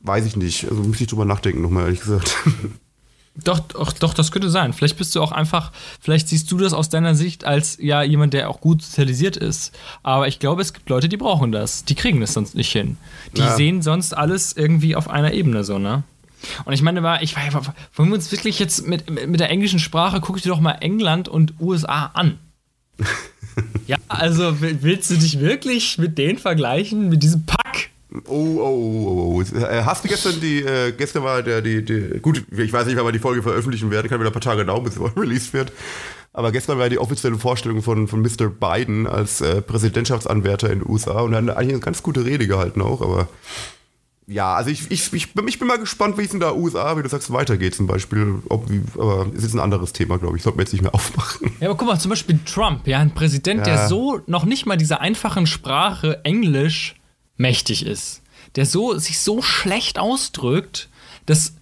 weiß 0.00 0.26
ich 0.26 0.36
nicht. 0.36 0.64
Also 0.70 0.82
müsste 0.82 1.04
ich 1.04 1.10
drüber 1.10 1.24
nachdenken 1.24 1.62
nochmal, 1.62 1.84
ehrlich 1.84 2.00
gesagt. 2.00 2.36
Doch, 3.44 3.60
doch, 3.60 3.92
doch, 3.92 4.12
das 4.12 4.32
könnte 4.32 4.50
sein. 4.50 4.72
Vielleicht 4.72 4.98
bist 4.98 5.14
du 5.14 5.22
auch 5.22 5.30
einfach, 5.30 5.70
vielleicht 6.00 6.28
siehst 6.28 6.50
du 6.50 6.58
das 6.58 6.72
aus 6.74 6.88
deiner 6.88 7.14
Sicht 7.14 7.44
als 7.44 7.78
ja 7.80 8.02
jemand, 8.02 8.34
der 8.34 8.50
auch 8.50 8.60
gut 8.60 8.82
sozialisiert 8.82 9.36
ist. 9.36 9.72
Aber 10.02 10.26
ich 10.26 10.40
glaube, 10.40 10.60
es 10.60 10.72
gibt 10.74 10.90
Leute, 10.90 11.08
die 11.08 11.16
brauchen 11.16 11.52
das. 11.52 11.84
Die 11.84 11.94
kriegen 11.94 12.20
das 12.20 12.34
sonst 12.34 12.54
nicht 12.56 12.72
hin. 12.72 12.96
Die 13.36 13.40
Ja. 13.42 13.54
sehen 13.54 13.82
sonst 13.82 14.14
alles 14.14 14.52
irgendwie 14.56 14.96
auf 14.96 15.08
einer 15.08 15.32
Ebene 15.32 15.62
so, 15.62 15.78
ne? 15.78 16.02
Und 16.64 16.72
ich 16.72 16.82
meine, 16.82 17.02
war, 17.02 17.22
ich 17.22 17.36
war, 17.36 17.74
wollen 17.94 18.08
wir 18.08 18.14
uns 18.14 18.30
wirklich 18.32 18.58
jetzt 18.58 18.86
mit, 18.86 19.08
mit 19.28 19.40
der 19.40 19.50
englischen 19.50 19.78
Sprache, 19.78 20.20
guck 20.20 20.40
dir 20.40 20.48
doch 20.48 20.60
mal 20.60 20.78
England 20.80 21.28
und 21.28 21.54
USA 21.60 22.06
an. 22.14 22.38
ja, 23.86 23.96
also 24.08 24.60
will- 24.60 24.78
willst 24.82 25.10
du 25.10 25.16
dich 25.16 25.40
wirklich 25.40 25.98
mit 25.98 26.18
denen 26.18 26.38
vergleichen, 26.38 27.08
mit 27.08 27.22
diesem 27.22 27.44
Pack? 27.46 27.90
Oh, 28.26 28.58
oh, 28.58 28.60
oh, 28.60 29.42
oh. 29.42 29.56
Äh, 29.56 29.82
Hast 29.84 30.04
du 30.04 30.08
gestern 30.08 30.40
die, 30.40 30.58
äh, 30.62 30.92
gestern 30.92 31.22
war 31.22 31.42
der, 31.42 31.62
die, 31.62 31.84
die, 31.84 32.18
gut, 32.20 32.44
ich 32.50 32.72
weiß 32.72 32.86
nicht, 32.86 32.96
wann 32.96 33.04
wir 33.06 33.12
die 33.12 33.20
Folge 33.20 33.42
veröffentlichen 33.42 33.90
werden, 33.90 34.08
kann 34.08 34.18
wieder 34.18 34.30
ein 34.30 34.32
paar 34.32 34.40
Tage 34.42 34.64
dauern, 34.64 34.82
bis 34.82 34.94
sie 34.94 35.00
released 35.16 35.52
wird. 35.52 35.72
Aber 36.32 36.52
gestern 36.52 36.78
war 36.78 36.88
die 36.88 36.98
offizielle 36.98 37.38
Vorstellung 37.38 37.82
von, 37.82 38.08
von 38.08 38.22
Mr. 38.22 38.48
Biden 38.48 39.06
als 39.06 39.40
äh, 39.40 39.62
Präsidentschaftsanwärter 39.62 40.70
in 40.70 40.80
den 40.80 40.88
USA 40.88 41.20
und 41.20 41.32
er 41.32 41.42
hat 41.42 41.50
eigentlich 41.56 41.70
eine 41.74 41.80
ganz 41.80 42.02
gute 42.02 42.24
Rede 42.24 42.46
gehalten 42.46 42.82
auch, 42.82 43.00
aber 43.02 43.28
ja, 44.30 44.54
also 44.54 44.70
ich, 44.70 44.90
ich, 44.90 45.12
ich, 45.12 45.34
bin, 45.34 45.48
ich 45.48 45.58
bin 45.58 45.66
mal 45.66 45.78
gespannt, 45.78 46.16
wie 46.16 46.22
es 46.22 46.32
in 46.32 46.38
der 46.38 46.56
USA, 46.56 46.96
wie 46.96 47.02
du 47.02 47.08
sagst, 47.08 47.32
weitergeht 47.32 47.74
zum 47.74 47.88
Beispiel. 47.88 48.40
Ob, 48.48 48.70
aber 48.94 49.26
es 49.36 49.42
ist 49.42 49.54
ein 49.54 49.60
anderes 49.60 49.92
Thema, 49.92 50.18
glaube 50.18 50.36
ich. 50.36 50.42
Sollten 50.44 50.58
wir 50.58 50.62
jetzt 50.62 50.72
nicht 50.72 50.82
mehr 50.82 50.94
aufmachen. 50.94 51.50
Ja, 51.60 51.68
aber 51.68 51.76
guck 51.76 51.88
mal, 51.88 51.98
zum 51.98 52.10
Beispiel 52.10 52.38
Trump, 52.46 52.86
ja, 52.86 52.98
ein 53.00 53.12
Präsident, 53.12 53.66
der 53.66 53.74
Ja. 53.74 53.88
so 53.88 54.20
noch 54.26 54.44
nicht 54.44 54.66
mal 54.66 54.76
dieser 54.76 55.00
einfachen 55.00 55.46
Sprache 55.48 56.24
Englisch 56.24 56.94
mächtig 57.36 57.84
ist. 57.84 58.22
Der 58.54 58.66
so, 58.66 58.96
sich 58.98 59.18
so 59.18 59.42
schlecht 59.42 59.98
ausdrückt, 59.98 60.88
das 61.26 61.54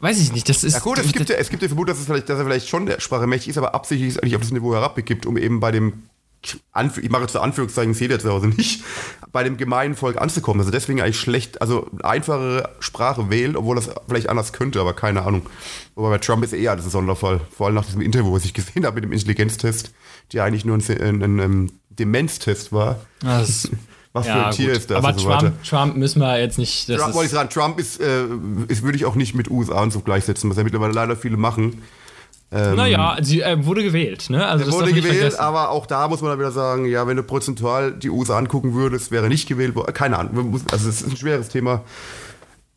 weiß 0.00 0.20
ich 0.20 0.32
nicht, 0.32 0.48
das 0.48 0.64
ist. 0.64 0.74
Ja 0.74 0.80
gut, 0.80 0.98
es 0.98 1.12
gibt 1.12 1.28
ja, 1.28 1.36
es 1.36 1.50
gibt 1.50 1.62
ja 1.62 1.68
Vermut, 1.68 1.88
dass, 1.88 1.98
es 1.98 2.06
vielleicht, 2.06 2.28
dass 2.28 2.38
er 2.38 2.44
vielleicht 2.44 2.68
schon 2.68 2.86
der 2.86 3.00
Sprache 3.00 3.26
mächtig 3.26 3.50
ist, 3.50 3.58
aber 3.58 3.74
absichtlich 3.74 4.10
es 4.10 4.18
eigentlich 4.18 4.36
auf 4.36 4.42
das 4.42 4.50
Niveau 4.50 4.72
herabbegibt, 4.74 5.26
um 5.26 5.36
eben 5.36 5.60
bei 5.60 5.72
dem, 5.72 6.04
ich 6.42 7.10
mache 7.10 7.22
jetzt 7.22 7.36
Anführungszeichen, 7.36 7.92
ich 7.92 7.98
sehe 7.98 8.08
der 8.08 8.20
zu 8.20 8.30
Hause 8.30 8.48
nicht, 8.48 8.84
bei 9.32 9.42
dem 9.42 9.56
gemeinen 9.56 9.94
Volk 9.94 10.20
anzukommen. 10.20 10.60
Also 10.60 10.70
deswegen 10.70 11.00
eigentlich 11.00 11.18
schlecht, 11.18 11.60
also 11.60 11.88
einfache 12.02 12.68
Sprache 12.78 13.30
wählt, 13.30 13.56
obwohl 13.56 13.76
das 13.76 13.90
vielleicht 14.08 14.28
anders 14.28 14.52
könnte, 14.52 14.80
aber 14.80 14.92
keine 14.94 15.22
Ahnung. 15.22 15.46
Wobei 15.94 16.10
bei 16.10 16.18
Trump 16.18 16.44
ist 16.44 16.52
eher 16.52 16.76
das 16.76 16.86
ein 16.86 16.90
Sonderfall. 16.90 17.40
Vor 17.50 17.66
allem 17.66 17.74
nach 17.74 17.84
diesem 17.84 18.00
Interview, 18.00 18.32
was 18.32 18.44
ich 18.44 18.54
gesehen 18.54 18.86
habe 18.86 18.96
mit 18.96 19.04
dem 19.04 19.12
Intelligenztest, 19.12 19.92
der 20.32 20.44
eigentlich 20.44 20.64
nur 20.64 20.76
ein, 20.76 21.22
ein, 21.22 21.40
ein, 21.40 21.72
Demenztest 21.90 22.72
war. 22.72 23.00
Das, 23.20 23.68
Was 24.12 24.26
für 24.26 24.32
ja, 24.32 24.46
ein 24.46 24.54
Tier 24.54 24.68
gut. 24.68 24.76
ist 24.78 24.90
das 24.90 25.04
Aber 25.04 25.18
so 25.18 25.28
weiter. 25.28 25.40
Trump, 25.40 25.64
Trump 25.64 25.96
müssen 25.96 26.20
wir 26.20 26.40
jetzt 26.40 26.58
nicht. 26.58 26.88
Das 26.88 26.98
Trump, 26.98 27.14
wollte 27.14 27.26
ich 27.26 27.32
ist, 27.32 27.32
sagen, 27.32 27.50
Trump 27.50 27.78
ist, 27.78 28.00
äh, 28.00 28.24
ist 28.68 28.82
würde 28.82 28.96
ich 28.96 29.04
auch 29.04 29.14
nicht 29.14 29.34
mit 29.34 29.50
USA 29.50 29.82
und 29.82 29.92
so 29.92 30.00
gleichsetzen, 30.00 30.48
was 30.48 30.56
ja 30.56 30.64
mittlerweile 30.64 30.92
leider 30.92 31.16
viele 31.16 31.36
machen. 31.36 31.82
Ähm, 32.50 32.76
naja, 32.76 33.18
sie 33.20 33.42
äh, 33.42 33.64
wurde 33.66 33.82
gewählt, 33.82 34.30
ne? 34.30 34.46
Also 34.46 34.72
wurde 34.72 34.92
gewählt, 34.94 35.14
vergessen. 35.16 35.38
aber 35.40 35.68
auch 35.70 35.84
da 35.86 36.08
muss 36.08 36.22
man 36.22 36.30
dann 36.30 36.38
wieder 36.38 36.50
sagen, 36.50 36.86
ja, 36.86 37.06
wenn 37.06 37.16
du 37.16 37.22
prozentual 37.22 37.92
die 37.92 38.08
USA 38.08 38.38
angucken 38.38 38.72
würdest, 38.74 39.10
wäre 39.10 39.28
nicht 39.28 39.46
gewählt 39.48 39.74
worden. 39.74 39.92
Keine 39.92 40.18
Ahnung, 40.18 40.58
also 40.72 40.88
es 40.88 41.02
ist 41.02 41.10
ein 41.10 41.16
schweres 41.16 41.48
Thema. 41.50 41.82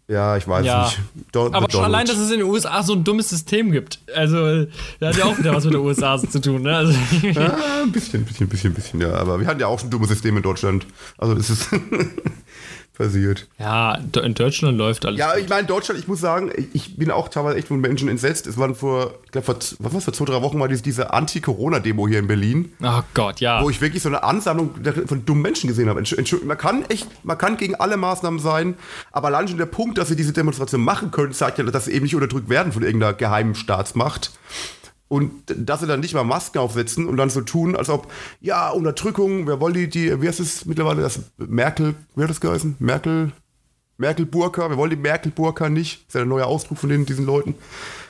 Ja, 0.10 0.36
ich 0.36 0.46
weiß 0.46 0.66
Ja. 0.66 0.84
nicht. 0.84 1.00
Don- 1.32 1.54
Aber 1.56 1.72
schon 1.72 1.86
allein, 1.86 2.06
dass 2.06 2.18
es 2.18 2.30
in 2.32 2.40
den 2.40 2.48
USA 2.50 2.84
so 2.84 2.92
ein 2.92 3.06
dummes 3.06 3.30
System 3.30 3.72
gibt. 3.72 4.00
Also, 4.14 4.66
da 5.00 5.08
hat 5.08 5.16
ja 5.16 5.24
auch 5.24 5.38
wieder 5.38 5.56
was 5.56 5.64
mit 5.64 5.74
den 5.74 5.80
USA 5.80 6.18
zu 6.30 6.42
tun, 6.42 6.64
ne? 6.64 6.76
Also, 6.76 6.92
Ja, 7.22 7.56
ein 7.84 7.94
bisschen, 7.94 8.26
bisschen, 8.26 8.50
bisschen, 8.50 8.74
bisschen, 8.74 9.00
ja. 9.00 9.14
Aber 9.14 9.40
wir 9.40 9.48
hatten 9.48 9.62
ja 9.62 9.68
auch 9.68 9.80
schon 9.80 9.90
dumme 9.90 10.06
Systeme 10.08 10.38
in 10.38 10.44
Deutschland. 10.44 10.86
Also 11.18 11.34
das 11.34 11.50
ist 11.50 11.70
passiert. 12.98 13.48
ja, 13.58 13.96
in 13.96 14.34
Deutschland 14.34 14.78
läuft 14.78 15.06
alles. 15.06 15.20
Ja, 15.20 15.36
ich 15.36 15.50
meine, 15.50 15.66
Deutschland, 15.66 16.00
ich 16.00 16.08
muss 16.08 16.20
sagen, 16.20 16.52
ich 16.74 16.98
bin 16.98 17.10
auch 17.10 17.30
teilweise 17.30 17.58
echt 17.58 17.68
von 17.70 17.80
Menschen 17.80 18.08
entsetzt. 18.10 18.46
Es 18.48 18.58
waren 18.58 18.76
vor, 18.76 19.14
ich 19.26 19.32
glaube, 19.32 19.46
vor, 19.46 19.56
was 19.80 19.94
war's, 19.94 20.04
vor 20.04 20.14
zwei, 20.14 20.26
drei 20.26 20.42
Wochen 20.42 20.58
mal 20.58 20.68
diese, 20.68 20.84
diese 20.84 21.12
Anti-Corona-Demo 21.14 22.08
hier 22.08 22.20
in 22.20 22.28
Berlin. 22.28 22.74
Oh 22.84 23.02
Gott, 23.14 23.40
ja. 23.40 23.64
wo 23.64 23.70
ich 23.70 23.82
wirklich 23.82 24.04
so 24.04 24.10
eine 24.10 24.24
Ansammlung 24.24 24.72
von 25.08 25.26
dummen 25.26 25.42
Menschen 25.42 25.68
gesehen 25.68 25.90
habe. 25.90 26.00
Entsch- 26.00 26.18
Entschuldigung, 26.18 26.50
man 26.50 26.58
kann 26.58 26.84
echt, 26.90 27.08
man 27.26 27.38
kann 27.38 27.58
gegen 27.58 27.76
alle 27.76 27.98
Maßnahmen 27.98 28.40
sein, 28.40 28.76
aber 29.12 29.30
allein 29.30 29.48
schon 29.48 29.58
der 29.58 29.66
Punkt, 29.66 29.98
dass 29.98 30.10
sie 30.10 30.16
diese 30.16 30.34
Demonstration 30.34 30.82
machen 30.82 31.12
können, 31.12 31.34
zeigt 31.34 31.58
ja, 31.58 31.64
dass 31.64 31.86
sie 31.86 31.92
eben 31.94 32.04
nicht 32.04 32.16
unterdrückt 32.16 32.50
werden 32.50 32.72
von 32.72 32.84
irgendeiner 32.84 33.14
geheimen 33.14 33.56
Staatsmacht. 33.56 34.32
Und 35.12 35.44
dass 35.54 35.82
sie 35.82 35.88
dann 35.88 36.00
nicht 36.00 36.14
mal 36.14 36.24
Masken 36.24 36.60
aufsetzen 36.60 37.06
und 37.06 37.18
dann 37.18 37.30
so 37.30 37.42
tun, 37.42 37.76
als 37.76 37.90
ob, 37.90 38.10
ja, 38.40 38.70
Unterdrückung, 38.70 39.46
wer 39.46 39.60
wollte 39.60 39.80
die, 39.80 39.90
die 39.90 40.22
wie 40.22 40.28
heißt 40.30 40.40
es 40.40 40.66
mittlerweile, 40.66 41.02
das 41.02 41.20
Merkel, 41.36 41.96
wie 42.16 42.24
hat 42.24 42.30
das 42.30 42.40
geheißen? 42.40 42.78
Merkel, 42.80 43.34
Merkel-Burka, 43.98 44.70
wir 44.70 44.78
wollen 44.78 44.92
die 44.92 44.96
Merkel-Burka 44.96 45.68
nicht. 45.68 46.04
Das 46.04 46.08
ist 46.08 46.14
ja 46.14 46.20
der 46.22 46.28
neue 46.28 46.46
Ausdruck 46.46 46.78
von 46.78 46.90
den, 46.90 47.06
diesen 47.06 47.26
Leuten. 47.26 47.56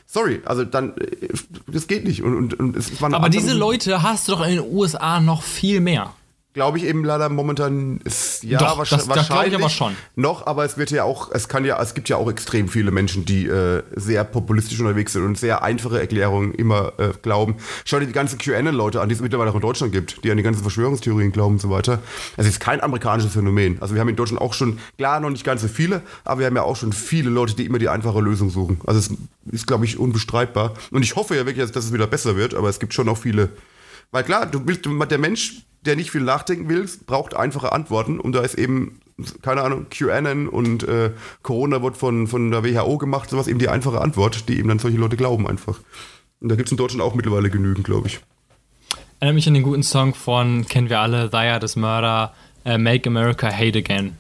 Sorry, 0.06 0.42
also 0.46 0.64
dann, 0.64 0.96
äh, 0.98 1.30
das 1.66 1.88
geht 1.88 2.04
nicht. 2.04 2.22
Und, 2.22 2.38
und, 2.38 2.60
und 2.60 2.76
es 2.76 3.02
war 3.02 3.08
eine 3.08 3.16
Aber 3.16 3.30
diese 3.30 3.54
Leute 3.54 4.04
hast 4.04 4.28
du 4.28 4.34
doch 4.34 4.46
in 4.46 4.58
den 4.58 4.72
USA 4.72 5.20
noch 5.20 5.42
viel 5.42 5.80
mehr. 5.80 6.14
glaube 6.54 6.78
ich 6.78 6.84
eben 6.84 7.04
leider 7.04 7.30
momentan 7.30 8.00
ist 8.04 8.31
ja 8.44 8.60
Doch, 8.60 8.78
wahrsch- 8.80 8.90
das- 8.90 9.08
das 9.08 9.24
ich 9.24 9.30
wahrscheinlich 9.30 9.56
aber 9.56 9.70
schon. 9.70 9.96
noch, 10.16 10.46
aber 10.48 10.66
es 10.66 10.78
wird 10.78 10.92
ja 10.92 11.04
auch, 11.04 11.32
es 11.32 11.48
kann 11.48 11.66
ja, 11.66 11.82
es 11.82 11.94
gibt 11.94 12.10
ja 12.10 12.18
auch 12.18 12.30
extrem 12.30 12.68
viele 12.68 12.92
Menschen, 12.92 13.26
die 13.26 13.46
äh, 13.48 13.84
sehr 13.96 14.24
populistisch 14.24 14.80
unterwegs 14.80 15.14
sind 15.14 15.24
und 15.26 15.38
sehr 15.38 15.64
einfache 15.64 16.00
Erklärungen 16.00 16.54
immer 16.54 16.94
äh, 16.98 17.10
glauben. 17.22 17.56
Schau 17.86 18.00
dir 18.00 18.06
die 18.08 18.12
ganzen 18.14 18.38
QAnon-Leute 18.38 19.02
an, 19.02 19.10
die 19.10 19.16
es 19.16 19.22
mittlerweile 19.22 19.52
auch 19.52 19.56
in 19.56 19.62
Deutschland 19.62 19.94
gibt, 19.94 20.24
die 20.24 20.32
an 20.32 20.38
die 20.38 20.44
ganzen 20.44 20.62
Verschwörungstheorien 20.62 21.32
glauben 21.32 21.56
und 21.56 21.62
so 21.62 21.70
weiter. 21.70 22.00
Es 22.38 22.48
ist 22.48 22.60
kein 22.60 22.82
amerikanisches 22.82 23.34
Phänomen. 23.34 23.78
Also 23.82 23.94
wir 23.94 24.02
haben 24.02 24.10
in 24.10 24.16
Deutschland 24.16 24.42
auch 24.42 24.54
schon, 24.54 24.80
klar 24.98 25.20
noch 25.20 25.30
nicht 25.30 25.44
ganz 25.44 25.62
so 25.62 25.68
viele, 25.68 26.02
aber 26.24 26.40
wir 26.40 26.48
haben 26.48 26.56
ja 26.56 26.64
auch 26.64 26.76
schon 26.76 26.94
viele 26.94 27.30
Leute, 27.30 27.56
die 27.56 27.66
immer 27.66 27.80
die 27.80 27.90
einfache 27.90 28.20
Lösung 28.20 28.50
suchen. 28.50 28.80
Also 28.86 29.00
es 29.00 29.10
ist, 29.52 29.68
glaube 29.68 29.86
ich, 29.86 29.98
unbestreitbar. 30.00 30.74
Und 30.92 31.04
ich 31.04 31.16
hoffe 31.16 31.36
ja 31.36 31.46
wirklich, 31.46 31.64
dass, 31.66 31.72
dass 31.72 31.86
es 31.86 31.94
wieder 31.94 32.08
besser 32.08 32.36
wird, 32.36 32.54
aber 32.54 32.70
es 32.70 32.80
gibt 32.80 32.94
schon 32.94 33.08
auch 33.10 33.18
viele, 33.18 33.50
weil 34.12 34.24
klar, 34.24 34.46
du 34.46 34.62
willst, 34.66 34.86
der 34.86 35.18
Mensch, 35.18 35.64
der 35.86 35.96
nicht 35.96 36.12
viel 36.12 36.22
nachdenken 36.22 36.70
will, 36.70 36.88
braucht 37.06 37.36
einfache 37.36 37.72
Antworten. 37.72 38.20
Und 38.20 38.34
da 38.34 38.42
ist 38.42 38.56
eben, 38.56 39.00
keine 39.42 39.62
Ahnung, 39.62 39.88
QAnon 39.90 40.48
und 40.48 40.84
äh, 40.84 41.12
Corona 41.42 41.82
wird 41.82 41.98
von, 41.98 42.28
von 42.28 42.52
der 42.52 42.64
WHO 42.64 42.98
gemacht, 42.98 43.30
sowas 43.30 43.48
eben 43.48 43.60
die 43.60 43.70
einfache 43.70 44.02
Antwort, 44.02 44.48
die 44.50 44.58
eben 44.58 44.70
dann 44.70 44.80
solche 44.80 44.98
Leute 44.98 45.18
glauben 45.18 45.48
einfach. 45.48 45.80
Und 46.40 46.50
da 46.50 46.56
gibt 46.56 46.68
es 46.68 46.72
in 46.72 46.78
Deutschland 46.78 47.04
auch 47.04 47.16
mittlerweile 47.16 47.50
genügend, 47.50 47.86
glaube 47.86 48.08
ich. 48.08 48.20
Erinnert 49.20 49.36
mich 49.36 49.48
an 49.48 49.54
den 49.54 49.64
guten 49.64 49.84
Song 49.84 50.16
von, 50.16 50.66
kennen 50.68 50.90
wir 50.90 51.00
alle, 51.00 51.30
Thaya, 51.30 51.60
das 51.60 51.76
Mörder, 51.76 52.34
Äh, 52.64 52.78
Make 52.78 53.10
America 53.10 53.48
Hate 53.52 53.80
Again. 53.80 54.16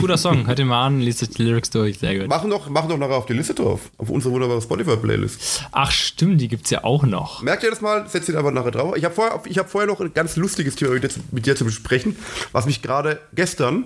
Guter 0.00 0.16
Song, 0.18 0.46
hört 0.48 0.58
ihn 0.58 0.66
mal 0.66 0.84
an, 0.86 1.00
liest 1.00 1.38
die 1.38 1.42
Lyrics 1.42 1.70
durch, 1.70 1.98
sehr 2.00 2.18
gut. 2.18 2.28
Machen 2.28 2.50
doch, 2.50 2.68
machen 2.68 2.88
doch 2.88 2.98
nachher 2.98 3.14
auf 3.16 3.26
die 3.26 3.34
Liste 3.34 3.54
drauf. 3.54 3.82
Auf 3.98 4.10
unsere 4.10 4.34
wunderbare 4.34 4.60
Spotify-Playlist. 4.60 5.66
Ach 5.70 5.90
stimmt, 5.92 6.40
die 6.40 6.48
gibt's 6.48 6.70
ja 6.70 6.82
auch 6.82 7.04
noch. 7.04 7.42
Merkt 7.42 7.62
ihr 7.62 7.70
das 7.70 7.80
mal? 7.80 8.08
Setzt 8.08 8.28
ihr 8.28 8.36
einfach 8.36 8.50
nachher 8.50 8.72
drauf. 8.72 8.96
Ich 8.96 9.04
habe 9.04 9.14
vorher, 9.14 9.40
ich 9.46 9.58
hab 9.58 9.70
vorher 9.70 9.88
noch 9.88 10.00
ein 10.00 10.12
ganz 10.12 10.34
lustiges 10.36 10.74
Thema 10.74 10.92
mit 11.30 11.46
dir, 11.46 11.54
zu- 11.54 11.64
besprechen, 11.64 12.16
was 12.50 12.66
mich 12.66 12.82
gerade 12.82 13.20
gestern 13.34 13.84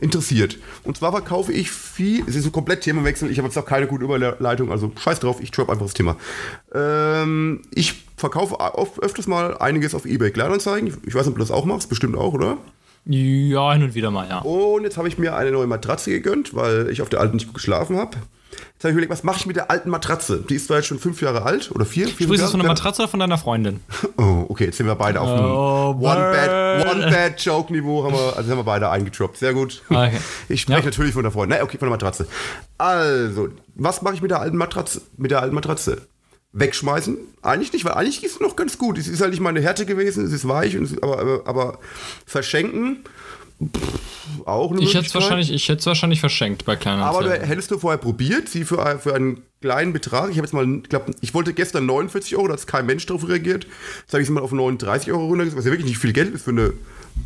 interessiert. 0.00 0.56
Und 0.84 0.96
zwar 0.96 1.12
verkaufe 1.12 1.52
ich 1.52 1.70
viel, 1.70 2.24
es 2.26 2.34
ist 2.34 2.46
ein 2.46 2.52
komplett 2.52 2.80
Themawechsel, 2.80 3.30
ich 3.30 3.36
habe 3.36 3.48
jetzt 3.48 3.58
auch 3.58 3.66
keine 3.66 3.86
gute 3.86 4.04
Überleitung, 4.04 4.72
also 4.72 4.90
scheiß 4.98 5.20
drauf, 5.20 5.36
ich 5.42 5.50
drop 5.50 5.68
einfach 5.68 5.84
das 5.84 5.92
Thema. 5.92 6.16
Ähm, 6.74 7.60
ich 7.74 8.04
verkaufe 8.16 8.56
öfters 9.02 9.26
mal 9.26 9.58
einiges 9.58 9.94
auf 9.94 10.06
Ebay 10.06 10.30
Kleinanzeigen. 10.30 10.88
Ich 11.06 11.14
weiß 11.14 11.26
nicht, 11.26 11.32
ob 11.32 11.34
du 11.34 11.40
das 11.40 11.50
auch 11.50 11.66
machst, 11.66 11.90
bestimmt 11.90 12.16
auch, 12.16 12.32
oder? 12.32 12.56
Ja, 13.06 13.72
hin 13.72 13.82
und 13.82 13.94
wieder 13.94 14.10
mal, 14.10 14.28
ja. 14.28 14.38
Und 14.40 14.84
jetzt 14.84 14.96
habe 14.98 15.08
ich 15.08 15.18
mir 15.18 15.34
eine 15.34 15.50
neue 15.50 15.66
Matratze 15.66 16.10
gegönnt, 16.10 16.54
weil 16.54 16.88
ich 16.90 17.02
auf 17.02 17.08
der 17.08 17.20
alten 17.20 17.36
nicht 17.36 17.46
gut 17.46 17.54
geschlafen 17.54 17.96
habe. 17.96 18.16
Jetzt 18.74 18.84
habe 18.84 18.88
ich 18.90 18.92
überlegt, 18.92 19.12
was 19.12 19.22
mache 19.24 19.38
ich 19.38 19.46
mit 19.46 19.56
der 19.56 19.70
alten 19.70 19.90
Matratze? 19.90 20.42
Die 20.48 20.54
ist 20.56 20.66
zwar 20.66 20.78
jetzt 20.78 20.86
schon 20.86 20.98
fünf 20.98 21.20
Jahre 21.22 21.42
alt 21.42 21.70
oder 21.72 21.84
vier. 21.86 22.08
vier 22.08 22.26
Sprichst 22.26 22.46
du 22.46 22.50
von 22.50 22.60
der 22.60 22.68
Matratze 22.68 23.02
oder 23.02 23.08
von 23.10 23.20
deiner 23.20 23.38
Freundin? 23.38 23.80
Oh, 24.16 24.44
okay, 24.48 24.66
jetzt 24.66 24.76
sind 24.76 24.86
wir 24.86 24.94
beide 24.96 25.20
auf 25.20 25.28
dem 25.28 25.44
Oh. 25.46 25.96
One-Bad-Joke-Niveau. 26.90 28.04
Haben 28.04 28.14
wir, 28.14 28.36
also 28.36 28.50
haben 28.50 28.58
wir 28.58 28.64
beide 28.64 28.90
eingedroppt. 28.90 29.36
Sehr 29.38 29.54
gut. 29.54 29.82
Okay. 29.88 30.18
Ich 30.48 30.62
spreche 30.62 30.80
Ja. 30.80 30.84
natürlich 30.86 31.12
von 31.14 31.22
der 31.22 31.32
Freundin. 31.32 31.56
Nein, 31.58 31.64
okay, 31.64 31.78
von 31.78 31.86
der 31.86 31.92
Matratze. 31.96 32.26
Also, 32.78 33.48
was 33.76 34.02
mache 34.02 34.14
ich 34.14 34.22
mit 34.22 34.30
der 34.30 34.40
alten 34.40 34.56
Matratze? 34.56 35.02
Mit 35.16 35.30
der 35.30 35.40
alten 35.42 35.54
Matratze? 35.54 36.02
Wegschmeißen? 36.52 37.16
Eigentlich 37.42 37.72
nicht, 37.72 37.84
weil 37.84 37.94
eigentlich 37.94 38.22
ist 38.24 38.34
es 38.34 38.40
noch 38.40 38.56
ganz 38.56 38.78
gut. 38.78 38.98
Es 38.98 39.08
ist 39.08 39.20
halt 39.20 39.30
nicht 39.30 39.40
meine 39.40 39.60
Härte 39.60 39.86
gewesen, 39.86 40.24
es 40.24 40.32
ist 40.32 40.48
weich, 40.48 40.76
und 40.76 40.84
es 40.84 40.92
ist, 40.92 41.02
aber, 41.02 41.18
aber, 41.18 41.42
aber 41.46 41.78
verschenken 42.26 43.04
pff, 43.62 44.46
auch 44.46 44.70
eine 44.70 44.82
Ich 44.82 44.94
hätte 44.94 45.06
es 45.06 45.14
wahrscheinlich, 45.14 45.52
ich 45.52 45.68
hätte 45.68 45.80
es 45.80 45.86
wahrscheinlich 45.86 46.20
verschenkt 46.20 46.64
bei 46.64 46.76
kleinen 46.76 47.02
Aber 47.02 47.22
du, 47.22 47.30
hättest 47.30 47.70
du 47.70 47.78
vorher 47.78 47.98
probiert, 47.98 48.48
sie 48.48 48.64
für, 48.64 48.98
für 48.98 49.14
einen 49.14 49.42
kleinen 49.60 49.92
Betrag, 49.92 50.30
ich 50.30 50.36
habe 50.36 50.46
jetzt 50.46 50.52
mal, 50.52 50.66
ich 50.82 50.88
glaube, 50.88 51.12
ich 51.20 51.34
wollte 51.34 51.52
gestern 51.52 51.86
49 51.86 52.36
Euro, 52.36 52.48
da 52.48 52.54
hat 52.54 52.66
kein 52.66 52.86
Mensch 52.86 53.04
drauf 53.06 53.28
reagiert. 53.28 53.66
Jetzt 54.00 54.12
habe 54.12 54.22
ich 54.22 54.28
es 54.28 54.32
mal 54.32 54.42
auf 54.42 54.52
39 54.52 55.12
Euro 55.12 55.26
runtergesetzt, 55.26 55.58
was 55.58 55.64
ja 55.66 55.70
wirklich 55.70 55.88
nicht 55.88 55.98
viel 55.98 56.12
Geld 56.12 56.34
ist 56.34 56.44
für 56.44 56.50
eine 56.50 56.72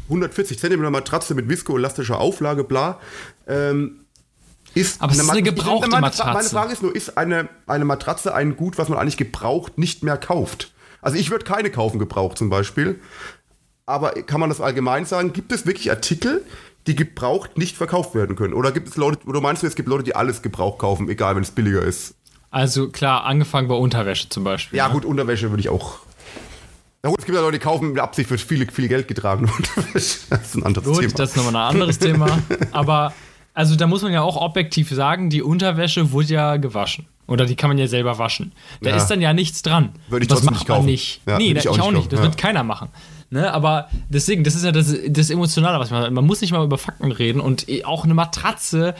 140 0.09 0.59
Zentimeter 0.59 0.91
Matratze 0.91 1.35
mit 1.35 1.49
viskoelastischer 1.49 2.18
Auflage, 2.18 2.64
bla. 2.64 3.01
Ähm, 3.47 4.04
ist 4.75 5.01
Aber 5.01 5.12
es 5.12 5.18
ist 5.18 5.31
eine 5.31 5.43
gebrauchte 5.43 5.89
meine, 5.89 6.03
Matratze. 6.03 6.33
Meine 6.33 6.49
Frage 6.49 6.72
ist 6.72 6.83
nur, 6.83 6.95
ist 6.95 7.16
eine, 7.16 7.49
eine 7.66 7.85
Matratze 7.85 8.35
ein 8.35 8.57
Gut, 8.57 8.79
was 8.79 8.89
man 8.89 8.99
eigentlich 8.99 9.16
gebraucht 9.16 9.79
nicht 9.79 10.03
mehr 10.03 10.16
kauft? 10.16 10.72
Also 11.01 11.18
ich 11.18 11.31
würde 11.31 11.45
keine 11.45 11.70
kaufen 11.70 11.99
gebraucht 11.99 12.39
zum 12.39 12.51
Beispiel. 12.51 13.01
Aber 13.87 14.12
kann 14.12 14.41
man 14.41 14.49
das 14.49 14.61
allgemein 14.61 15.05
sagen? 15.05 15.33
Gibt 15.33 15.53
es 15.53 15.66
wirklich 15.66 15.91
Artikel, 15.91 16.45
die 16.87 16.95
gebraucht 16.95 17.59
nicht 17.59 17.77
verkauft 17.77 18.14
werden 18.14 18.37
können? 18.37 18.55
Oder 18.55 18.72
gibt 18.72 18.89
es 18.89 18.97
Leute, 18.97 19.27
oder 19.27 19.41
meinst 19.41 19.62
du, 19.62 19.66
es 19.66 19.75
gibt 19.75 19.89
Leute, 19.89 20.05
die 20.05 20.16
alles 20.16 20.43
gebraucht 20.43 20.79
kaufen, 20.79 21.09
egal 21.09 21.37
wenn 21.37 21.43
es 21.43 21.51
billiger 21.51 21.83
ist? 21.83 22.14
Also 22.51 22.89
klar, 22.89 23.25
angefangen 23.25 23.68
bei 23.68 23.75
Unterwäsche 23.75 24.29
zum 24.29 24.45
Beispiel. 24.45 24.79
Ja, 24.79 24.89
ne? 24.89 24.95
gut, 24.95 25.05
Unterwäsche 25.05 25.51
würde 25.51 25.61
ich 25.61 25.68
auch. 25.68 25.99
Na 27.03 27.11
gut, 27.11 27.18
es 27.18 27.27
gibt 27.27 27.37
ja 27.37 27.43
Leute, 27.43 27.59
die 27.59 27.62
kaufen 27.64 27.89
mit 27.89 27.99
Absicht 27.99 28.29
für 28.29 28.39
viel, 28.39 28.70
viel 28.70 28.89
Geld 28.89 29.09
getragen. 29.09 29.51
Unterwäsche. 29.57 30.20
Das 30.31 30.47
ist 30.47 30.55
ein 30.55 30.62
anderes 30.62 30.87
Gut, 30.87 31.01
Thema. 31.01 31.12
das 31.14 31.31
ist 31.31 31.37
nochmal 31.37 31.57
ein 31.57 31.75
anderes 31.75 31.99
Thema. 31.99 32.39
Aber 32.72 33.12
also 33.55 33.77
da 33.77 33.87
muss 33.87 34.03
man 34.03 34.13
ja 34.13 34.21
auch 34.23 34.37
objektiv 34.37 34.91
sagen, 34.91 35.31
die 35.31 35.43
Unterwäsche 35.43 36.13
wurde 36.13 36.35
ja 36.35 36.57
gewaschen. 36.59 37.07
Oder 37.27 37.47
die 37.47 37.57
kann 37.57 37.69
man 37.71 37.79
ja 37.79 37.87
selber 37.87 38.19
waschen. 38.19 38.53
Da 38.83 38.91
Ja. 38.91 38.97
ist 38.97 39.07
dann 39.07 39.23
ja 39.23 39.33
nichts 39.33 39.63
dran. 39.63 39.93
Würde 40.09 40.25
ich 40.25 40.29
das 40.29 40.41
trotzdem 40.41 40.53
macht 40.53 40.61
nicht 40.61 40.69
man 40.69 40.77
kaufen. 40.79 40.87
nicht. 40.87 41.21
Ja, 41.27 41.39
nee, 41.39 41.45
würde 41.49 41.55
das 41.55 41.65
ich 41.65 41.71
ich 41.71 41.81
auch 41.81 41.87
auch 41.87 41.93
nicht. 41.93 42.13
Das 42.13 42.19
kaufen, 42.21 42.31
wird 42.33 42.37
keiner 42.37 42.63
machen. 42.65 42.89
Ne, 43.31 43.53
aber 43.53 43.89
deswegen, 44.11 44.45
das 44.45 44.55
ist 44.55 44.65
ja 44.65 44.71
das, 44.71 44.95
das 45.09 45.31
Emotionale, 45.31 45.81
was 45.81 45.91
man 45.91 46.13
Man 46.13 46.27
muss 46.27 46.41
nicht 46.43 46.53
mal 46.53 46.63
über 46.63 46.77
Fakten 46.79 47.11
reden. 47.11 47.41
Und 47.41 47.67
auch 47.85 48.05
eine 48.05 48.13
Matratze 48.15 48.95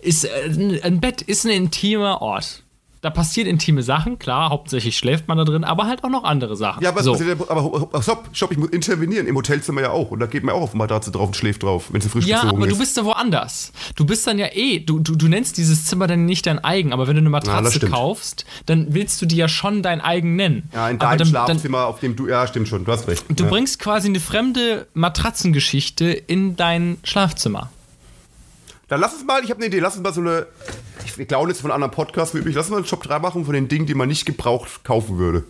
ist, 0.00 0.24
äh, 0.24 0.80
ein 0.82 1.00
Bett 1.00 1.22
ist 1.22 1.44
ein 1.46 1.52
intimer 1.52 2.20
Ort. 2.20 2.64
Da 3.00 3.10
passieren 3.10 3.48
intime 3.48 3.82
Sachen, 3.82 4.18
klar, 4.18 4.50
hauptsächlich 4.50 4.96
schläft 4.96 5.28
man 5.28 5.38
da 5.38 5.44
drin, 5.44 5.62
aber 5.62 5.86
halt 5.86 6.02
auch 6.02 6.08
noch 6.10 6.24
andere 6.24 6.56
Sachen. 6.56 6.82
Ja, 6.82 6.90
aber, 6.90 7.02
so. 7.02 7.14
aber, 7.48 8.02
stopp, 8.02 8.28
stopp, 8.32 8.50
ich 8.50 8.58
muss 8.58 8.70
intervenieren. 8.70 9.26
Im 9.26 9.36
Hotelzimmer 9.36 9.82
ja 9.82 9.90
auch. 9.90 10.10
Und 10.10 10.18
da 10.20 10.26
geht 10.26 10.42
man 10.42 10.54
auch 10.54 10.62
auf 10.62 10.74
Matratze 10.74 11.10
drauf 11.12 11.28
und 11.28 11.36
schläft 11.36 11.62
drauf, 11.62 11.86
wenn 11.92 12.00
sie 12.00 12.08
frisch 12.08 12.26
Ja, 12.26 12.42
aber 12.42 12.66
ist. 12.66 12.72
du 12.74 12.78
bist 12.78 12.96
ja 12.96 13.04
woanders. 13.04 13.72
Du 13.94 14.04
bist 14.04 14.26
dann 14.26 14.38
ja 14.38 14.48
eh, 14.52 14.80
du, 14.80 14.98
du, 14.98 15.14
du 15.14 15.28
nennst 15.28 15.58
dieses 15.58 15.84
Zimmer 15.84 16.06
dann 16.08 16.26
nicht 16.26 16.46
dein 16.46 16.58
eigen, 16.64 16.92
aber 16.92 17.06
wenn 17.06 17.14
du 17.14 17.20
eine 17.20 17.30
Ja, 17.30 17.38
das 17.40 17.48
Matratze 17.48 17.76
stimmt. 17.76 17.92
kaufst, 17.92 18.44
dann 18.66 18.92
willst 18.94 19.22
du 19.22 19.26
die 19.26 19.36
ja 19.36 19.48
schon 19.48 19.82
dein 19.82 20.00
eigen 20.00 20.34
nennen. 20.36 20.68
ja, 20.72 20.88
in 20.88 20.98
deinem 20.98 21.18
dann, 21.18 21.18
dann, 21.18 21.26
Schlafzimmer, 21.46 21.86
auf 21.86 22.00
dem 22.00 22.16
du. 22.16 22.26
Ja, 22.26 22.46
stimmt 22.46 22.68
schon, 22.68 22.84
du 22.84 22.90
hast 22.92 23.06
recht. 23.06 23.24
du 23.28 23.44
ja. 23.44 23.48
bringst 23.50 23.78
quasi 23.78 24.08
eine 24.08 24.20
fremde 24.20 24.86
Matratzengeschichte 24.94 26.06
in 26.10 26.56
dein 26.56 26.98
Schlafzimmer. 27.04 27.70
Dann 28.88 29.00
lass 29.00 29.14
uns 29.14 29.24
mal, 29.24 29.44
ich 29.44 29.50
habe 29.50 29.58
eine 29.58 29.66
Idee, 29.66 29.80
lass 29.80 29.94
uns 29.96 30.02
mal 30.02 30.12
so 30.12 30.20
eine. 30.20 30.46
Ich 31.04 31.28
klaue 31.28 31.48
jetzt 31.48 31.60
von 31.60 31.70
anderen 31.70 31.90
Podcasts 31.92 32.34
wie 32.34 32.38
üblich, 32.38 32.54
lass 32.54 32.66
uns 32.66 32.70
mal 32.70 32.76
einen 32.78 32.86
Top 32.86 33.02
3 33.02 33.18
machen 33.18 33.44
von 33.44 33.54
den 33.54 33.68
Dingen, 33.68 33.86
die 33.86 33.94
man 33.94 34.08
nicht 34.08 34.24
gebraucht 34.26 34.82
kaufen 34.84 35.18
würde. 35.18 35.44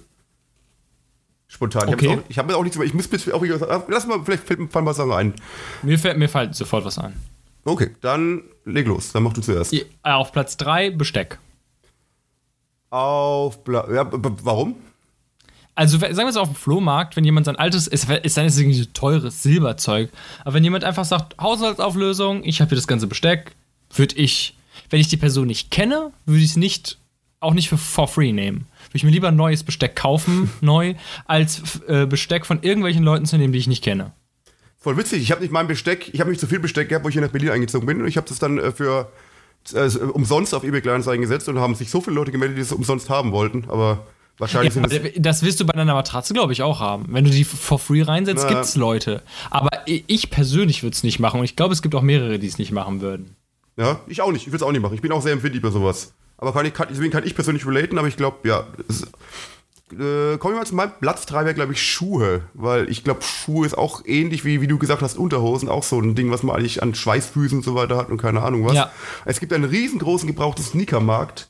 Spontan. 1.46 1.88
Ich 1.88 1.94
Okay. 1.94 2.10
habe 2.10 2.34
hab 2.36 2.52
auch 2.56 2.62
nichts 2.62 2.76
mehr. 2.76 2.86
Ich 2.86 2.94
muss 2.94 3.08
jetzt 3.10 3.28
auch. 3.32 3.42
Lass 3.88 4.06
mal, 4.06 4.20
vielleicht 4.24 4.44
fällt 4.44 4.58
mir 4.60 4.68
Sachen 4.92 5.12
ein. 5.12 5.34
Mir 5.82 5.98
fällt 5.98 6.18
mir 6.18 6.28
fällt 6.28 6.54
sofort 6.54 6.84
was 6.84 6.98
ein. 6.98 7.14
Okay, 7.64 7.94
dann 8.00 8.42
leg 8.64 8.86
los. 8.86 9.12
Dann 9.12 9.22
mach 9.22 9.32
du 9.32 9.40
zuerst. 9.40 9.74
Auf 10.02 10.32
Platz 10.32 10.56
3 10.58 10.90
Besteck. 10.90 11.38
Auf. 12.90 13.62
Bla 13.64 13.90
ja, 13.92 14.06
warum? 14.10 14.76
Also 15.78 15.96
sagen 15.96 16.16
wir 16.16 16.26
es 16.26 16.36
auf 16.36 16.48
dem 16.48 16.56
Flohmarkt, 16.56 17.14
wenn 17.14 17.22
jemand 17.22 17.46
sein 17.46 17.54
altes, 17.54 17.86
ist, 17.86 18.10
ist 18.10 18.36
dann 18.36 18.46
ist 18.46 18.58
irgendwie 18.58 18.76
so 18.76 18.84
teures 18.86 19.44
Silberzeug, 19.44 20.10
aber 20.40 20.54
wenn 20.54 20.64
jemand 20.64 20.82
einfach 20.82 21.04
sagt, 21.04 21.40
Haushaltsauflösung, 21.40 22.42
ich 22.42 22.60
habe 22.60 22.70
hier 22.70 22.74
das 22.74 22.88
ganze 22.88 23.06
Besteck, 23.06 23.52
würde 23.94 24.16
ich, 24.16 24.56
wenn 24.90 24.98
ich 24.98 25.06
die 25.06 25.16
Person 25.16 25.46
nicht 25.46 25.70
kenne, 25.70 26.10
würde 26.26 26.42
ich 26.42 26.50
es 26.50 26.56
nicht, 26.56 26.98
auch 27.38 27.54
nicht 27.54 27.68
für 27.68 27.78
for 27.78 28.08
free 28.08 28.32
nehmen. 28.32 28.66
Würde 28.88 28.96
ich 28.96 29.04
mir 29.04 29.12
lieber 29.12 29.28
ein 29.28 29.36
neues 29.36 29.62
Besteck 29.62 29.94
kaufen, 29.94 30.50
neu, 30.60 30.96
als 31.26 31.80
äh, 31.86 32.06
Besteck 32.06 32.44
von 32.44 32.60
irgendwelchen 32.64 33.04
Leuten 33.04 33.26
zu 33.26 33.38
nehmen, 33.38 33.52
die 33.52 33.60
ich 33.60 33.68
nicht 33.68 33.84
kenne. 33.84 34.10
Voll 34.78 34.96
witzig. 34.96 35.22
Ich 35.22 35.30
habe 35.30 35.42
nicht 35.42 35.52
mein 35.52 35.68
Besteck, 35.68 36.12
ich 36.12 36.18
habe 36.18 36.30
nicht 36.30 36.40
so 36.40 36.48
viel 36.48 36.58
Besteck 36.58 36.88
gehabt, 36.88 37.04
wo 37.04 37.08
ich 37.08 37.12
hier 37.12 37.22
nach 37.22 37.30
Berlin 37.30 37.50
eingezogen 37.50 37.86
bin. 37.86 38.00
Und 38.02 38.08
ich 38.08 38.16
habe 38.16 38.28
das 38.28 38.40
dann 38.40 38.58
äh, 38.58 38.72
für 38.72 39.12
äh, 39.74 39.86
umsonst 40.12 40.56
auf 40.56 40.64
eBay 40.64 40.80
Kleinanzeigen 40.80 41.22
gesetzt 41.22 41.48
und 41.48 41.60
haben 41.60 41.76
sich 41.76 41.88
so 41.88 42.00
viele 42.00 42.16
Leute 42.16 42.32
gemeldet, 42.32 42.56
die 42.56 42.62
es 42.62 42.72
umsonst 42.72 43.08
haben 43.10 43.30
wollten. 43.30 43.66
Aber 43.68 44.04
wahrscheinlich 44.38 44.74
Ja, 44.74 44.88
sind 44.88 45.04
es. 45.04 45.12
das 45.16 45.42
wirst 45.42 45.60
du 45.60 45.66
bei 45.66 45.72
deiner 45.72 45.94
Matratze, 45.94 46.34
glaube 46.34 46.52
ich, 46.52 46.62
auch 46.62 46.80
haben. 46.80 47.06
Wenn 47.08 47.24
du 47.24 47.30
die 47.30 47.44
for 47.44 47.78
free 47.78 48.02
reinsetzt, 48.02 48.44
Na. 48.48 48.54
gibt's 48.54 48.76
Leute. 48.76 49.22
Aber 49.50 49.70
ich 49.86 50.30
persönlich 50.30 50.82
würde 50.82 50.94
es 50.94 51.02
nicht 51.02 51.18
machen 51.18 51.40
und 51.40 51.44
ich 51.44 51.56
glaube, 51.56 51.74
es 51.74 51.82
gibt 51.82 51.94
auch 51.94 52.02
mehrere, 52.02 52.38
die 52.38 52.46
es 52.46 52.58
nicht 52.58 52.72
machen 52.72 53.00
würden. 53.00 53.36
Ja, 53.76 54.00
ich 54.06 54.20
auch 54.22 54.32
nicht. 54.32 54.46
Ich 54.46 54.52
will 54.52 54.56
es 54.56 54.62
auch 54.62 54.72
nicht 54.72 54.80
machen. 54.82 54.94
Ich 54.94 55.02
bin 55.02 55.12
auch 55.12 55.22
sehr 55.22 55.32
empfindlich 55.32 55.62
bei 55.62 55.70
sowas. 55.70 56.12
Aber 56.36 56.52
kann 56.52 56.66
ich, 56.66 56.74
kann, 56.74 56.88
deswegen 56.90 57.10
kann 57.12 57.24
ich 57.26 57.34
persönlich 57.34 57.66
relaten, 57.66 57.98
aber 57.98 58.08
ich 58.08 58.16
glaube, 58.16 58.48
ja. 58.48 58.66
Es, 58.88 59.02
äh, 59.92 60.36
kommen 60.38 60.54
wir 60.54 60.58
mal 60.58 60.66
zu 60.66 60.74
meinem 60.74 60.92
Platz 61.00 61.24
3 61.26 61.44
wäre, 61.44 61.54
glaube 61.54 61.72
ich, 61.72 61.82
Schuhe. 61.82 62.42
Weil 62.54 62.90
ich 62.90 63.04
glaube, 63.04 63.22
Schuhe 63.22 63.66
ist 63.66 63.78
auch 63.78 64.02
ähnlich 64.04 64.44
wie, 64.44 64.60
wie 64.60 64.66
du 64.66 64.78
gesagt 64.78 65.00
hast, 65.02 65.16
Unterhosen, 65.16 65.68
auch 65.68 65.82
so 65.82 66.00
ein 66.00 66.14
Ding, 66.14 66.30
was 66.30 66.42
man 66.42 66.56
eigentlich 66.56 66.82
an 66.82 66.94
Schweißfüßen 66.94 67.58
und 67.58 67.64
so 67.64 67.74
weiter 67.74 67.96
hat 67.96 68.10
und 68.10 68.18
keine 68.20 68.42
Ahnung 68.42 68.64
was. 68.66 68.74
Ja. 68.74 68.90
Es 69.24 69.40
gibt 69.40 69.52
einen 69.52 69.64
riesengroßen 69.64 70.26
gebrauchten 70.26 70.64
Sneakermarkt. 70.64 71.48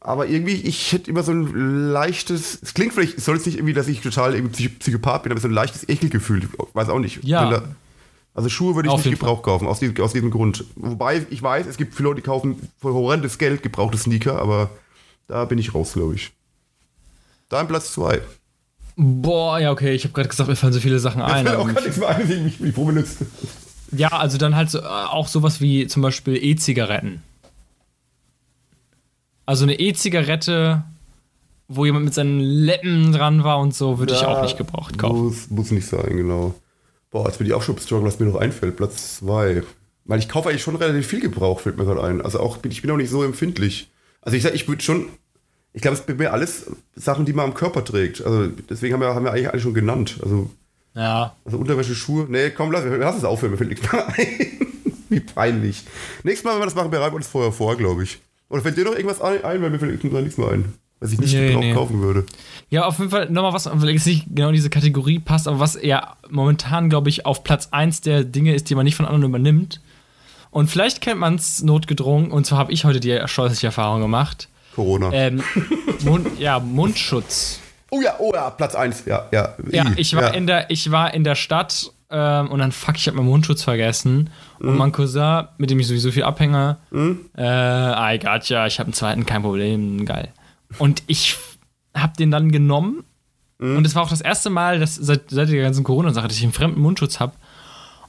Aber 0.00 0.28
irgendwie, 0.28 0.52
ich 0.54 0.92
hätte 0.92 1.10
immer 1.10 1.22
so 1.24 1.32
ein 1.32 1.90
leichtes, 1.90 2.58
es 2.62 2.72
klingt 2.72 2.92
vielleicht, 2.94 3.18
es 3.18 3.24
soll 3.24 3.36
jetzt 3.36 3.46
nicht 3.46 3.56
irgendwie, 3.56 3.74
dass 3.74 3.88
ich 3.88 4.00
total 4.00 4.34
irgendwie 4.34 4.54
Psych- 4.68 4.78
Psychopath 4.78 5.24
bin, 5.24 5.32
aber 5.32 5.40
so 5.40 5.48
ein 5.48 5.52
leichtes 5.54 5.88
Ekelgefühl, 5.88 6.44
ich 6.44 6.48
weiß 6.74 6.88
auch 6.88 7.00
nicht. 7.00 7.24
Ja. 7.24 7.50
Da- 7.50 7.62
also 8.34 8.48
Schuhe 8.48 8.76
würde 8.76 8.88
ich 8.88 8.92
Auf 8.92 8.98
nicht 9.00 9.06
jeden 9.06 9.18
Gebrauch 9.18 9.42
kaufen, 9.42 9.66
aus 9.66 9.80
diesem, 9.80 9.96
aus 10.00 10.12
diesem 10.12 10.30
Grund. 10.30 10.64
Wobei 10.76 11.26
ich 11.30 11.42
weiß, 11.42 11.66
es 11.66 11.76
gibt 11.76 11.94
viele 11.96 12.10
Leute, 12.10 12.20
die 12.20 12.26
kaufen 12.26 12.68
für 12.80 12.94
horrendes 12.94 13.38
Geld 13.38 13.64
gebrauchte 13.64 13.98
Sneaker, 13.98 14.40
aber 14.40 14.70
da 15.26 15.44
bin 15.44 15.58
ich 15.58 15.74
raus, 15.74 15.94
glaube 15.94 16.14
ich. 16.14 16.30
Dein 17.48 17.66
Platz 17.66 17.92
2. 17.94 18.20
Boah, 18.96 19.58
ja, 19.58 19.72
okay, 19.72 19.92
ich 19.94 20.04
habe 20.04 20.12
gerade 20.14 20.28
gesagt, 20.28 20.48
mir 20.48 20.54
fallen 20.56 20.72
so 20.72 20.80
viele 20.80 21.00
Sachen 21.00 21.20
ein. 21.22 21.44
Fällt 21.46 21.58
auch 21.58 21.66
gar 21.66 21.80
nichts 21.82 21.96
mehr 21.96 22.08
ein, 22.08 22.16
deswegen 22.20 22.44
mich 22.44 22.60
mich 22.60 22.74
benutzt. 22.74 23.18
Ja, 23.90 24.08
also 24.08 24.38
dann 24.38 24.54
halt 24.54 24.70
so, 24.70 24.78
äh, 24.78 24.82
auch 24.82 25.26
sowas 25.28 25.60
wie 25.60 25.86
zum 25.88 26.02
Beispiel 26.02 26.36
E-Zigaretten. 26.36 27.22
Also 29.48 29.64
eine 29.64 29.80
E-Zigarette, 29.80 30.84
wo 31.68 31.86
jemand 31.86 32.04
mit 32.04 32.12
seinen 32.12 32.38
Lippen 32.38 33.12
dran 33.12 33.44
war 33.44 33.60
und 33.60 33.74
so, 33.74 33.98
würde 33.98 34.12
ich 34.12 34.22
auch 34.22 34.42
nicht 34.42 34.58
gebraucht 34.58 34.98
kaufen. 34.98 35.24
Muss, 35.24 35.48
muss 35.48 35.70
nicht 35.70 35.86
sein, 35.86 36.18
genau. 36.18 36.54
Boah, 37.10 37.26
jetzt 37.28 37.38
bin 37.38 37.46
ich 37.46 37.54
auch 37.54 37.62
schon 37.62 37.78
struggle, 37.78 38.06
was 38.06 38.20
mir 38.20 38.26
noch 38.26 38.38
einfällt. 38.38 38.76
Platz 38.76 39.16
2. 39.20 39.62
Weil 40.04 40.18
ich 40.18 40.28
kaufe 40.28 40.50
eigentlich 40.50 40.60
schon 40.60 40.76
relativ 40.76 41.06
viel 41.06 41.20
Gebrauch, 41.20 41.60
fällt 41.60 41.78
mir 41.78 41.86
gerade 41.86 42.02
ein. 42.04 42.20
Also 42.20 42.40
auch, 42.40 42.58
ich 42.62 42.82
bin 42.82 42.90
auch 42.90 42.98
nicht 42.98 43.08
so 43.08 43.22
empfindlich. 43.24 43.88
Also 44.20 44.36
ich 44.36 44.42
sag, 44.42 44.54
ich 44.54 44.68
würde 44.68 44.82
schon, 44.82 45.06
ich 45.72 45.80
glaube, 45.80 45.96
es 45.96 46.04
sind 46.04 46.18
mir 46.18 46.34
alles 46.34 46.66
Sachen, 46.94 47.24
die 47.24 47.32
man 47.32 47.46
am 47.46 47.54
Körper 47.54 47.82
trägt. 47.82 48.22
Also 48.22 48.48
deswegen 48.68 48.92
haben 48.92 49.00
wir, 49.00 49.14
haben 49.14 49.24
wir 49.24 49.32
eigentlich 49.32 49.50
alle 49.50 49.62
schon 49.62 49.72
genannt. 49.72 50.18
Also, 50.22 50.50
Ja. 50.94 51.34
also 51.46 51.56
Unterwäsche, 51.56 51.94
Schuhe. 51.94 52.26
Nee, 52.28 52.50
komm, 52.50 52.70
lass, 52.70 52.84
lass 52.84 53.16
es 53.16 53.24
aufhören, 53.24 53.52
mir 53.52 53.56
fällt 53.56 53.70
nichts 53.70 53.90
mehr 53.90 54.08
ein. 54.14 54.26
Wie 55.08 55.20
peinlich. 55.20 55.84
Nächstes 56.22 56.44
Mal, 56.44 56.52
wenn 56.52 56.60
wir 56.60 56.66
das 56.66 56.74
machen, 56.74 56.90
bereiten 56.90 57.12
wir 57.14 57.16
uns 57.16 57.26
vorher 57.28 57.52
vor, 57.52 57.74
glaube 57.78 58.02
ich. 58.02 58.18
Oder 58.50 58.62
fällt 58.62 58.76
dir 58.76 58.84
noch 58.84 58.92
irgendwas 58.92 59.20
ein, 59.20 59.44
ein 59.44 59.62
weil 59.62 59.70
mir 59.70 59.78
fällt 59.78 60.02
nichts 60.02 60.38
mehr 60.38 60.48
ein. 60.48 60.72
was 61.00 61.12
ich 61.12 61.20
nicht 61.20 61.32
Nee, 61.34 61.48
genau 61.48 61.60
nee. 61.60 61.74
kaufen 61.74 62.00
würde. 62.00 62.24
Ja, 62.70 62.86
auf 62.86 62.98
jeden 62.98 63.10
Fall 63.10 63.30
nochmal 63.30 63.52
was, 63.52 63.66
weil 63.70 63.94
es 63.94 64.06
nicht 64.06 64.26
genau 64.34 64.48
in 64.48 64.54
diese 64.54 64.70
Kategorie 64.70 65.18
passt, 65.18 65.46
aber 65.48 65.60
was 65.60 65.78
ja 65.82 66.16
momentan, 66.30 66.88
glaube 66.88 67.08
ich, 67.08 67.26
auf 67.26 67.44
Platz 67.44 67.68
1 67.70 68.00
der 68.02 68.24
Dinge 68.24 68.54
ist, 68.54 68.70
die 68.70 68.74
man 68.74 68.84
nicht 68.84 68.96
von 68.96 69.06
anderen 69.06 69.24
übernimmt. 69.24 69.80
Und 70.50 70.68
vielleicht 70.70 71.00
kennt 71.02 71.20
man 71.20 71.34
es 71.34 71.62
notgedrungen, 71.62 72.30
und 72.30 72.46
zwar 72.46 72.58
habe 72.58 72.72
ich 72.72 72.84
heute 72.84 73.00
die 73.00 73.18
scheußliche 73.26 73.66
Erfahrung 73.66 74.00
gemacht. 74.00 74.48
Corona. 74.74 75.12
Ähm, 75.12 75.42
Mund, 76.04 76.26
ja, 76.38 76.58
Mundschutz. 76.58 77.60
oh 77.90 78.00
ja, 78.00 78.16
oh 78.18 78.32
ja, 78.34 78.48
Platz 78.50 78.74
1, 78.74 79.04
ja, 79.06 79.28
ja. 79.30 79.54
Ja, 79.70 79.84
ich 79.96 80.14
war, 80.16 80.22
ja. 80.22 80.28
In, 80.30 80.46
der, 80.46 80.70
ich 80.70 80.90
war 80.90 81.12
in 81.12 81.22
der 81.24 81.34
Stadt 81.34 81.92
ähm, 82.10 82.48
und 82.50 82.58
dann, 82.58 82.72
fuck, 82.72 82.96
ich 82.96 83.06
habe 83.06 83.16
meinen 83.18 83.28
Mundschutz 83.28 83.62
vergessen. 83.62 84.30
Und 84.60 84.72
Mhm. 84.72 84.76
mein 84.78 84.92
Cousin, 84.92 85.44
mit 85.58 85.70
dem 85.70 85.78
ich 85.80 85.86
sowieso 85.88 86.10
viel 86.10 86.22
abhänge, 86.24 86.78
äh, 87.36 88.14
I 88.14 88.18
gotcha, 88.18 88.66
ich 88.66 88.78
habe 88.78 88.86
einen 88.88 88.94
zweiten, 88.94 89.26
kein 89.26 89.42
Problem, 89.42 90.04
geil. 90.06 90.28
Und 90.78 91.02
ich 91.06 91.36
habe 91.94 92.12
den 92.18 92.30
dann 92.30 92.50
genommen 92.52 93.04
Mhm. 93.58 93.76
und 93.78 93.86
es 93.86 93.94
war 93.94 94.02
auch 94.02 94.10
das 94.10 94.20
erste 94.20 94.50
Mal, 94.50 94.78
dass 94.78 94.94
seit, 94.94 95.30
seit 95.30 95.48
der 95.50 95.62
ganzen 95.62 95.84
Corona-Sache, 95.84 96.28
dass 96.28 96.36
ich 96.36 96.44
einen 96.44 96.52
fremden 96.52 96.80
Mundschutz 96.80 97.18
habe. 97.20 97.32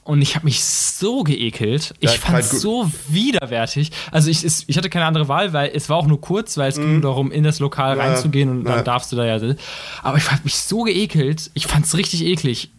Und 0.02 0.22
ich 0.22 0.34
habe 0.34 0.46
mich 0.46 0.64
so 0.64 1.22
geekelt. 1.24 1.94
Ich 2.00 2.10
Ja, 2.10 2.16
fand 2.16 2.32
kein 2.34 2.40
es 2.40 2.50
Gu- 2.50 2.56
so 2.58 2.90
widerwärtig. 3.08 3.92
Also 4.10 4.30
ich, 4.30 4.44
ich 4.66 4.76
hatte 4.76 4.88
keine 4.88 5.04
andere 5.04 5.28
Wahl, 5.28 5.52
weil 5.52 5.70
es 5.74 5.88
war 5.88 5.98
auch 5.98 6.06
nur 6.06 6.20
kurz, 6.20 6.56
weil 6.56 6.70
es 6.70 6.76
ging 6.76 6.92
nur 6.94 7.00
darum, 7.02 7.30
in 7.30 7.44
das 7.44 7.58
Lokal 7.60 7.94
Mhm. 7.96 8.00
Ja, 8.00 8.06
reinzugehen 8.08 8.48
und 8.48 8.64
dann 8.64 8.76
ja. 8.78 8.82
darfst 8.82 9.12
du 9.12 9.16
da 9.16 9.24
ja. 9.26 9.54
Aber 10.02 10.16
ich 10.16 10.30
habe 10.30 10.40
mich 10.44 10.56
so 10.56 10.82
geekelt. 10.84 11.50
Ich 11.54 11.66
fand 11.66 11.84
es 11.84 11.96
richtig 11.96 12.24
eklig. 12.24 12.70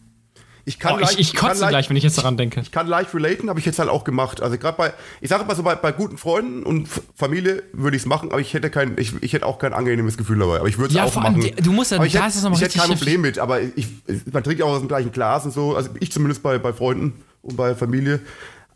Ich 0.65 0.77
kann 0.79 0.93
Oh, 0.95 0.97
leicht- 0.99 1.13
ich, 1.13 1.19
ich 1.19 1.35
kotze 1.35 1.61
leicht- 1.61 1.69
gleich, 1.69 1.89
wenn 1.89 1.97
ich 1.97 2.03
jetzt 2.03 2.17
daran 2.17 2.37
denke. 2.37 2.61
Ich 2.61 2.71
kann 2.71 2.85
leicht 2.87 3.13
relaten, 3.15 3.49
habe 3.49 3.59
ich 3.59 3.65
jetzt 3.65 3.79
halt 3.79 3.89
auch 3.89 4.03
gemacht. 4.03 4.41
Also 4.41 4.57
gerade 4.57 4.77
bei, 4.77 4.93
ich 5.19 5.29
sage 5.29 5.43
mal 5.45 5.55
so, 5.55 5.63
bei, 5.63 5.75
bei 5.75 5.91
guten 5.91 6.17
Freunden 6.17 6.63
und 6.63 6.87
Familie 7.15 7.63
würde 7.73 7.97
ich 7.97 8.03
es 8.03 8.05
machen, 8.07 8.29
aber 8.31 8.39
ich 8.41 8.53
hätte 8.53 8.69
kein, 8.69 8.95
ich, 8.97 9.13
ich 9.23 9.33
hätte 9.33 9.45
auch 9.45 9.57
kein 9.59 9.73
angenehmes 9.73 10.17
Gefühl 10.17 10.37
dabei. 10.39 10.59
Aber 10.59 10.67
ich 10.67 10.77
würde 10.77 10.89
es 10.89 10.93
Ja, 10.95 11.05
auch 11.05 11.13
vor 11.13 11.23
allem, 11.23 11.37
machen. 11.39 11.51
die- 11.55 11.61
du 11.63 11.71
musst 11.71 11.91
ja- 11.91 11.97
aber 11.97 12.05
ich 12.05 12.13
da 12.13 12.19
hätte, 12.19 12.29
ist 12.37 12.43
es 12.43 12.51
ich 12.51 12.61
hätte 12.61 12.77
kein 12.79 12.89
Problem 12.89 13.21
mit, 13.21 13.39
aber 13.39 13.61
ich, 13.61 13.87
man 14.31 14.43
trinkt 14.43 14.59
ja 14.59 14.65
auch 14.65 14.73
aus 14.73 14.79
dem 14.79 14.87
gleichen 14.87 15.11
Glas 15.11 15.45
und 15.45 15.51
so, 15.51 15.75
also 15.75 15.89
ich 15.99 16.11
zumindest 16.11 16.43
bei, 16.43 16.57
bei 16.59 16.73
Freunden 16.73 17.13
und 17.41 17.55
bei 17.57 17.73
Familie. 17.75 18.19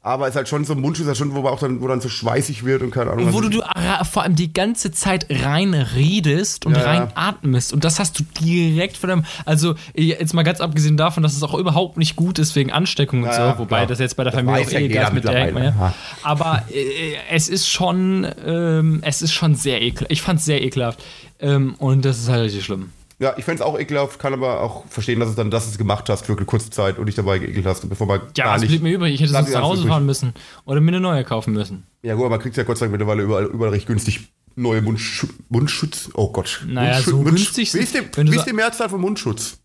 Aber 0.07 0.25
es 0.25 0.33
ist 0.33 0.35
halt 0.35 0.47
schon 0.47 0.65
so 0.65 0.73
ein 0.73 0.81
Mundschutz, 0.81 1.07
halt 1.07 1.17
schon, 1.17 1.33
wo, 1.33 1.47
auch 1.47 1.57
dann, 1.59 1.81
wo 1.81 1.87
dann 1.87 1.99
so 1.99 2.09
schweißig 2.09 2.63
wird 2.63 2.83
und 2.83 2.91
keine 2.91 3.09
Ahnung. 3.09 3.33
Wo 3.33 3.37
also- 3.37 3.49
du, 3.49 3.57
du 3.57 3.59
ra- 3.61 4.03
vor 4.03 4.21
allem 4.21 4.35
die 4.35 4.53
ganze 4.53 4.91
Zeit 4.91 5.25
rein 5.31 5.73
redest 5.73 6.67
und 6.67 6.75
Ja, 6.77 6.81
ja. 6.83 6.85
rein 6.85 7.07
atmest. 7.15 7.73
Und 7.73 7.83
das 7.83 7.97
hast 7.99 8.19
du 8.19 8.23
direkt 8.39 8.97
von 8.97 9.09
deinem. 9.09 9.25
Also, 9.45 9.73
jetzt 9.95 10.35
mal 10.35 10.43
ganz 10.43 10.61
abgesehen 10.61 10.95
davon, 10.95 11.23
dass 11.23 11.35
es 11.35 11.41
auch 11.41 11.55
überhaupt 11.55 11.97
nicht 11.97 12.15
gut 12.15 12.37
ist 12.37 12.55
wegen 12.55 12.71
Ansteckung 12.71 13.21
und 13.23 13.29
Ja, 13.29 13.33
so. 13.33 13.41
ja, 13.41 13.57
Wobei 13.57 13.77
klar. 13.77 13.87
das 13.87 13.97
jetzt 13.97 14.15
bei 14.15 14.23
der 14.23 14.31
Das 14.31 14.39
Familie 14.41 14.63
auch 14.67 14.71
ja 14.71 14.79
eh 14.79 14.85
egal 14.85 15.03
ist 15.07 15.13
mit 15.13 15.23
der 15.23 15.49
ja. 15.49 15.63
Ja. 15.63 15.93
Aber 16.21 16.61
äh, 16.71 17.15
es 17.31 17.49
ist 17.49 17.67
schon. 17.67 18.27
Ähm, 18.45 18.99
es 19.03 19.23
ist 19.23 19.33
schon 19.33 19.55
sehr 19.55 19.81
ekelhaft. 19.81 20.11
Ich 20.11 20.21
fand 20.21 20.37
es 20.39 20.45
sehr 20.45 20.61
ekelhaft. 20.63 21.03
Ähm, 21.39 21.73
und 21.79 22.05
das 22.05 22.19
ist 22.19 22.29
halt 22.29 22.43
richtig 22.43 22.63
schlimm. 22.63 22.91
Ja, 23.17 23.33
ich 23.37 23.45
fände 23.45 23.61
es 23.63 23.67
auch 23.67 23.79
ekelhaft, 23.79 24.19
kann 24.19 24.33
aber 24.33 24.61
auch 24.61 24.85
verstehen, 24.87 25.21
dass 25.21 25.29
es 25.29 25.35
dann, 25.35 25.49
dass 25.49 25.67
es 25.67 25.77
gemacht 25.77 26.09
hast 26.09 26.25
für 26.25 26.33
eine 26.35 26.45
kurze 26.45 26.69
Zeit 26.69 26.99
und 26.99 27.05
dich 27.05 27.15
dabei 27.15 27.39
geekelt 27.39 27.65
hast, 27.65 27.87
bevor 27.87 28.07
man 28.07 28.21
Ja, 28.35 28.45
gar 28.45 28.55
es 28.57 28.65
blieb 28.65 28.81
mir 28.83 28.93
übrig. 28.93 29.13
Ich 29.13 29.21
hätte 29.21 29.31
sonst 29.31 29.53
nach 29.53 29.61
Hause 29.61 29.87
fahren 29.87 30.05
müssen. 30.05 30.33
Oder 30.65 30.81
mir 30.81 30.89
eine 30.89 30.99
neue 30.99 31.23
kaufen 31.23 31.53
müssen. 31.53 31.83
Ja 32.03 32.15
gut, 32.15 32.23
aber 32.25 32.31
man 32.31 32.39
kriegt 32.41 32.57
ja 32.57 32.63
Gott 32.63 32.77
sei 32.77 32.85
Dank 32.87 32.91
mittlerweile 32.91 33.23
überall, 33.23 33.45
überall 33.45 33.71
recht 33.71 33.87
günstig 33.87 34.33
neue 34.55 34.81
Mundschutz. 34.81 35.31
Mundschutz? 35.47 36.09
Oh 36.13 36.29
Gott. 36.31 36.65
Naja, 36.67 36.95
Mundschutz, 36.95 37.05
so 37.11 37.17
Mundsch- 37.21 37.29
günstig 37.29 37.73
Wie 37.73 37.79
ist 37.79 37.95
du 37.95 38.31
wie 38.31 38.35
ist 38.35 38.45
die 38.47 38.53
Mehrzahl 38.53 38.89
von 38.89 38.99
Mundschutz? 38.99 39.59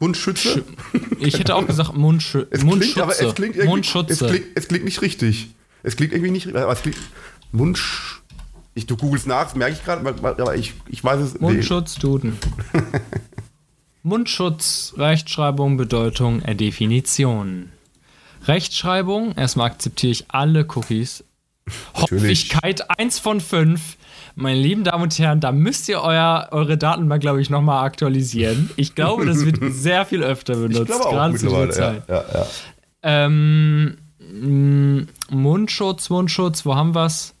Mundschütze? 0.00 0.64
Ich 1.18 1.38
hätte 1.38 1.54
auch 1.54 1.66
gesagt 1.66 1.96
Mundschü 1.96 2.46
Es 2.50 2.62
Mundschutze. 2.62 2.92
klingt, 2.94 2.98
aber 3.02 3.12
es 3.28 3.34
klingt 3.34 3.54
irgendwie, 3.56 3.68
Mundschutze. 3.68 4.12
Es 4.26 4.30
klingt, 4.30 4.46
es 4.54 4.68
klingt 4.68 4.84
nicht 4.84 5.02
richtig. 5.02 5.54
Es 5.82 5.96
klingt 5.96 6.12
irgendwie 6.12 6.30
nicht 6.32 6.48
aber 6.54 6.72
es 6.72 6.82
klingt, 6.82 6.98
Mundsch... 7.52 8.17
Ich, 8.78 8.86
du 8.86 8.96
googelst 8.96 9.26
nach, 9.26 9.42
das 9.44 9.56
merke 9.56 9.72
ich 9.74 9.84
gerade, 9.84 10.08
aber- 10.08 10.54
ich, 10.54 10.72
ich 10.88 11.02
weiß 11.02 11.20
es 11.20 11.40
Mundschutz, 11.40 11.96
Duden. 11.96 12.38
Mundschutz, 14.04 14.94
Rechtschreibung, 14.96 15.76
Bedeutung, 15.76 16.42
äh, 16.42 16.54
Definition. 16.54 17.70
Rechtschreibung, 18.46 19.34
erstmal 19.34 19.66
akzeptiere 19.66 20.12
ich 20.12 20.26
alle 20.28 20.64
Cookies. 20.76 21.24
Natürlich. 21.98 22.22
Häufigkeit 22.22 22.88
1 22.98 23.18
von 23.18 23.40
5. 23.40 23.96
Meine 24.36 24.60
lieben 24.60 24.84
Damen 24.84 25.02
und 25.02 25.18
Herren, 25.18 25.40
da 25.40 25.50
müsst 25.50 25.88
ihr 25.88 26.00
euer, 26.00 26.48
eure 26.52 26.78
Daten 26.78 27.08
mal, 27.08 27.18
glaube 27.18 27.42
ich, 27.42 27.50
nochmal 27.50 27.84
aktualisieren. 27.84 28.70
Ich 28.76 28.94
glaube, 28.94 29.26
das 29.26 29.44
wird 29.44 29.58
sehr 29.74 30.06
viel 30.06 30.22
öfter 30.22 30.54
benutzt, 30.54 30.82
Ich 30.82 30.86
glaube 30.86 31.06
auch 31.06 31.10
gerade 31.10 31.36
zu 31.36 31.46
dieser 31.48 31.66
mittlerweile. 31.66 32.06
Zeit. 32.06 32.08
Ja, 32.08 32.24
ja, 32.32 32.40
ja. 32.40 32.46
Ähm, 33.02 33.96
Mundschutz, 35.30 36.08
Mundschutz, 36.10 36.64
wo 36.64 36.76
haben 36.76 36.94
wir's? 36.94 37.34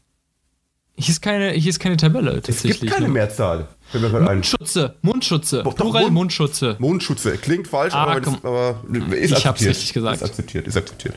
Hier 1.00 1.10
ist 1.10 1.20
keine, 1.22 1.50
hier 1.52 1.70
ist 1.70 1.78
keine 1.78 1.96
Tabelle 1.96 2.32
Es 2.32 2.42
tatsächlich. 2.46 2.80
gibt 2.80 2.92
keine 2.92 3.06
ne? 3.06 3.12
Mehrzahl. 3.12 3.68
Mundschutze, 3.92 4.96
Mundschutze, 5.00 5.62
Doch, 5.62 5.74
plural 5.76 6.02
Mund- 6.02 6.12
Mundschutze. 6.14 6.76
Mondschutze. 6.80 7.38
Klingt 7.38 7.68
falsch, 7.68 7.94
Ah, 7.94 8.02
aber, 8.04 8.18
es- 8.18 8.24
komm. 8.24 8.38
aber 8.42 8.82
ist 9.14 9.30
Ich 9.30 9.32
hab's 9.32 9.46
akzeptiert. 9.46 9.70
richtig 9.76 9.92
gesagt. 9.94 10.16
Ist 10.16 10.22
akzeptiert, 10.24 10.66
ist 10.66 10.76
akzeptiert. 10.76 11.14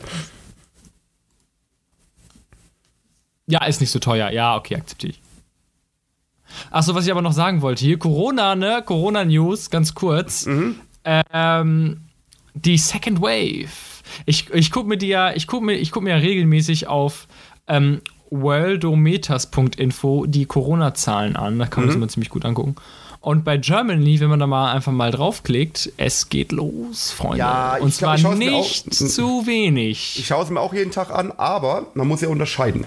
Ja, 3.47 3.65
ist 3.65 3.81
nicht 3.81 3.91
so 3.91 3.99
teuer. 3.99 4.29
Ja, 4.29 4.55
okay, 4.55 4.75
akzeptiere 4.75 5.13
ich. 5.13 5.21
Achso, 6.69 6.93
was 6.95 7.05
ich 7.05 7.11
aber 7.11 7.21
noch 7.21 7.33
sagen 7.33 7.61
wollte, 7.61 7.83
hier 7.85 7.97
Corona, 7.97 8.55
ne? 8.55 8.83
Corona-News, 8.85 9.69
ganz 9.69 9.93
kurz. 9.95 10.45
Mhm. 10.45 10.75
Ähm, 11.03 12.01
die 12.53 12.77
Second 12.77 13.21
Wave. 13.21 13.69
Ich, 14.25 14.49
ich 14.51 14.71
gucke 14.71 14.87
mir 14.87 14.97
die 14.97 15.07
ja, 15.07 15.33
ich 15.33 15.47
gucke 15.47 15.65
mir, 15.65 15.73
ich 15.75 15.91
guck 15.91 16.03
mir 16.03 16.11
ja 16.11 16.17
regelmäßig 16.17 16.87
auf 16.87 17.27
ähm, 17.67 18.01
worldometers.info 18.31 20.25
die 20.25 20.45
Corona-Zahlen 20.45 21.35
an. 21.35 21.59
Da 21.59 21.67
kann 21.67 21.83
man 21.83 21.87
das 21.89 21.95
Mhm. 21.97 22.01
immer 22.03 22.09
ziemlich 22.09 22.29
gut 22.29 22.45
angucken. 22.45 22.75
Und 23.19 23.43
bei 23.45 23.57
Germany, 23.57 24.19
wenn 24.19 24.29
man 24.29 24.39
da 24.39 24.47
mal 24.47 24.71
einfach 24.73 24.91
mal 24.91 25.11
draufklickt, 25.11 25.91
es 25.97 26.29
geht 26.29 26.51
los, 26.51 27.11
Freunde. 27.11 27.37
Ja, 27.37 27.77
ich 27.77 27.83
Und 27.83 27.95
glaub, 27.95 28.17
zwar 28.17 28.33
ich 28.33 28.37
mir 28.39 28.49
nicht 28.51 28.87
auch- 28.87 28.91
zu 29.07 29.45
wenig. 29.45 30.17
Ich 30.17 30.25
schaue 30.25 30.43
es 30.43 30.49
mir 30.49 30.59
auch 30.59 30.73
jeden 30.73 30.89
Tag 30.89 31.11
an, 31.11 31.31
aber 31.31 31.87
man 31.93 32.07
muss 32.07 32.21
ja 32.21 32.29
unterscheiden. 32.29 32.83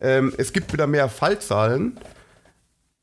Ähm, 0.00 0.32
es 0.36 0.52
gibt 0.52 0.72
wieder 0.72 0.88
mehr 0.88 1.08
Fallzahlen, 1.08 1.96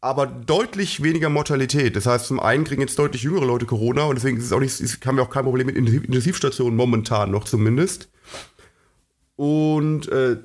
aber 0.01 0.25
deutlich 0.27 1.01
weniger 1.01 1.29
Mortalität. 1.29 1.95
Das 1.95 2.07
heißt, 2.07 2.25
zum 2.27 2.41
einen 2.41 2.65
kriegen 2.65 2.81
jetzt 2.81 2.99
deutlich 2.99 3.23
jüngere 3.23 3.45
Leute 3.45 3.65
Corona 3.65 4.03
und 4.03 4.15
deswegen 4.15 4.38
ist 4.38 4.43
es 4.43 4.51
auch 4.51 4.59
nicht, 4.59 4.77
es 4.81 4.99
haben 5.05 5.15
wir 5.15 5.23
auch 5.23 5.29
kein 5.29 5.45
Problem 5.45 5.67
mit 5.67 5.77
Intensiv 5.77 6.03
Intensivstationen 6.03 6.75
momentan 6.75 7.31
noch 7.31 7.45
zumindest. 7.45 8.09
Und 9.38 10.09
äh, 10.09 10.38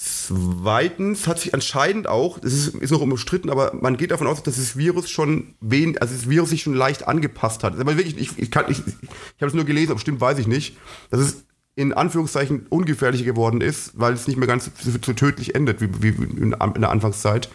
zweitens 0.00 1.26
hat 1.26 1.40
sich 1.40 1.54
anscheinend 1.54 2.06
auch, 2.06 2.38
das 2.38 2.52
ist, 2.52 2.68
ist 2.76 2.92
noch 2.92 3.00
umstritten, 3.00 3.50
aber 3.50 3.74
man 3.74 3.96
geht 3.96 4.12
davon 4.12 4.28
aus, 4.28 4.42
dass 4.44 4.54
das 4.54 4.76
Virus 4.76 5.10
schon 5.10 5.54
wen, 5.60 5.98
also 5.98 6.14
das 6.14 6.30
Virus 6.30 6.50
sich 6.50 6.62
schon 6.62 6.74
leicht 6.74 7.08
angepasst 7.08 7.64
hat. 7.64 7.78
Aber 7.78 7.96
wirklich, 7.96 8.16
ich, 8.16 8.38
ich, 8.38 8.50
kann, 8.52 8.66
ich, 8.68 8.78
ich 8.78 9.40
habe 9.40 9.46
es 9.46 9.54
nur 9.54 9.64
gelesen, 9.64 9.90
ob 9.90 9.98
stimmt, 9.98 10.20
weiß 10.20 10.38
ich 10.38 10.46
nicht. 10.46 10.76
Dass 11.10 11.20
es 11.20 11.44
in 11.74 11.92
Anführungszeichen 11.92 12.66
ungefährlicher 12.68 13.24
geworden 13.24 13.60
ist, 13.60 13.98
weil 13.98 14.12
es 14.12 14.28
nicht 14.28 14.36
mehr 14.36 14.46
ganz 14.46 14.70
so, 14.80 14.90
so 14.90 14.98
tödlich 14.98 15.56
endet 15.56 15.80
wie, 15.80 15.90
wie 16.00 16.08
in, 16.08 16.52
in 16.52 16.80
der 16.80 16.90
Anfangszeit. 16.90 17.48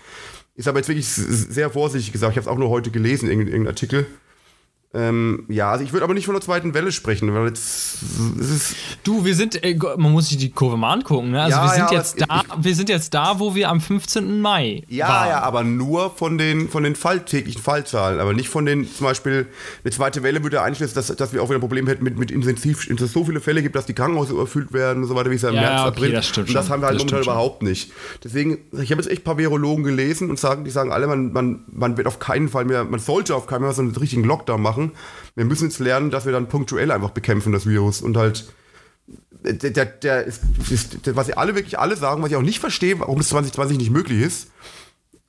Ist 0.55 0.67
aber 0.67 0.79
jetzt 0.79 0.89
wirklich 0.89 1.07
sehr 1.07 1.69
vorsichtig 1.69 2.11
gesagt. 2.11 2.31
Ich 2.31 2.37
habe 2.37 2.45
es 2.45 2.53
auch 2.53 2.59
nur 2.59 2.69
heute 2.69 2.91
gelesen, 2.91 3.29
in 3.29 3.39
irgendeinem 3.39 3.67
Artikel. 3.67 4.05
Ähm, 4.95 5.45
ja, 5.49 5.71
also 5.71 5.83
ich 5.83 5.91
würde 5.91 6.03
aber 6.03 6.13
nicht 6.13 6.25
von 6.25 6.35
der 6.35 6.41
zweiten 6.43 6.75
Welle 6.75 6.91
sprechen, 6.91 7.33
weil 7.33 7.47
jetzt 7.47 7.97
es 8.39 8.49
ist 8.51 8.75
Du, 9.03 9.25
wir 9.25 9.33
sind, 9.33 9.63
äh, 9.63 9.75
man 9.97 10.11
muss 10.11 10.29
sich 10.29 10.37
die 10.37 10.51
Kurve 10.51 10.77
mal 10.77 10.93
angucken, 10.93 11.31
ne? 11.31 11.41
Also 11.41 11.57
Ja, 11.57 11.63
wir 11.63 11.69
sind 11.71 11.91
ja, 11.91 11.97
jetzt 11.97 12.21
da, 12.21 12.43
wir 12.61 12.75
sind 12.75 12.89
jetzt 12.89 13.13
da, 13.15 13.39
wo 13.39 13.55
wir 13.55 13.69
am 13.69 13.81
15. 13.81 14.39
Mai 14.39 14.83
Ja, 14.89 15.07
waren. 15.07 15.29
ja, 15.29 15.41
aber 15.41 15.63
nur 15.63 16.11
von 16.11 16.37
den, 16.37 16.69
von 16.69 16.83
den 16.83 16.95
Fall, 16.95 17.21
täglichen 17.25 17.59
Fallzahlen, 17.59 18.19
aber 18.19 18.33
nicht 18.33 18.49
von 18.49 18.67
den, 18.67 18.87
zum 18.87 19.07
Beispiel, 19.07 19.47
eine 19.83 19.91
zweite 19.91 20.21
Welle 20.21 20.43
würde 20.43 20.57
ja 20.57 20.63
einschließen, 20.63 20.93
dass, 20.93 21.07
dass 21.07 21.33
wir 21.33 21.41
auch 21.41 21.47
wieder 21.49 21.57
ein 21.57 21.61
Problem 21.61 21.87
hätten 21.87 22.03
mit, 22.03 22.19
mit 22.19 22.29
Intensiv, 22.29 22.85
dass 22.87 23.01
es 23.01 23.13
so 23.13 23.25
viele 23.25 23.41
Fälle 23.41 23.63
gibt, 23.63 23.75
dass 23.75 23.87
die 23.87 23.93
Krankenhäuser 23.95 24.33
überfüllt 24.33 24.73
werden 24.73 25.01
und 25.01 25.09
so 25.09 25.15
weiter, 25.15 25.31
wie 25.31 25.35
es 25.35 25.41
ja 25.41 25.49
im 25.49 25.55
Ja, 25.55 25.61
März, 25.61 25.79
okay, 25.81 25.87
April. 25.87 26.11
das 26.11 26.27
stimmt 26.27 26.49
und 26.49 26.53
das 26.53 26.65
schon. 26.67 26.73
haben 26.73 26.81
wir 26.83 26.87
halt 26.89 26.99
momentan 26.99 27.23
überhaupt 27.23 27.63
nicht. 27.63 27.91
Deswegen, 28.23 28.59
ich 28.73 28.91
habe 28.91 29.01
jetzt 29.01 29.09
echt 29.09 29.21
ein 29.21 29.25
paar 29.25 29.39
Virologen 29.39 29.83
gelesen 29.83 30.29
und 30.29 30.37
sagen, 30.39 30.65
die 30.65 30.69
sagen 30.71 30.91
alle, 30.91 31.07
man, 31.07 31.31
man, 31.33 31.63
man 31.71 31.97
wird 31.97 32.05
auf 32.05 32.19
keinen 32.19 32.47
Fall 32.47 32.65
mehr, 32.65 32.83
man 32.83 32.99
sollte 32.99 33.35
auf 33.35 33.47
keinen 33.47 33.63
Fall 33.63 33.73
so 33.73 33.81
einen 33.81 33.95
richtigen 33.95 34.23
Lockdown 34.23 34.61
machen. 34.61 34.82
Wir 35.35 35.45
müssen 35.45 35.65
jetzt 35.65 35.79
lernen, 35.79 36.11
dass 36.11 36.25
wir 36.25 36.31
dann 36.31 36.47
punktuell 36.47 36.91
einfach 36.91 37.11
bekämpfen, 37.11 37.51
das 37.51 37.65
Virus 37.65 38.01
und 38.01 38.17
halt 38.17 38.45
der, 39.43 39.71
der, 39.71 39.85
der 39.85 40.23
ist, 40.23 40.41
ist, 40.69 41.15
was 41.15 41.27
sie 41.27 41.35
alle 41.35 41.55
wirklich 41.55 41.77
alle 41.77 41.95
sagen, 41.95 42.21
was 42.21 42.31
ich 42.31 42.37
auch 42.37 42.41
nicht 42.41 42.59
verstehe, 42.59 42.99
warum 42.99 43.19
es 43.19 43.29
2020 43.29 43.77
nicht 43.77 43.91
möglich 43.91 44.21
ist. 44.21 44.47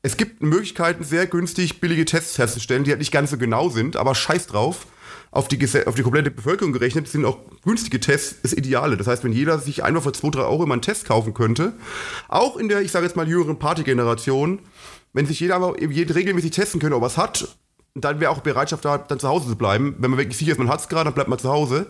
Es 0.02 0.16
gibt 0.16 0.42
Möglichkeiten, 0.42 1.02
sehr 1.02 1.26
günstig 1.26 1.80
billige 1.80 2.05
Tests 2.05 2.38
herzustellen, 2.38 2.84
die 2.84 2.90
halt 2.90 3.00
nicht 3.00 3.12
ganz 3.12 3.30
so 3.30 3.38
genau 3.38 3.70
sind, 3.70 3.96
aber 3.96 4.14
scheiß 4.14 4.46
drauf. 4.46 4.86
Auf 5.30 5.48
die, 5.48 5.59
auf 5.86 5.96
die 5.96 6.02
komplette 6.02 6.30
Bevölkerung 6.30 6.72
gerechnet 6.72 7.09
sind 7.09 7.24
auch 7.24 7.38
günstige 7.64 7.98
Tests 7.98 8.36
das 8.42 8.52
Ideale. 8.52 8.96
Das 8.96 9.09
heißt, 9.09 9.24
wenn 9.24 9.32
jeder 9.32 9.59
sich 9.59 9.82
einfach 9.82 10.05
für 10.05 10.12
2, 10.12 10.30
3 10.30 10.42
Euro 10.42 10.62
immer 10.62 10.74
einen 10.74 10.82
Test 10.82 11.07
kaufen 11.07 11.34
könnte, 11.34 11.72
auch 12.28 12.57
in 12.57 12.68
der, 12.68 12.82
ich 12.82 12.92
sage 12.92 13.05
jetzt 13.05 13.16
mal, 13.16 13.28
jüngeren 13.28 13.59
Partygeneration, 13.59 14.61
wenn 15.12 15.26
sich 15.26 15.40
jeder 15.40 15.57
aber 15.57 15.74
regelmäßig 15.76 16.52
testen 16.52 16.80
könnte, 16.80 16.94
ob 16.94 17.02
er 17.02 17.07
es 17.07 17.16
hat, 17.16 17.57
dann 17.95 18.18
wäre 18.18 18.32
auch 18.32 18.40
Bereitschaft 18.40 18.84
da, 18.84 18.99
dann 18.99 19.20
zu 19.20 19.28
Hause 19.28 19.49
zu 19.49 19.57
bleiben. 19.57 19.95
Wenn 19.99 20.11
man 20.11 20.18
wirklich 20.18 20.36
sicher 20.36 20.53
ist, 20.53 20.59
man 20.59 20.68
hat 20.68 20.80
es 20.80 20.88
gerade, 20.88 21.05
dann 21.05 21.14
bleibt 21.14 21.30
man 21.30 21.38
zu 21.38 21.49
Hause. 21.49 21.86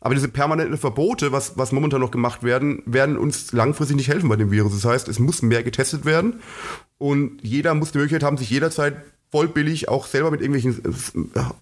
Aber 0.00 0.14
diese 0.14 0.28
permanenten 0.28 0.78
Verbote, 0.78 1.32
was, 1.32 1.58
was 1.58 1.72
momentan 1.72 2.00
noch 2.00 2.12
gemacht 2.12 2.44
werden, 2.44 2.82
werden 2.86 3.18
uns 3.18 3.52
langfristig 3.52 3.96
nicht 3.96 4.08
helfen 4.08 4.28
bei 4.28 4.36
dem 4.36 4.52
Virus. 4.52 4.72
Das 4.72 4.84
heißt, 4.84 5.08
es 5.08 5.18
muss 5.18 5.42
mehr 5.42 5.64
getestet 5.64 6.04
werden 6.04 6.40
und 6.98 7.40
jeder 7.42 7.74
muss 7.74 7.90
die 7.90 7.98
Möglichkeit 7.98 8.22
haben, 8.22 8.36
sich 8.36 8.50
jederzeit 8.50 8.96
voll 9.32 9.48
billig 9.48 9.88
auch 9.88 10.06
selber 10.06 10.30
mit 10.30 10.40
irgendwelchen 10.40 10.94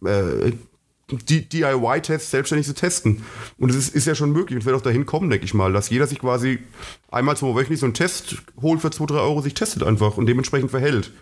äh, 0.04 0.52
DIY-Tests 1.08 2.30
selbstständig 2.30 2.66
zu 2.66 2.74
testen. 2.74 3.22
Und 3.58 3.70
es 3.70 3.76
ist, 3.76 3.94
ist, 3.94 4.06
ja 4.06 4.14
schon 4.14 4.32
möglich 4.32 4.56
und 4.56 4.60
es 4.60 4.66
wird 4.66 4.76
auch 4.76 4.82
dahin 4.82 5.06
kommen, 5.06 5.30
denke 5.30 5.46
ich 5.46 5.54
mal, 5.54 5.72
dass 5.72 5.88
jeder 5.88 6.06
sich 6.06 6.18
quasi 6.18 6.58
einmal 7.10 7.36
zwei 7.36 7.54
wöchentlich 7.54 7.80
so 7.80 7.86
einen 7.86 7.94
Test 7.94 8.36
holt 8.60 8.80
für 8.82 8.90
2, 8.90 9.06
3 9.06 9.14
Euro, 9.14 9.40
sich 9.40 9.54
testet 9.54 9.84
einfach 9.84 10.16
und 10.16 10.26
dementsprechend 10.26 10.70
verhält. 10.70 11.12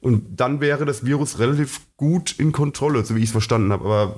Und 0.00 0.40
dann 0.40 0.60
wäre 0.60 0.84
das 0.84 1.04
Virus 1.04 1.38
relativ 1.38 1.80
gut 1.96 2.38
in 2.38 2.52
Kontrolle, 2.52 3.04
so 3.04 3.14
wie 3.14 3.20
ich 3.20 3.26
es 3.26 3.32
verstanden 3.32 3.72
habe. 3.72 3.84
Aber 3.84 4.16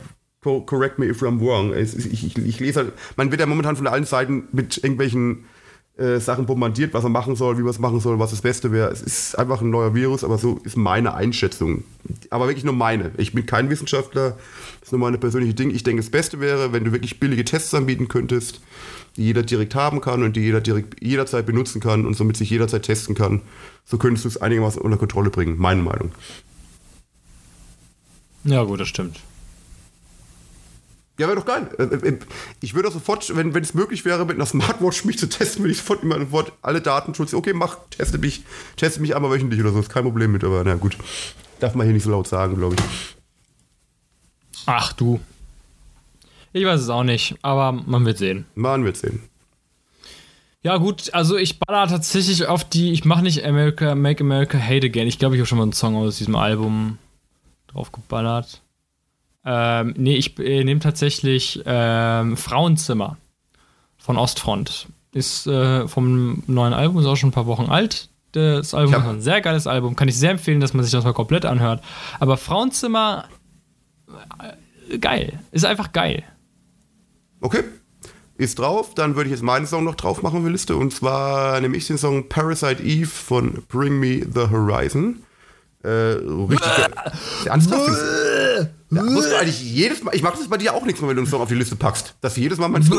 correct 0.66 0.98
me 0.98 1.06
if 1.06 1.22
I'm 1.22 1.40
wrong. 1.40 1.74
Ich, 1.74 1.96
ich, 1.96 2.36
ich, 2.36 2.60
lese 2.60 2.80
halt, 2.80 2.92
man 3.16 3.30
wird 3.30 3.40
ja 3.40 3.46
momentan 3.46 3.76
von 3.76 3.86
allen 3.86 4.04
Seiten 4.04 4.48
mit 4.52 4.78
irgendwelchen 4.78 5.44
äh, 5.98 6.20
Sachen 6.20 6.46
bombardiert, 6.46 6.94
was 6.94 7.02
er 7.02 7.10
machen 7.10 7.34
soll, 7.34 7.58
wie 7.58 7.62
man 7.62 7.70
es 7.70 7.80
machen 7.80 7.98
soll, 7.98 8.18
was 8.20 8.30
das 8.30 8.40
Beste 8.40 8.70
wäre. 8.70 8.90
Es 8.90 9.02
ist 9.02 9.36
einfach 9.36 9.60
ein 9.60 9.70
neuer 9.70 9.94
Virus, 9.94 10.22
aber 10.22 10.38
so 10.38 10.60
ist 10.62 10.76
meine 10.76 11.14
Einschätzung. 11.14 11.82
Aber 12.30 12.46
wirklich 12.46 12.64
nur 12.64 12.74
meine. 12.74 13.10
Ich 13.16 13.32
bin 13.32 13.46
kein 13.46 13.68
Wissenschaftler, 13.68 14.36
das 14.78 14.88
ist 14.88 14.92
nur 14.92 15.00
meine 15.00 15.18
persönliche 15.18 15.54
Ding. 15.54 15.70
Ich 15.70 15.82
denke, 15.82 16.00
das 16.00 16.10
Beste 16.10 16.38
wäre, 16.38 16.72
wenn 16.72 16.84
du 16.84 16.92
wirklich 16.92 17.18
billige 17.18 17.44
Tests 17.44 17.74
anbieten 17.74 18.06
könntest, 18.06 18.60
die 19.16 19.24
jeder 19.24 19.42
direkt 19.42 19.74
haben 19.74 20.00
kann 20.00 20.22
und 20.22 20.36
die 20.36 20.40
jeder 20.40 20.60
direkt 20.60 21.02
jederzeit 21.02 21.46
benutzen 21.46 21.80
kann 21.80 22.06
und 22.06 22.14
somit 22.14 22.36
sich 22.36 22.48
jederzeit 22.48 22.84
testen 22.84 23.16
kann. 23.16 23.42
So 23.84 23.98
könntest 23.98 24.24
du 24.24 24.28
es 24.28 24.36
einigermaßen 24.36 24.80
unter 24.80 24.98
Kontrolle 24.98 25.30
bringen, 25.30 25.56
meine 25.58 25.82
Meinung. 25.82 26.12
Ja, 28.44 28.62
gut, 28.62 28.78
das 28.80 28.88
stimmt. 28.88 29.20
Ja, 31.18 31.26
wäre 31.26 31.36
doch 31.36 31.44
geil. 31.44 31.68
Äh, 31.78 32.08
äh, 32.08 32.18
ich 32.60 32.74
würde 32.74 32.90
sofort, 32.90 33.36
wenn, 33.36 33.52
wenn 33.52 33.62
es 33.62 33.74
möglich 33.74 34.04
wäre, 34.04 34.24
mit 34.24 34.36
einer 34.36 34.46
Smartwatch 34.46 35.04
mich 35.04 35.18
zu 35.18 35.28
testen, 35.28 35.64
würde 35.64 35.72
ich 35.72 35.78
sofort 35.78 36.02
immer 36.04 36.18
sofort 36.18 36.52
alle 36.62 36.80
Daten 36.80 37.14
schützen. 37.14 37.36
Okay, 37.36 37.52
mach, 37.52 37.76
teste 37.90 38.18
mich, 38.18 38.44
teste 38.76 39.00
mich 39.00 39.16
einmal 39.16 39.32
wöchentlich 39.32 39.60
oder 39.60 39.72
so. 39.72 39.80
Ist 39.80 39.90
kein 39.90 40.04
Problem 40.04 40.32
mit, 40.32 40.44
aber 40.44 40.62
na 40.64 40.74
gut. 40.76 40.96
Darf 41.58 41.74
man 41.74 41.86
hier 41.86 41.94
nicht 41.94 42.04
so 42.04 42.10
laut 42.10 42.28
sagen, 42.28 42.56
glaube 42.56 42.76
ich. 42.76 43.16
Ach 44.66 44.92
du. 44.92 45.18
Ich 46.52 46.64
weiß 46.64 46.80
es 46.80 46.88
auch 46.88 47.02
nicht, 47.04 47.36
aber 47.42 47.72
man 47.72 48.06
wird 48.06 48.18
sehen. 48.18 48.46
Man 48.54 48.84
wird 48.84 48.96
sehen. 48.96 49.22
Ja, 50.62 50.76
gut, 50.76 51.14
also 51.14 51.36
ich 51.36 51.58
baller 51.58 51.88
tatsächlich 51.88 52.46
auf 52.46 52.64
die, 52.64 52.92
ich 52.92 53.04
mache 53.04 53.22
nicht 53.22 53.44
America, 53.44 53.94
Make 53.94 54.22
America 54.22 54.58
Hate 54.58 54.86
Again. 54.86 55.06
Ich 55.08 55.18
glaube, 55.18 55.34
ich 55.34 55.40
habe 55.40 55.46
schon 55.46 55.58
mal 55.58 55.64
einen 55.64 55.72
Song 55.72 55.96
aus 55.96 56.18
diesem 56.18 56.36
Album 56.36 56.98
drauf 57.68 57.92
geballert. 57.92 58.60
Ähm, 59.44 59.94
nee, 59.96 60.16
ich 60.16 60.38
äh, 60.38 60.64
nehme 60.64 60.80
tatsächlich 60.80 61.62
ähm, 61.64 62.36
Frauenzimmer 62.36 63.16
von 63.96 64.16
Ostfront. 64.16 64.88
Ist 65.12 65.46
äh, 65.46 65.88
vom 65.88 66.42
neuen 66.46 66.74
Album, 66.74 66.98
ist 67.00 67.06
auch 67.06 67.16
schon 67.16 67.30
ein 67.30 67.32
paar 67.32 67.46
Wochen 67.46 67.70
alt. 67.70 68.10
Das 68.32 68.74
Album 68.74 68.94
ist 68.94 69.06
ein 69.06 69.20
sehr 69.20 69.40
geiles 69.40 69.66
Album. 69.66 69.96
Kann 69.96 70.08
ich 70.08 70.18
sehr 70.18 70.32
empfehlen, 70.32 70.60
dass 70.60 70.74
man 70.74 70.84
sich 70.84 70.92
das 70.92 71.04
mal 71.04 71.14
komplett 71.14 71.46
anhört. 71.46 71.82
Aber 72.20 72.36
Frauenzimmer, 72.36 73.24
äh, 74.90 74.98
geil. 74.98 75.40
Ist 75.50 75.64
einfach 75.64 75.92
geil. 75.92 76.24
Okay. 77.40 77.64
Ist 78.36 78.58
drauf. 78.58 78.94
Dann 78.94 79.16
würde 79.16 79.28
ich 79.28 79.32
jetzt 79.32 79.42
meinen 79.42 79.66
Song 79.66 79.84
noch 79.84 79.94
drauf 79.94 80.22
machen 80.22 80.38
auf 80.38 80.44
die 80.44 80.50
Liste. 80.52 80.76
Und 80.76 80.92
zwar 80.92 81.60
nehme 81.60 81.76
ich 81.76 81.86
den 81.86 81.98
Song 81.98 82.28
Parasite 82.28 82.82
Eve 82.82 83.08
von 83.08 83.62
Bring 83.68 83.98
Me 83.98 84.20
the 84.32 84.50
Horizon. 84.50 85.22
Äh, 85.82 85.88
richtig. 85.88 86.68
Ernsthaft? 87.46 88.70
Ja, 88.90 89.02
musst 89.02 89.30
du 89.30 89.38
eigentlich 89.38 89.60
jedes 89.62 90.02
Mal, 90.02 90.14
ich 90.14 90.22
mache 90.22 90.38
das 90.38 90.48
bei 90.48 90.56
dir 90.56 90.74
auch 90.74 90.84
nichts 90.84 91.00
mehr, 91.00 91.10
wenn 91.10 91.16
du 91.16 91.22
einen 91.22 91.30
Song 91.30 91.42
auf 91.42 91.48
die 91.48 91.54
Liste 91.54 91.76
packst, 91.76 92.14
dass 92.22 92.36
jedes 92.36 92.58
Mal 92.58 92.68
mein 92.68 92.82
Song, 92.82 92.98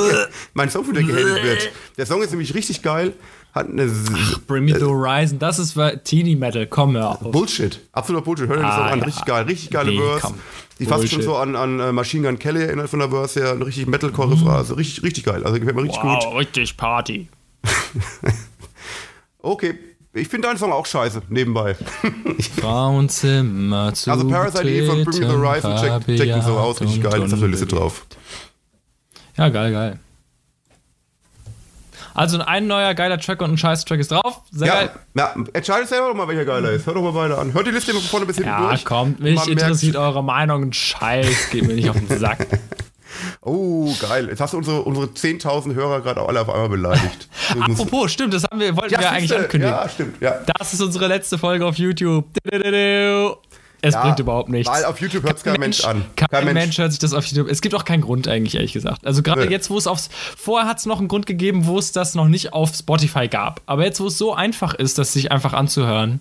mein 0.54 0.70
Song 0.70 0.84
dich 0.94 1.08
gehandelt 1.08 1.44
wird. 1.44 1.72
Der 1.98 2.06
Song 2.06 2.22
ist 2.22 2.30
nämlich 2.30 2.54
richtig 2.54 2.82
geil. 2.82 3.14
Hat 3.54 3.68
eine, 3.68 3.92
Ach, 4.14 4.40
Bring 4.46 4.66
Me 4.66 4.78
the 4.78 4.86
Horizon, 4.86 5.40
das 5.40 5.58
ist 5.58 5.76
Teeny 6.04 6.36
Metal, 6.36 6.68
komm 6.68 6.96
hör 6.96 7.10
auf. 7.10 7.32
Bullshit, 7.32 7.80
absoluter 7.92 8.24
Bullshit. 8.24 8.48
Hör 8.48 8.58
dir 8.58 8.62
das 8.62 8.72
ah, 8.72 8.78
Song 8.78 8.88
an, 8.88 9.02
richtig 9.02 9.26
geil, 9.26 9.44
richtig 9.46 9.70
geile 9.72 9.90
nee, 9.90 9.98
Verse. 9.98 10.22
Komm. 10.22 10.36
Die 10.78 10.86
fast 10.86 11.10
schon 11.10 11.24
so 11.24 11.36
an, 11.36 11.56
an 11.56 11.80
äh, 11.80 11.92
Machine 11.92 12.28
Gun 12.28 12.38
Kelly 12.38 12.62
erinnert 12.62 12.90
von 12.90 13.00
der 13.00 13.10
Verse 13.10 13.40
her, 13.40 13.52
eine 13.54 13.66
richtig 13.66 13.88
Metalcore-Phrase, 13.88 14.74
mhm. 14.74 14.78
richtig, 14.78 15.04
richtig 15.04 15.26
geil. 15.26 15.44
Also 15.44 15.60
gefällt 15.60 15.76
mir 15.76 15.84
richtig 15.84 16.04
wow, 16.04 16.24
gut. 16.24 16.36
richtig 16.36 16.78
Party. 16.78 17.28
okay, 19.40 19.74
ich 20.14 20.28
finde 20.28 20.47
deinen 20.47 20.57
Song 20.57 20.72
auch 20.72 20.86
scheiße, 20.86 21.24
nebenbei. 21.30 21.76
Frauenzimmer 22.60 23.93
zu 23.93 24.12
Also 24.12 24.28
Parasite 24.28 24.70
Eve 24.70 24.88
von 24.88 25.03
Bring 25.05 25.20
Me 25.20 25.28
The 25.28 25.36
Horizon 25.36 25.78
check, 25.78 26.18
checken 26.18 26.41
so 26.41 26.57
aus, 26.57 26.82
richtig 26.82 27.03
geil, 27.03 27.22
ist 27.22 27.34
auf 27.34 27.39
der 27.39 27.47
Liste 27.47 27.68
drauf. 27.68 28.05
Ja, 29.38 29.49
geil, 29.49 29.72
geil. 29.72 29.99
Also 32.14 32.39
ein 32.39 32.68
neuer 32.68 32.93
geiler 32.95 33.18
Track 33.18 33.41
und 33.41 33.51
ein 33.51 33.57
scheiß 33.57 33.86
Track 33.86 33.99
ist 33.99 34.12
drauf. 34.12 34.41
Sehr 34.51 34.68
ja, 34.68 34.74
geil. 34.74 34.91
Ja, 35.16 35.36
entscheidet 35.53 35.88
selber 35.88 36.10
doch 36.10 36.16
mal, 36.16 36.28
welcher 36.28 36.43
geiler 36.43 36.72
ist. 36.72 36.86
Hört 36.86 36.97
doch 36.97 37.01
mal 37.01 37.14
beide 37.14 37.38
an. 37.38 37.53
Hört 37.53 37.68
die 37.68 37.72
Liste 37.72 37.93
von 37.93 38.01
vorne 38.01 38.26
bis 38.26 38.36
hinten 38.36 38.49
ja, 38.49 38.68
durch. 38.68 38.82
Ja, 38.82 38.88
kommt, 38.88 39.20
mich 39.22 39.47
interessiert 39.47 39.93
merkt. 39.93 40.07
eure 40.07 40.24
Meinung. 40.24 40.74
Scheiß, 40.74 41.49
geht 41.51 41.66
mir 41.66 41.76
nicht 41.76 41.89
auf 41.89 41.97
den 41.97 42.20
Sack. 42.20 42.45
Oh, 43.41 43.93
geil. 44.01 44.28
Jetzt 44.30 44.41
hast 44.41 44.53
du 44.53 44.57
unsere, 44.57 44.82
unsere 44.82 45.07
10.000 45.07 45.74
Hörer 45.74 46.01
gerade 46.01 46.22
alle 46.22 46.41
auf 46.41 46.49
einmal 46.49 46.70
beleidigt. 46.70 47.28
Apropos, 47.60 48.12
stimmt, 48.12 48.34
das 48.34 48.43
haben 48.43 48.60
wir, 48.60 48.76
wollten 48.76 48.93
ja, 48.93 48.99
wir 48.99 49.12
eigentlich 49.12 49.36
ankündigen. 49.36 49.76
Ja, 49.76 49.89
stimmt, 49.89 50.22
ja. 50.22 50.39
Das 50.57 50.74
ist 50.74 50.82
unsere 50.82 51.07
letzte 51.07 51.38
Folge 51.38 51.66
auf 51.66 51.78
YouTube. 51.78 52.26
Es 53.82 53.93
ja, 53.93 54.01
bringt 54.01 54.20
überhaupt 54.20 54.49
nichts. 54.49 54.70
Weil 54.70 54.84
auf 54.86 54.99
YouTube 54.99 55.24
hört 55.24 55.38
es 55.38 55.43
kein, 55.43 55.53
kein 55.53 55.60
Mensch, 55.62 55.86
an. 55.86 56.03
Kein, 56.16 56.28
kein 56.30 56.45
Mensch. 56.45 56.53
Mensch. 56.55 56.78
hört 56.80 56.91
sich 56.91 56.99
das 56.99 57.14
auf 57.14 57.26
YouTube. 57.26 57.49
Es 57.49 57.62
gibt 57.62 57.76
auch 57.76 57.86
keinen 57.86 58.01
Grund 58.01 58.28
eigentlich, 58.28 58.55
ehrlich 58.55 58.74
gesagt. 58.74 59.05
Also 59.05 59.24
gerade 59.24 59.45
nee. 59.45 59.51
jetzt, 59.51 59.70
wo 59.70 59.78
es 59.78 59.88
aufs. 59.88 60.10
Vorher 60.38 60.68
hat 60.68 60.80
es 60.80 60.86
noch 60.86 60.99
einen 60.99 61.07
Grund 61.07 61.26
gegeben, 61.26 61.66
wo 61.66 61.80
es 61.80 61.93
das 61.93 62.14
noch 62.14 62.28
nicht 62.28 62.51
auf 62.51 62.76
Spotify 62.76 63.28
gab. 63.30 63.62
Aber 63.68 63.86
jetzt, 63.86 64.01
wo 64.01 64.07
es 64.07 64.18
so 64.18 64.34
einfach 64.34 64.74
ist, 64.74 64.97
das 64.97 65.14
sich 65.14 65.32
einfach 65.32 65.53
anzuhören, 65.53 66.20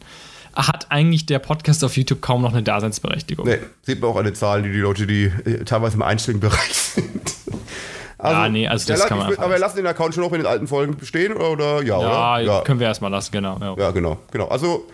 hat 0.67 0.91
eigentlich 0.91 1.27
der 1.27 1.39
Podcast 1.39 1.85
auf 1.85 1.97
YouTube 1.97 2.21
kaum 2.21 2.43
noch 2.43 2.53
eine 2.53 2.63
Daseinsberechtigung. 2.63 3.47
Nee, 3.47 3.59
sieht 3.83 4.01
man 4.01 4.11
auch 4.11 4.17
an 4.17 4.25
den 4.25 4.35
Zahlen, 4.35 4.65
die 4.65 4.73
die 4.73 4.79
Leute, 4.79 5.07
die 5.07 5.25
äh, 5.25 5.65
teilweise 5.65 5.95
im 5.95 6.03
Einstellungsbereich 6.03 6.75
sind. 6.75 7.35
Also, 8.19 8.37
ja, 8.43 8.49
nee, 8.49 8.67
also 8.67 8.93
das 8.93 9.07
kann 9.07 9.19
man. 9.19 9.37
aber 9.37 9.51
wir 9.51 9.59
lassen 9.59 9.77
den 9.77 9.87
Account 9.87 10.15
schon 10.15 10.25
noch 10.25 10.33
in 10.33 10.39
den 10.39 10.47
alten 10.47 10.67
Folgen 10.67 10.97
bestehen, 10.97 11.33
oder? 11.35 11.83
Ja, 11.83 12.01
ja, 12.01 12.35
oder? 12.37 12.41
ja. 12.41 12.61
können 12.63 12.81
wir 12.81 12.89
erstmal 12.89 13.11
lassen, 13.11 13.31
genau. 13.31 13.59
Ja. 13.61 13.77
ja, 13.79 13.91
genau, 13.93 14.19
genau. 14.33 14.49
Also, 14.49 14.87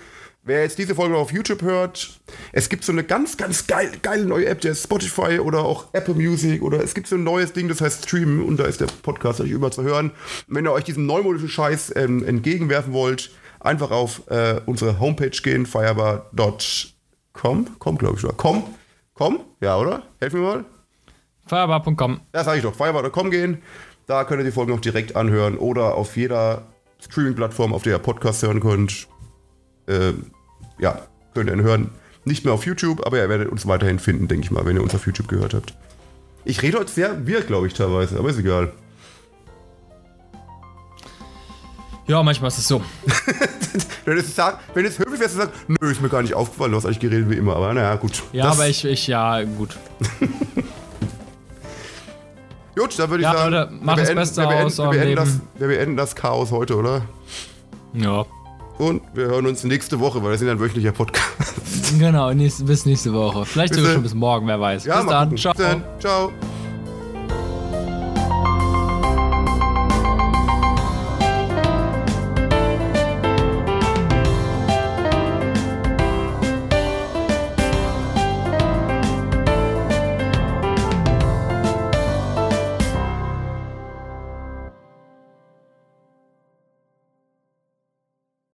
wer 0.43 0.63
jetzt 0.63 0.79
diese 0.79 0.95
Folge 0.95 1.17
auf 1.17 1.33
YouTube 1.33 1.63
hört, 1.63 2.21
es 2.53 2.69
gibt 2.69 2.85
so 2.85 2.93
eine 2.93 3.03
ganz, 3.03 3.39
ganz 3.39 3.67
geil, 3.67 3.91
geile 4.03 4.27
neue 4.27 4.47
App, 4.47 4.61
der 4.61 4.73
ist 4.73 4.85
Spotify 4.85 5.39
oder 5.39 5.61
auch 5.61 5.87
Apple 5.95 6.15
Music 6.15 6.63
oder 6.63 6.85
es 6.85 6.95
gibt 6.95 7.07
so 7.07 7.17
ein 7.17 7.25
neues 7.25 7.55
Ding, 7.55 7.69
das 7.69 7.81
heißt 7.81 8.05
Stream 8.07 8.45
und 8.45 8.59
da 8.59 8.65
ist 8.65 8.83
der 8.83 8.89
Podcast 9.03 9.41
euch 9.41 9.51
über 9.51 9.71
zu 9.71 9.83
hören. 9.83 10.11
wenn 10.47 10.67
ihr 10.67 10.73
euch 10.73 10.85
diesem 10.85 11.07
neumodischen 11.07 11.49
Scheiß 11.49 11.95
ähm, 11.97 12.23
entgegenwerfen 12.23 12.93
wollt, 12.93 13.31
einfach 13.65 13.91
auf 13.91 14.31
äh, 14.31 14.61
unsere 14.67 15.01
Homepage 15.01 15.31
gehen, 15.31 15.67
firebar.com, 15.67 17.79
com, 17.79 17.99
glaube 17.99 18.19
ich, 18.19 18.25
oder 18.25 18.35
com, 18.35 18.63
com, 19.15 19.41
ja, 19.61 19.77
oder? 19.77 20.03
Helf 20.21 20.35
mir 20.35 20.41
mal. 20.41 20.65
Firebar.com. 21.47 22.21
Ja, 22.35 22.45
sage 22.45 22.59
ich 22.59 22.63
doch, 22.63 22.75
firebar.com 22.75 23.31
gehen, 23.31 23.63
da 24.07 24.25
könnt 24.25 24.41
ihr 24.41 24.45
die 24.45 24.53
Folgen 24.53 24.73
auch 24.73 24.81
direkt 24.81 25.17
anhören 25.17 25.59
oder 25.59 25.95
auf 25.95 26.17
jeder 26.17 26.63
Streaming-Plattform, 27.01 27.75
auf 27.75 27.83
der 27.83 27.95
ihr 27.95 27.99
Podcast 27.99 28.43
hören 28.43 28.61
könnt, 28.61 29.09
äh, 29.87 30.13
ja, 30.79 31.03
könnt 31.35 31.51
ihr 31.51 31.55
ihn 31.55 31.63
hören. 31.63 31.91
Nicht 32.27 32.45
mehr 32.45 32.55
auf 32.55 32.65
YouTube, 32.65 33.07
aber 33.07 33.19
ihr 33.19 33.29
werdet 33.29 33.51
uns 33.51 33.67
weiterhin 33.67 33.99
finden, 33.99 34.29
denke 34.29 34.47
ich 34.47 34.51
mal, 34.51 34.65
wenn 34.65 34.77
ihr 34.77 34.83
uns 34.83 34.95
auf 34.95 35.07
YouTube 35.07 35.29
gehört 35.29 35.53
habt. 35.53 35.75
Ich 36.47 36.63
rede 36.63 36.79
heute 36.79 36.91
sehr 36.91 37.27
wir, 37.27 37.43
glaube 37.43 37.67
ich, 37.67 37.75
teilweise, 37.75 38.19
aber 38.19 38.31
ist 38.31 38.39
egal. 38.39 38.73
Ja, 42.07 42.23
manchmal 42.23 42.49
ist 42.49 42.59
es 42.59 42.69
so. 42.69 42.83
wenn, 44.05 44.19
es 44.19 44.37
wenn 44.75 44.85
es 44.85 44.99
höflich 44.99 45.21
wäre, 45.21 45.31
zu 45.31 45.37
sagen, 45.37 45.53
nö, 45.69 45.91
ist 45.91 46.03
mir 46.03 46.11
gar 46.11 46.21
nicht 46.23 46.35
aufgefallen, 46.35 46.73
du 46.73 46.77
hast 46.77 46.85
eigentlich 46.85 47.01
geredet 47.01 47.31
wie 47.31 47.37
immer, 47.37 47.57
aber 47.57 47.73
naja, 47.73 47.95
gut. 47.97 48.23
Ja, 48.33 48.51
aber 48.51 48.69
ich, 48.69 48.85
ich, 48.85 49.07
ja, 49.07 49.43
gut. 49.43 49.77
gut, 52.77 52.99
dann 52.99 53.11
würde 53.11 53.23
ich 53.23 53.29
ja, 53.29 53.33
sagen, 53.33 53.53
Leute, 53.53 53.73
mach 53.81 53.97
das 53.97 54.15
Beste 54.15 54.43
wir 54.43 54.49
beenden, 54.49 54.67
aus 54.67 54.79
wir 54.79 54.91
beenden, 54.91 55.17
das, 55.17 55.41
wir 55.59 55.69
beenden 55.69 55.97
das 55.97 56.15
Chaos 56.15 56.51
heute, 56.51 56.77
oder? 56.77 57.03
Ja. 57.95 58.27
Und 58.77 59.03
wir 59.15 59.27
hören 59.27 59.47
uns 59.47 59.65
nächste 59.65 59.99
Woche, 60.01 60.23
weil 60.23 60.33
wir 60.33 60.39
sind 60.39 60.49
ein 60.49 60.61
wöchentlicher 60.61 60.93
Podcast. 60.93 61.55
Genau, 61.99 62.33
nächste, 62.33 62.65
bis 62.65 62.85
nächste 62.87 63.13
Woche. 63.13 63.47
Vielleicht 63.47 63.73
bis 63.73 63.79
sogar 63.79 63.95
schon 63.95 64.03
bis 64.03 64.15
morgen, 64.15 64.47
wer 64.47 64.61
weiß. 64.61 64.85
Ja, 64.85 65.01
bis 65.01 65.11
dann. 65.11 65.37
Ciao. 65.37 65.55
Bis 65.55 65.65
dann. 65.65 65.83
Ciao. 66.01 66.33